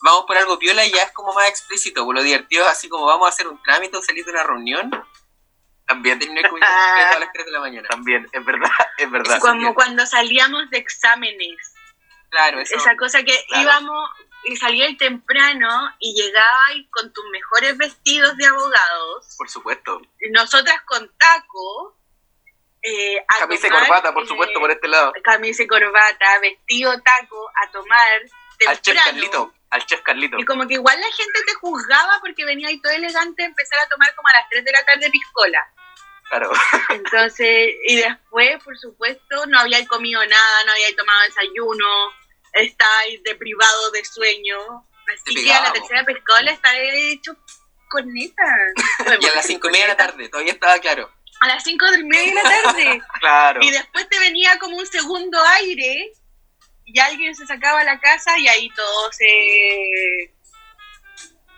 Vamos 0.04 0.24
por 0.26 0.36
algo 0.36 0.58
piola 0.58 0.84
y 0.84 0.90
ya 0.90 1.02
es 1.02 1.12
como 1.12 1.32
más 1.32 1.48
explícito. 1.48 2.10
Lo 2.12 2.22
divertido 2.22 2.64
es 2.64 2.70
así 2.70 2.88
como 2.88 3.06
vamos 3.06 3.26
a 3.26 3.30
hacer 3.30 3.46
un 3.46 3.62
trámite 3.62 3.96
o 3.96 4.02
salir 4.02 4.24
de 4.24 4.32
una 4.32 4.42
reunión. 4.42 4.90
También, 5.94 6.18
comiendo 6.18 6.48
completo 6.48 7.16
a 7.16 7.18
las 7.20 7.32
3 7.32 7.46
de 7.46 7.52
la 7.52 7.60
mañana. 7.60 7.88
también, 7.88 8.28
es 8.32 8.44
verdad, 8.44 8.70
es 8.98 9.10
verdad. 9.10 9.38
Como 9.40 9.74
cuando 9.74 10.04
salíamos 10.06 10.70
de 10.70 10.78
exámenes. 10.78 11.74
Claro, 12.30 12.60
eso. 12.60 12.76
Esa 12.76 12.96
cosa 12.96 13.22
que 13.22 13.36
Claro. 13.48 13.62
íbamos 13.62 14.10
y 14.44 14.56
salías 14.56 14.96
temprano 14.96 15.68
y 16.00 16.14
llegabas 16.20 16.70
con 16.90 17.12
tus 17.12 17.24
mejores 17.30 17.76
vestidos 17.76 18.36
de 18.36 18.46
abogados. 18.46 19.34
Por 19.38 19.48
supuesto. 19.50 20.00
Nosotras 20.30 20.76
con 20.86 21.10
taco. 21.18 21.98
Eh, 22.82 23.18
a 23.28 23.38
Camisa 23.38 23.68
y 23.68 23.70
corbata, 23.70 24.12
por 24.12 24.24
eh, 24.24 24.26
supuesto, 24.26 24.58
por 24.58 24.70
este 24.70 24.88
lado. 24.88 25.12
Camisa 25.22 25.62
y 25.62 25.66
corbata, 25.68 26.38
vestido 26.40 27.00
taco, 27.02 27.48
a 27.62 27.70
tomar 27.70 28.22
Al 28.66 28.80
chef. 28.80 28.96
Carlito, 29.04 29.54
al 29.70 29.86
chef 29.86 30.02
Carlito. 30.02 30.36
Y 30.40 30.44
como 30.44 30.66
que 30.66 30.74
igual 30.74 30.98
la 30.98 31.06
gente 31.06 31.40
te 31.46 31.54
juzgaba 31.54 32.18
porque 32.20 32.44
venía 32.44 32.66
ahí 32.68 32.80
todo 32.80 32.92
elegante 32.92 33.44
a 33.44 33.46
empezar 33.46 33.78
a 33.86 33.88
tomar 33.88 34.12
como 34.16 34.28
a 34.28 34.32
las 34.32 34.48
3 34.48 34.64
de 34.64 34.72
la 34.72 34.84
tarde 34.84 35.10
piscola. 35.10 35.60
Claro. 36.32 36.50
Entonces, 36.88 37.74
y 37.86 37.96
después, 37.96 38.62
por 38.64 38.78
supuesto, 38.78 39.44
no 39.48 39.58
había 39.58 39.86
comido 39.86 40.24
nada, 40.24 40.64
no 40.64 40.72
había 40.72 40.96
tomado 40.96 41.20
desayuno, 41.24 41.86
estáis 42.54 43.22
deprivado 43.22 43.90
de 43.90 44.02
sueño. 44.02 44.56
Así 45.12 45.34
que 45.34 45.52
a 45.52 45.60
la 45.62 45.72
tercera 45.74 46.04
piscola 46.06 46.50
estaré 46.52 47.12
hecho 47.12 47.36
con 47.90 48.10
neta. 48.14 48.42
Y 49.20 49.26
a 49.26 49.34
las 49.34 49.46
5 49.46 49.68
y 49.68 49.72
media 49.72 49.84
de 49.84 49.88
la 49.92 49.96
tarde, 49.98 50.28
todavía 50.30 50.52
estaba 50.54 50.78
claro. 50.78 51.12
A 51.40 51.48
las 51.48 51.62
5 51.64 51.90
de 51.90 52.04
media 52.04 52.28
de 52.28 52.34
la 52.34 52.62
tarde. 52.62 53.02
Claro. 53.20 53.60
Y 53.62 53.70
después 53.70 54.08
te 54.08 54.18
venía 54.18 54.58
como 54.58 54.78
un 54.78 54.86
segundo 54.86 55.38
aire 55.60 56.12
y 56.86 56.98
alguien 56.98 57.34
se 57.36 57.46
sacaba 57.46 57.80
a 57.80 57.84
la 57.84 58.00
casa 58.00 58.38
y 58.38 58.48
ahí 58.48 58.70
todo 58.70 59.12
se, 59.12 60.32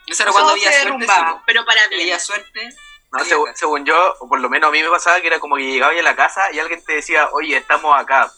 Eso 0.08 0.22
era 0.24 0.32
cuando 0.32 0.50
todo 0.50 0.52
había 0.52 0.72
se 0.72 0.82
suerte. 0.82 0.84
derrumbaba. 0.84 1.28
sí, 1.28 1.34
po. 1.36 1.42
pero 1.46 1.64
para 1.64 1.86
bien. 1.88 2.00
había 2.00 2.18
suerte. 2.18 2.74
No, 3.18 3.24
según, 3.24 3.48
acá. 3.48 3.56
según 3.58 3.84
yo, 3.84 4.14
o 4.20 4.28
por 4.28 4.40
lo 4.40 4.48
menos 4.48 4.68
a 4.68 4.72
mí 4.72 4.82
me 4.82 4.90
pasaba 4.90 5.20
que 5.20 5.26
era 5.28 5.38
como 5.40 5.56
que 5.56 5.62
llegaba 5.62 5.92
a 5.92 6.02
la 6.02 6.16
casa 6.16 6.50
y 6.52 6.58
alguien 6.58 6.82
te 6.84 6.94
decía, 6.94 7.28
oye, 7.32 7.56
estamos 7.56 7.94
acá, 7.96 8.30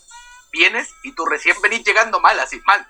¿vienes? 0.53 0.89
Y 1.03 1.13
tú 1.13 1.25
recién 1.27 1.61
venís 1.63 1.85
llegando 1.85 2.21
mal, 2.21 2.39
así, 2.41 2.61
mal. 2.67 2.87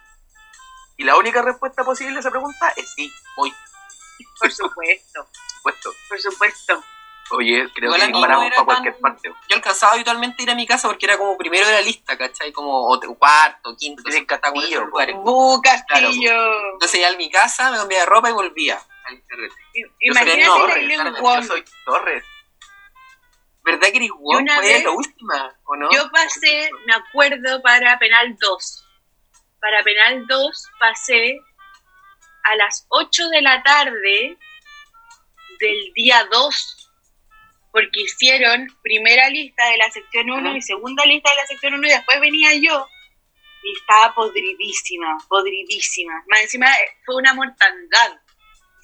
Y 0.97 1.05
la 1.05 1.16
única 1.16 1.43
respuesta 1.43 1.84
posible 1.84 2.16
a 2.16 2.20
esa 2.20 2.30
pregunta 2.30 2.72
es 2.76 2.93
sí, 2.95 3.12
voy, 3.37 3.53
Por 4.41 4.51
supuesto, 4.51 5.26
por 5.62 5.72
supuesto. 5.74 5.93
por 6.09 6.20
supuesto. 6.20 6.84
Oye, 7.32 7.68
creo 7.74 7.89
Igual 7.91 8.01
que 8.03 8.07
disparamos 8.12 8.51
para 8.51 8.64
cualquier 8.64 8.93
tan- 8.95 9.03
parte. 9.03 9.28
Yo 9.49 9.57
alcanzaba 9.57 9.95
habitualmente 9.95 10.41
a 10.41 10.45
ir 10.45 10.51
a 10.51 10.55
mi 10.55 10.64
casa 10.64 10.87
porque 10.87 11.07
era 11.07 11.18
como 11.18 11.37
primero 11.37 11.66
de 11.66 11.72
la 11.72 11.80
lista, 11.80 12.16
¿cachai? 12.16 12.53
Como 12.53 12.87
cuarto, 13.18 13.76
quinto, 13.76 14.03
Tienes 14.05 14.20
sexto, 14.20 14.41
castillo, 14.41 14.84
lugares. 14.84 15.16
Bu 15.18 15.61
Castillo. 15.61 16.72
Entonces 16.74 17.01
iba 17.01 17.09
a 17.09 17.12
mi 17.16 17.28
casa, 17.28 17.72
me 17.72 17.78
cambiaba 17.78 18.05
de 18.05 18.11
ropa 18.11 18.30
y 18.30 18.32
volvía. 18.32 18.80
Al 19.09 19.22
carrete. 19.26 19.54
I- 19.74 19.82
Yo 19.82 19.88
Imagínate 20.00 20.44
no, 20.44 20.66
la 20.66 20.74
re, 20.74 20.80
Irene 20.82 20.94
claramente, 20.94 21.20
Wong. 21.22 21.40
Yo 21.42 21.46
soy 21.48 21.64
Torres. 21.84 22.24
¿Verdad 23.64 23.88
que 23.90 23.96
eres 23.96 24.11
una 24.16 24.57
Fue 24.57 24.82
la 24.82 24.90
última, 24.90 25.59
¿o 25.64 25.76
no? 25.76 25.90
Yo 25.92 26.09
pasé, 26.12 26.70
me 26.86 26.94
acuerdo, 26.94 27.61
para 27.62 27.98
Penal 27.98 28.36
2. 28.40 28.86
Para 29.61 29.82
Penal 29.82 30.24
2 30.26 30.66
pasé 30.78 31.38
a 32.44 32.54
las 32.57 32.86
8 32.90 33.28
de 33.30 33.42
la 33.42 33.61
tarde 33.64 34.38
del 35.59 35.92
día 35.94 36.24
2, 36.30 36.92
porque 37.72 38.02
hicieron 38.02 38.68
primera 38.82 39.28
lista 39.30 39.68
de 39.70 39.78
la 39.78 39.90
sección 39.90 40.30
1 40.30 40.48
Ujú. 40.50 40.57
y 40.59 40.62
segunda 40.62 41.04
lista 41.04 41.30
de 41.30 41.36
la 41.36 41.46
sección 41.46 41.74
1 41.74 41.86
y 41.88 41.90
después 41.90 42.20
venía 42.20 42.54
yo. 42.54 42.86
Y 43.64 43.72
estaba 43.80 44.14
podridísima, 44.14 45.16
podridísima. 45.28 46.22
Más 46.28 46.42
encima 46.42 46.66
eh, 46.70 46.88
fue 47.04 47.16
una 47.16 47.34
mortandad. 47.34 48.20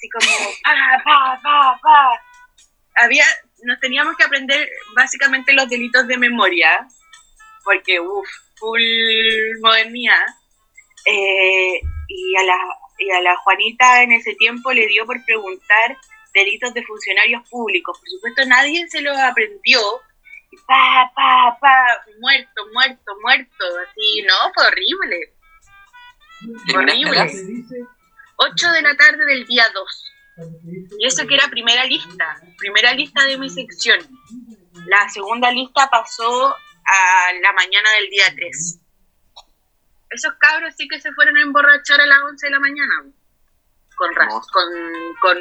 Así 0.03 0.09
como, 0.09 0.51
pa, 0.65 1.03
pa, 1.05 1.41
pa, 1.41 1.81
pa. 1.81 2.23
Había, 2.97 3.25
nos 3.63 3.79
teníamos 3.79 4.17
que 4.17 4.25
aprender 4.25 4.69
básicamente 4.97 5.53
los 5.53 5.69
delitos 5.69 6.09
de 6.09 6.19
memoria, 6.19 6.89
porque, 7.63 8.01
uff, 8.01 8.29
full 8.57 8.83
modernidad. 9.61 10.27
Eh, 11.07 11.81
y, 12.09 12.37
a 12.37 12.43
la, 12.43 12.59
y 12.99 13.11
a 13.13 13.21
la 13.21 13.37
Juanita 13.37 14.03
en 14.03 14.13
ese 14.13 14.35
tiempo 14.35 14.73
le 14.73 14.89
dio 14.89 15.07
por 15.07 15.25
preguntar 15.25 15.97
delitos 16.35 16.75
de 16.75 16.85
funcionarios 16.85 17.49
públicos. 17.49 17.97
Por 17.97 18.09
supuesto, 18.09 18.45
nadie 18.47 18.85
se 18.89 19.03
los 19.03 19.17
aprendió. 19.17 19.81
Y 20.51 20.57
pa, 20.67 21.13
pa, 21.15 21.59
pa, 21.61 22.05
muerto, 22.19 22.67
muerto, 22.73 23.13
muerto. 23.23 23.65
Así, 23.89 24.23
no, 24.23 24.53
fue 24.53 24.67
horrible. 24.67 25.33
¿Terminaste 26.67 27.39
horrible. 27.39 28.02
La- 28.45 28.51
8 28.51 28.72
de 28.72 28.82
la 28.82 28.97
tarde 28.97 29.24
del 29.24 29.47
día 29.47 29.64
2. 29.72 30.12
Y 30.99 31.07
eso 31.07 31.26
que 31.26 31.34
era 31.34 31.49
primera 31.49 31.84
lista, 31.84 32.36
primera 32.59 32.93
lista 32.93 33.24
de 33.24 33.36
mi 33.38 33.51
sección. 33.51 33.99
La 34.86 35.09
segunda 35.09 35.51
lista 35.51 35.88
pasó 35.90 36.55
a 36.55 37.32
la 37.40 37.53
mañana 37.53 37.90
del 37.93 38.09
día 38.11 38.24
3. 38.34 38.78
Esos 40.11 40.32
cabros 40.38 40.74
sí 40.76 40.88
que 40.88 41.01
se 41.01 41.12
fueron 41.12 41.36
a 41.36 41.43
emborrachar 41.43 42.01
a 42.01 42.07
las 42.07 42.18
11 42.24 42.47
de 42.47 42.51
la 42.51 42.61
mañana. 42.61 42.95
Con 43.97 44.14
con, 44.14 45.14
con, 45.20 45.38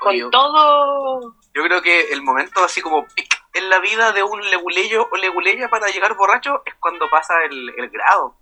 con 0.00 0.30
todo. 0.30 1.36
Yo 1.54 1.62
creo 1.64 1.82
que 1.82 2.12
el 2.12 2.22
momento 2.22 2.64
así 2.64 2.80
como 2.80 3.06
pic 3.08 3.34
en 3.54 3.68
la 3.70 3.78
vida 3.80 4.12
de 4.12 4.22
un 4.22 4.40
leguleyo 4.50 5.08
o 5.10 5.16
leguleya 5.16 5.68
para 5.68 5.88
llegar 5.88 6.14
borracho 6.14 6.62
es 6.66 6.74
cuando 6.76 7.08
pasa 7.10 7.34
el, 7.44 7.70
el 7.76 7.90
grado. 7.90 8.38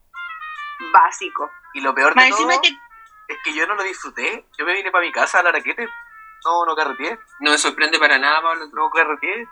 básico. 0.93 1.51
Y 1.75 1.81
lo 1.81 1.95
peor 1.95 2.15
Más 2.15 2.27
de 2.27 2.31
todo 2.31 2.61
que 2.61 2.71
es 3.29 3.37
que 3.45 3.55
yo 3.55 3.67
no 3.67 3.75
lo 3.75 3.83
disfruté. 3.83 4.47
Yo 4.59 4.65
me 4.65 4.75
vine 4.75 4.91
para 4.91 5.05
mi 5.05 5.13
casa 5.13 5.41
a 5.41 5.43
la 5.43 5.53
raquete. 5.53 5.89
No, 6.45 6.67
no 6.67 6.77
carreteé. 6.77 7.19
No 7.41 7.51
me 7.53 7.59
sorprende 7.59 7.99
para 7.99 8.19
nada, 8.19 8.43
Pablo. 8.43 8.67
No 8.73 8.91
carreteé. 8.91 9.49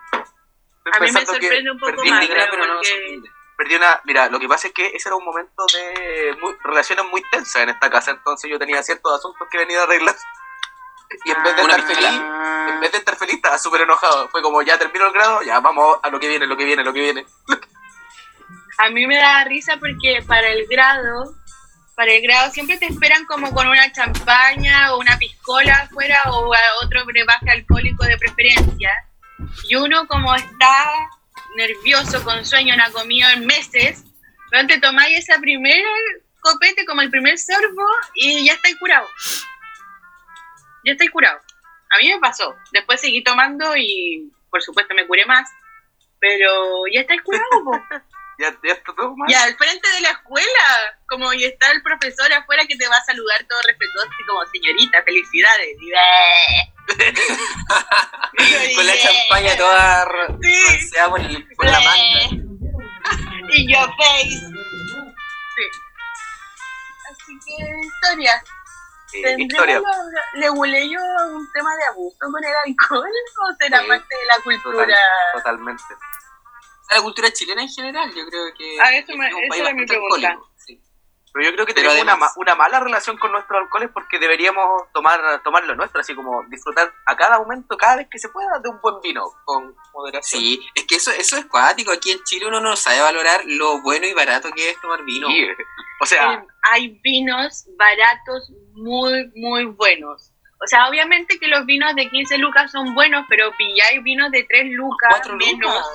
Estoy 0.85 0.91
a 0.93 0.99
mí 0.99 1.11
me 1.11 1.25
sorprende 1.25 1.71
un 1.71 1.79
poco 1.79 1.91
perdí, 1.95 2.09
más, 2.11 2.27
pero 2.27 2.67
no 2.67 2.77
me 2.79 2.83
sorprende. 2.83 3.29
perdí 3.57 3.75
una... 3.75 4.01
Mira, 4.03 4.29
lo 4.29 4.39
que 4.39 4.47
pasa 4.47 4.67
es 4.67 4.73
que 4.73 4.87
ese 4.87 5.09
era 5.09 5.15
un 5.15 5.23
momento 5.25 5.65
de 5.73 6.37
muy- 6.41 6.55
relaciones 6.63 7.05
muy 7.05 7.23
tensas 7.31 7.63
en 7.63 7.69
esta 7.69 7.89
casa. 7.89 8.11
Entonces 8.11 8.49
yo 8.51 8.59
tenía 8.59 8.83
ciertos 8.83 9.17
asuntos 9.19 9.47
que 9.49 9.57
venía 9.57 9.79
a 9.79 9.83
arreglar. 9.83 10.15
Y 11.25 11.31
en 11.31 11.43
vez 11.43 11.55
de 11.55 11.63
Una 11.63 11.75
estar 11.75 11.87
pistola. 11.87 12.09
feliz, 12.09 12.73
en 12.73 12.79
vez 12.79 12.91
de 12.91 12.97
estar 12.97 13.15
feliz, 13.15 13.35
estaba 13.35 13.57
súper 13.59 13.81
enojado. 13.81 14.29
Fue 14.29 14.41
como, 14.41 14.61
ya 14.63 14.77
terminó 14.79 15.05
el 15.07 15.13
grado, 15.13 15.41
ya 15.43 15.59
vamos 15.59 15.99
a 16.01 16.09
lo 16.09 16.19
que 16.19 16.27
viene, 16.27 16.47
lo 16.47 16.57
que 16.57 16.65
viene, 16.65 16.83
lo 16.83 16.91
que 16.93 17.01
viene. 17.01 17.25
A 18.79 18.89
mí 18.89 19.05
me 19.05 19.17
da 19.17 19.43
risa 19.45 19.77
porque 19.79 20.23
para 20.27 20.47
el 20.49 20.65
grado, 20.67 21.35
para 21.95 22.13
el 22.13 22.21
grado 22.21 22.51
siempre 22.51 22.77
te 22.77 22.87
esperan 22.87 23.25
como 23.25 23.53
con 23.53 23.67
una 23.67 23.91
champaña 23.91 24.93
o 24.93 24.99
una 24.99 25.17
piscola 25.17 25.73
afuera 25.83 26.21
o 26.31 26.51
otro 26.83 27.05
brebaje 27.05 27.49
alcohólico 27.49 28.05
de 28.05 28.17
preferencia. 28.17 28.91
Y 29.69 29.75
uno 29.75 30.07
como 30.07 30.33
está 30.35 30.85
nervioso, 31.55 32.23
con 32.23 32.45
sueño, 32.45 32.75
no 32.75 32.83
ha 32.83 32.91
comido 32.91 33.29
en 33.29 33.45
meses, 33.45 34.03
te 34.67 34.79
tomáis 34.79 35.19
esa 35.19 35.39
primera 35.39 35.87
copete 36.39 36.85
como 36.85 37.01
el 37.01 37.09
primer 37.09 37.37
sorbo 37.37 37.85
y 38.15 38.45
ya 38.45 38.53
estáis 38.53 38.77
curado. 38.77 39.07
Ya 40.85 40.91
estáis 40.91 41.11
curado. 41.11 41.39
A 41.89 41.97
mí 41.97 42.09
me 42.09 42.19
pasó. 42.19 42.55
Después 42.71 43.01
seguí 43.01 43.23
tomando 43.23 43.75
y 43.77 44.31
por 44.49 44.61
supuesto 44.61 44.93
me 44.93 45.07
curé 45.07 45.25
más. 45.25 45.49
Pero 46.19 46.83
ya 46.91 47.01
estáis 47.01 47.21
curado, 47.21 47.63
po. 47.63 47.71
Ya, 48.39 48.49
ya 48.63 48.73
está 48.73 48.93
todo 48.95 49.15
mal. 49.15 49.29
Y 49.29 49.33
al 49.35 49.55
frente 49.57 49.87
de 49.91 50.01
la 50.01 50.09
escuela, 50.09 50.97
como 51.07 51.31
y 51.33 51.43
está 51.45 51.71
el 51.71 51.81
profesor 51.83 52.31
afuera 52.33 52.63
que 52.67 52.75
te 52.75 52.87
va 52.87 52.97
a 52.97 53.03
saludar 53.05 53.45
todo 53.47 53.59
respetuoso 53.67 54.09
y 54.19 54.25
como 54.25 54.45
señorita, 54.47 55.03
felicidades. 55.03 55.77
Y, 55.79 55.91
Con 58.75 58.85
la 58.87 58.93
champaña 58.97 59.55
toda 59.57 60.05
Sí. 60.41 60.89
por, 61.09 61.19
el- 61.21 61.47
por 61.55 61.65
la 61.65 61.79
manga. 61.79 62.29
Y 63.55 63.71
yo 63.71 63.79
face. 63.97 64.29
Sí. 64.29 65.65
Así 67.11 67.33
que 67.45 67.55
historia. 67.85 68.43
Eh, 69.13 69.35
historia. 69.37 69.81
¿Le 70.35 70.49
huele 70.49 70.89
yo 70.89 70.99
un 71.29 71.51
tema 71.51 71.75
de 71.75 71.83
abuso 71.85 72.17
con 72.19 72.43
el 72.43 72.51
alcohol 72.65 73.07
o 73.07 73.55
será 73.59 73.81
Sí. 73.81 73.87
parte 73.87 74.15
de 74.15 74.25
la 74.25 74.35
cultura? 74.43 74.85
Total- 74.85 74.97
totalmente. 75.33 75.83
La 76.89 77.01
cultura 77.01 77.31
chilena 77.31 77.61
en 77.63 77.69
general, 77.69 78.09
yo 78.15 78.25
creo 78.27 78.45
que. 78.57 78.77
Ah, 78.81 78.95
eso 78.95 79.15
me- 79.17 79.27
es 79.27 79.33
un 79.33 79.39
esa 79.43 79.49
país 79.49 79.61
era 79.61 79.73
mi 79.73 79.81
bastante 79.81 79.87
pregunta. 79.87 80.27
alcohólico, 80.29 80.53
sí. 80.57 80.79
Pero 81.33 81.45
yo 81.49 81.53
creo 81.55 81.65
que 81.65 81.73
Pero 81.73 81.87
tenemos 81.89 82.03
una, 82.03 82.11
además- 82.13 82.33
ma- 82.35 82.41
una 82.41 82.55
mala 82.55 82.79
relación 82.79 83.17
con 83.17 83.31
nuestros 83.31 83.59
alcoholes 83.63 83.89
porque 83.91 84.19
deberíamos 84.19 84.83
tomar, 84.93 85.41
tomar 85.41 85.63
lo 85.65 85.73
nuestro, 85.75 86.01
así 86.01 86.13
como 86.13 86.43
disfrutar 86.49 86.93
a 87.07 87.15
cada 87.15 87.39
momento, 87.39 87.75
cada 87.75 87.95
vez 87.95 88.07
que 88.11 88.19
se 88.19 88.29
pueda, 88.29 88.59
de 88.61 88.69
un 88.69 88.79
buen 88.81 89.01
vino, 89.01 89.23
con 89.45 89.75
moderación. 89.93 90.39
Sí, 90.41 90.59
es 90.75 90.83
que 90.85 90.95
eso, 90.97 91.09
eso 91.11 91.37
es 91.37 91.45
cuático. 91.47 91.91
Aquí 91.91 92.11
en 92.11 92.23
Chile 92.23 92.45
uno 92.47 92.59
no 92.59 92.75
sabe 92.75 93.01
valorar 93.01 93.41
lo 93.45 93.81
bueno 93.81 94.05
y 94.05 94.13
barato 94.13 94.51
que 94.51 94.69
es 94.69 94.79
tomar 94.79 95.03
vino. 95.03 95.27
Sí. 95.27 95.47
O 96.01 96.05
sea, 96.05 96.33
Eh, 96.33 96.47
hay 96.71 96.99
vinos 97.01 97.65
baratos 97.77 98.51
muy, 98.73 99.31
muy 99.35 99.65
buenos. 99.65 100.29
O 100.63 100.67
sea, 100.67 100.87
obviamente 100.87 101.39
que 101.39 101.47
los 101.47 101.65
vinos 101.65 101.95
de 101.95 102.09
15 102.09 102.37
lucas 102.37 102.71
son 102.71 102.93
buenos, 102.93 103.25
pero 103.27 103.51
pilláis 103.57 104.01
vinos 104.03 104.29
de 104.31 104.43
3 104.47 104.65
lucas 104.71 105.19
menos. 105.31 105.59
lucas. 105.59 105.85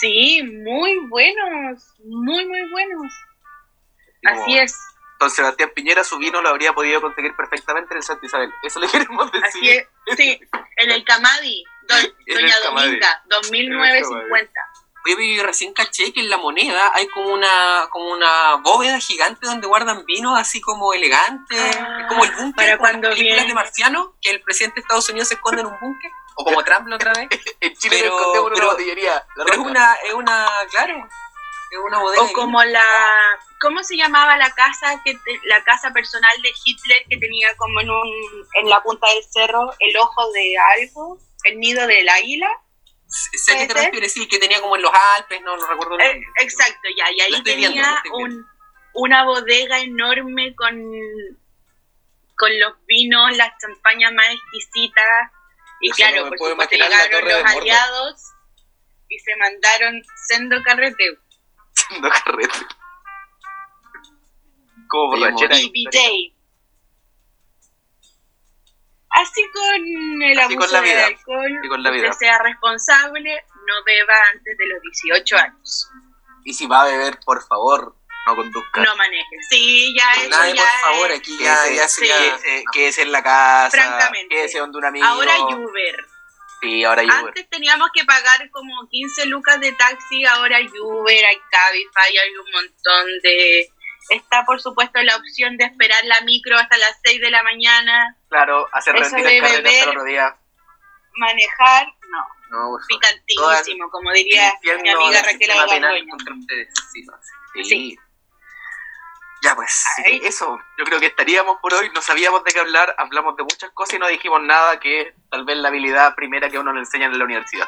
¿Sí? 0.00 0.42
Muy 0.42 0.98
buenos, 1.08 1.84
muy, 2.04 2.46
muy 2.46 2.70
buenos. 2.70 3.12
como 4.26 4.42
Así 4.42 4.58
es, 4.58 4.76
don 5.20 5.30
Sebastián 5.30 5.70
Piñera 5.74 6.02
su 6.04 6.18
vino 6.18 6.40
lo 6.42 6.48
habría 6.48 6.72
podido 6.72 7.00
conseguir 7.00 7.34
perfectamente 7.36 7.92
en 7.94 7.98
el 7.98 8.02
Santa 8.02 8.26
Isabel. 8.26 8.50
Eso 8.62 8.80
le 8.80 8.88
queremos 8.92 9.30
decir. 9.32 9.44
así 9.46 9.70
es. 9.70 9.88
Sí, 10.16 10.40
en 10.76 10.90
el 10.90 11.04
Camadi, 11.04 11.64
En 11.88 11.96
el 12.26 12.34
Doña 12.34 12.54
Camadi. 12.62 12.86
Dominga, 12.88 13.22
2950. 13.28 14.52
Oye, 15.06 15.42
recién 15.42 15.74
caché 15.74 16.14
que 16.14 16.20
en 16.20 16.30
la 16.30 16.38
moneda 16.38 16.90
hay 16.94 17.06
como 17.08 17.28
una 17.34 17.86
como 17.90 18.10
una 18.10 18.54
bóveda 18.62 18.98
gigante 19.00 19.46
donde 19.46 19.66
guardan 19.66 20.06
vinos 20.06 20.38
así 20.38 20.62
como 20.62 20.94
elegante. 20.94 21.54
Ah, 21.58 21.98
es 22.00 22.06
como 22.08 22.24
el 22.24 22.32
búnker 22.32 22.54
para 22.54 22.76
como 22.78 22.88
en 22.88 22.92
cuando 22.92 23.08
las 23.10 23.18
películas 23.18 23.44
viene- 23.44 23.48
de 23.48 23.54
Marciano, 23.54 24.16
que 24.22 24.30
el 24.30 24.40
presidente 24.40 24.76
de 24.76 24.80
Estados 24.80 25.06
Unidos 25.10 25.28
se 25.28 25.34
esconde 25.34 25.60
en 25.60 25.66
un 25.66 25.78
búnker. 25.78 26.10
O 26.36 26.44
como 26.44 26.62
Trump 26.64 26.88
la 26.88 26.96
otra 26.96 27.12
vez. 27.12 27.28
En 27.60 27.74
Chile 27.76 27.96
Pero- 28.00 28.50
pero- 28.52 28.66
botillería. 28.72 29.24
La 29.36 29.44
Pero 29.44 29.52
es 29.52 29.58
una, 29.58 29.94
es 30.04 30.12
una, 30.14 30.48
claro, 30.70 31.08
es 31.70 31.78
una 31.78 31.98
bodega. 31.98 32.22
O 32.22 32.32
como 32.32 32.62
la, 32.64 32.84
¿cómo 33.60 33.82
se 33.82 33.96
llamaba 33.96 34.36
la 34.36 34.50
casa 34.50 35.00
que 35.04 35.14
te- 35.14 35.40
la 35.44 35.62
casa 35.64 35.92
personal 35.92 36.42
de 36.42 36.52
Hitler 36.64 37.04
que 37.08 37.16
tenía 37.18 37.56
como 37.56 37.80
en 37.80 37.90
un, 37.90 38.12
en 38.60 38.68
la 38.68 38.82
punta 38.82 39.06
del 39.14 39.24
cerro 39.30 39.70
el 39.80 39.96
ojo 39.96 40.32
de 40.32 40.54
algo, 40.76 41.18
el 41.44 41.58
nido 41.58 41.86
del 41.86 42.08
águila? 42.08 42.48
Sé 43.06 43.54
a 43.54 43.58
qué 43.58 43.66
te 43.66 43.74
refieres, 43.74 44.12
sí, 44.12 44.26
que 44.26 44.38
tenía 44.38 44.60
como 44.60 44.74
en 44.76 44.82
los 44.82 44.92
Alpes, 45.16 45.40
no, 45.42 45.56
no 45.56 45.66
recuerdo 45.68 45.98
Eh, 46.00 46.04
nombre. 46.14 46.28
exacto, 46.40 46.88
ya, 46.96 47.10
y 47.12 47.20
ahí 47.20 47.42
tenía 47.42 47.70
viendo. 47.70 47.88
un, 48.16 48.46
una 48.94 49.24
bodega 49.24 49.78
enorme 49.78 50.54
con, 50.56 50.74
con 52.36 52.58
los 52.60 52.74
vinos, 52.86 53.36
las 53.36 53.50
champañas 53.60 54.12
más 54.12 54.26
exquisitas, 54.32 55.30
y 55.80 55.88
Yo 55.90 55.94
claro, 55.96 56.24
me 56.30 56.36
por 56.36 56.50
supuesto 56.50 56.76
llegaron 56.76 57.28
los 57.28 57.44
aliados 57.52 58.22
y 59.08 59.18
se 59.18 59.36
mandaron 59.36 60.02
sendo 60.28 60.62
carreteo. 60.62 61.14
haciendo 61.76 62.08
carrete. 62.10 62.58
Como 64.88 65.16
borrachera. 65.16 65.56
y 65.58 65.70
DJ. 65.70 66.34
Así 69.10 69.42
con 69.52 70.22
el 70.22 70.38
Así 70.38 70.54
abuso 70.54 70.58
con 70.58 70.72
la 70.72 70.80
del 70.80 70.90
vida. 70.96 71.06
alcohol, 71.06 71.58
Así 71.60 71.68
con 71.68 71.82
la 71.82 71.90
usted 71.90 72.02
vida. 72.02 72.12
sea 72.14 72.38
responsable, 72.38 73.44
no 73.54 73.84
beba 73.86 74.14
antes 74.32 74.58
de 74.58 74.66
los 74.66 74.82
18 74.82 75.36
años. 75.36 75.90
Y 76.44 76.52
si 76.54 76.66
va 76.66 76.82
a 76.82 76.86
beber, 76.86 77.20
por 77.24 77.46
favor, 77.46 77.96
no 78.26 78.36
conduzca. 78.36 78.82
No 78.82 78.96
maneje. 78.96 79.36
Sí, 79.50 79.94
ya 79.96 80.12
eso 80.12 80.30
Nadie, 80.30 80.54
ya 80.54 80.62
por 80.62 80.92
favor, 80.92 81.10
es- 81.10 81.18
aquí 81.18 81.38
ya, 81.38 81.56
Quédese, 81.56 81.76
ya 81.76 81.88
sí. 81.88 81.94
sería... 82.06 82.16
quédese, 82.18 82.64
quédese 82.72 83.02
en 83.02 83.12
la 83.12 83.22
casa. 83.22 83.70
Francamente. 83.70 84.34
Quédese 84.34 84.58
donde 84.58 84.78
un 84.78 84.84
amigo. 84.84 85.06
Ahora 85.06 85.34
hay 85.34 85.42
Uber. 85.54 86.06
Sí, 86.60 86.84
ahora 86.84 87.02
hay 87.02 87.08
Uber. 87.08 87.18
Antes 87.28 87.48
teníamos 87.50 87.90
que 87.92 88.04
pagar 88.04 88.50
como 88.50 88.88
15 88.88 89.26
lucas 89.26 89.60
de 89.60 89.72
taxi, 89.72 90.24
ahora 90.24 90.56
hay 90.56 90.66
Uber, 90.68 91.24
hay 91.24 91.36
Cabify, 91.50 92.18
hay 92.18 92.30
un 92.36 92.50
montón 92.52 93.06
de... 93.22 93.68
Está, 94.10 94.44
por 94.44 94.60
supuesto, 94.60 95.02
la 95.02 95.16
opción 95.16 95.56
de 95.56 95.64
esperar 95.64 96.04
la 96.04 96.20
micro 96.22 96.58
hasta 96.58 96.76
las 96.76 96.98
6 97.04 97.20
de 97.22 97.30
la 97.30 97.42
mañana. 97.42 98.16
Claro, 98.28 98.68
hacer 98.72 98.96
Eso 98.96 99.16
rendir 99.16 99.24
de 99.26 99.36
el 99.38 99.42
carrete 99.42 99.68
hasta 99.68 99.82
el 99.82 99.88
otro 99.90 100.04
día. 100.04 100.36
Manejar, 101.16 101.86
no. 102.10 102.26
No. 102.50 102.76
Picantísimo, 102.86 103.90
como 103.90 104.12
diría 104.12 104.52
mi 104.62 104.90
amiga 104.90 105.22
Raquel 105.22 105.50
ustedes, 106.38 106.68
sí, 106.92 107.02
no, 107.02 107.14
sí. 107.64 107.98
Ya 109.44 109.54
pues, 109.54 109.84
que 110.04 110.16
eso, 110.26 110.58
yo 110.78 110.84
creo 110.86 110.98
que 110.98 111.06
estaríamos 111.06 111.58
por 111.60 111.74
hoy, 111.74 111.90
no 111.94 112.00
sabíamos 112.00 112.42
de 112.44 112.52
qué 112.52 112.60
hablar, 112.60 112.94
hablamos 112.98 113.36
de 113.36 113.42
muchas 113.42 113.70
cosas 113.72 113.94
y 113.94 113.98
no 113.98 114.08
dijimos 114.08 114.40
nada 114.42 114.80
que 114.80 115.00
es 115.02 115.14
tal 115.30 115.44
vez 115.44 115.56
la 115.58 115.68
habilidad 115.68 116.14
primera 116.14 116.48
que 116.48 116.56
a 116.56 116.60
uno 116.60 116.72
le 116.72 116.80
enseñan 116.80 117.12
en 117.12 117.18
la 117.18 117.24
universidad. 117.26 117.66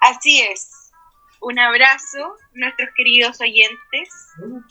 Así 0.00 0.40
es. 0.42 0.70
Un 1.40 1.56
abrazo, 1.56 2.34
nuestros 2.52 2.88
queridos 2.96 3.40
oyentes. 3.40 4.08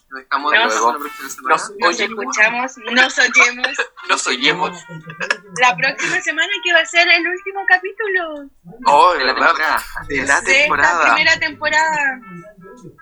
Nos 0.10 0.22
estamos 0.22 0.52
Nos- 0.54 0.66
luego 0.74 0.94
nos- 1.00 2.00
escuchamos, 2.00 2.78
nos 2.92 3.18
oyemos 3.20 3.68
Nos 4.10 4.28
oyemos. 4.28 4.86
la 5.62 5.76
próxima 5.78 6.20
semana 6.22 6.52
que 6.64 6.74
va 6.74 6.80
a 6.82 6.86
ser 6.86 7.08
el 7.08 7.26
último 7.26 7.62
capítulo 7.70 8.50
Oh, 8.86 9.14
de 9.14 9.20
de 9.20 9.26
la 9.26 9.34
temporada. 9.36 9.84
De 10.10 10.16
la 10.18 10.22
de 10.22 10.24
esta 10.24 10.44
temporada. 10.44 11.04
primera 11.16 11.40
temporada. 11.40 12.20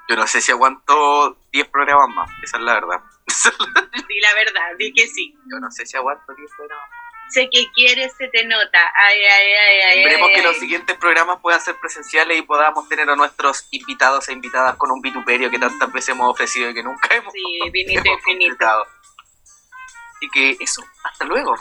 Yo 0.10 0.16
no 0.16 0.28
sé 0.28 0.42
si 0.42 0.52
aguanto 0.52 1.38
10 1.52 1.68
programas 1.70 2.10
más, 2.10 2.30
esa 2.44 2.58
es 2.58 2.64
la 2.64 2.74
verdad. 2.74 3.02
Di 4.08 4.20
la 4.20 4.34
verdad, 4.36 4.78
di 4.78 4.94
que 4.94 5.08
sí. 5.08 5.36
Yo 5.52 5.60
no 5.60 5.72
sé 5.72 5.86
si 5.86 5.98
aguanto 5.98 6.34
10 6.34 6.50
programas 6.56 6.90
más. 6.90 7.06
Sé 7.30 7.50
que 7.52 7.66
quieres, 7.74 8.14
se 8.18 8.28
te 8.28 8.46
nota. 8.46 8.80
Ay, 8.96 9.18
ay, 9.20 9.48
ay, 9.52 9.80
ay. 9.82 10.00
Esperemos 10.00 10.30
ay, 10.30 10.36
que 10.36 10.42
ay. 10.42 10.46
los 10.46 10.58
siguientes 10.58 10.98
programas 10.98 11.40
puedan 11.42 11.60
ser 11.60 11.76
presenciales 11.80 12.38
y 12.38 12.44
podamos 12.44 12.88
tener 12.88 13.10
a 13.10 13.16
nuestros 13.16 13.68
invitados 13.72 14.30
e 14.30 14.34
invitadas 14.34 14.76
con 14.76 14.92
un 14.92 15.02
vituperio 15.02 15.50
que 15.50 15.58
tantas 15.58 15.92
veces 15.92 16.10
hemos 16.10 16.32
ofrecido 16.32 16.70
y 16.70 16.74
que 16.76 16.84
nunca 16.84 17.16
hemos, 17.16 17.34
Sí, 17.34 17.70
vinito 17.72 18.02
hemos 18.06 18.20
infinito. 18.20 18.66
Así 18.66 20.30
que 20.32 20.58
eso, 20.60 20.84
hasta 21.04 21.26
luego. 21.26 21.56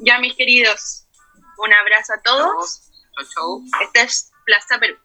Ya, 0.00 0.18
mis 0.18 0.36
queridos, 0.36 1.06
un 1.56 1.72
abrazo 1.72 2.12
a 2.12 2.22
todos. 2.22 2.82
Chau, 3.14 3.26
chau. 3.34 3.64
Esta 3.82 4.02
es 4.02 4.30
Plaza 4.44 4.78
Perú. 4.78 4.98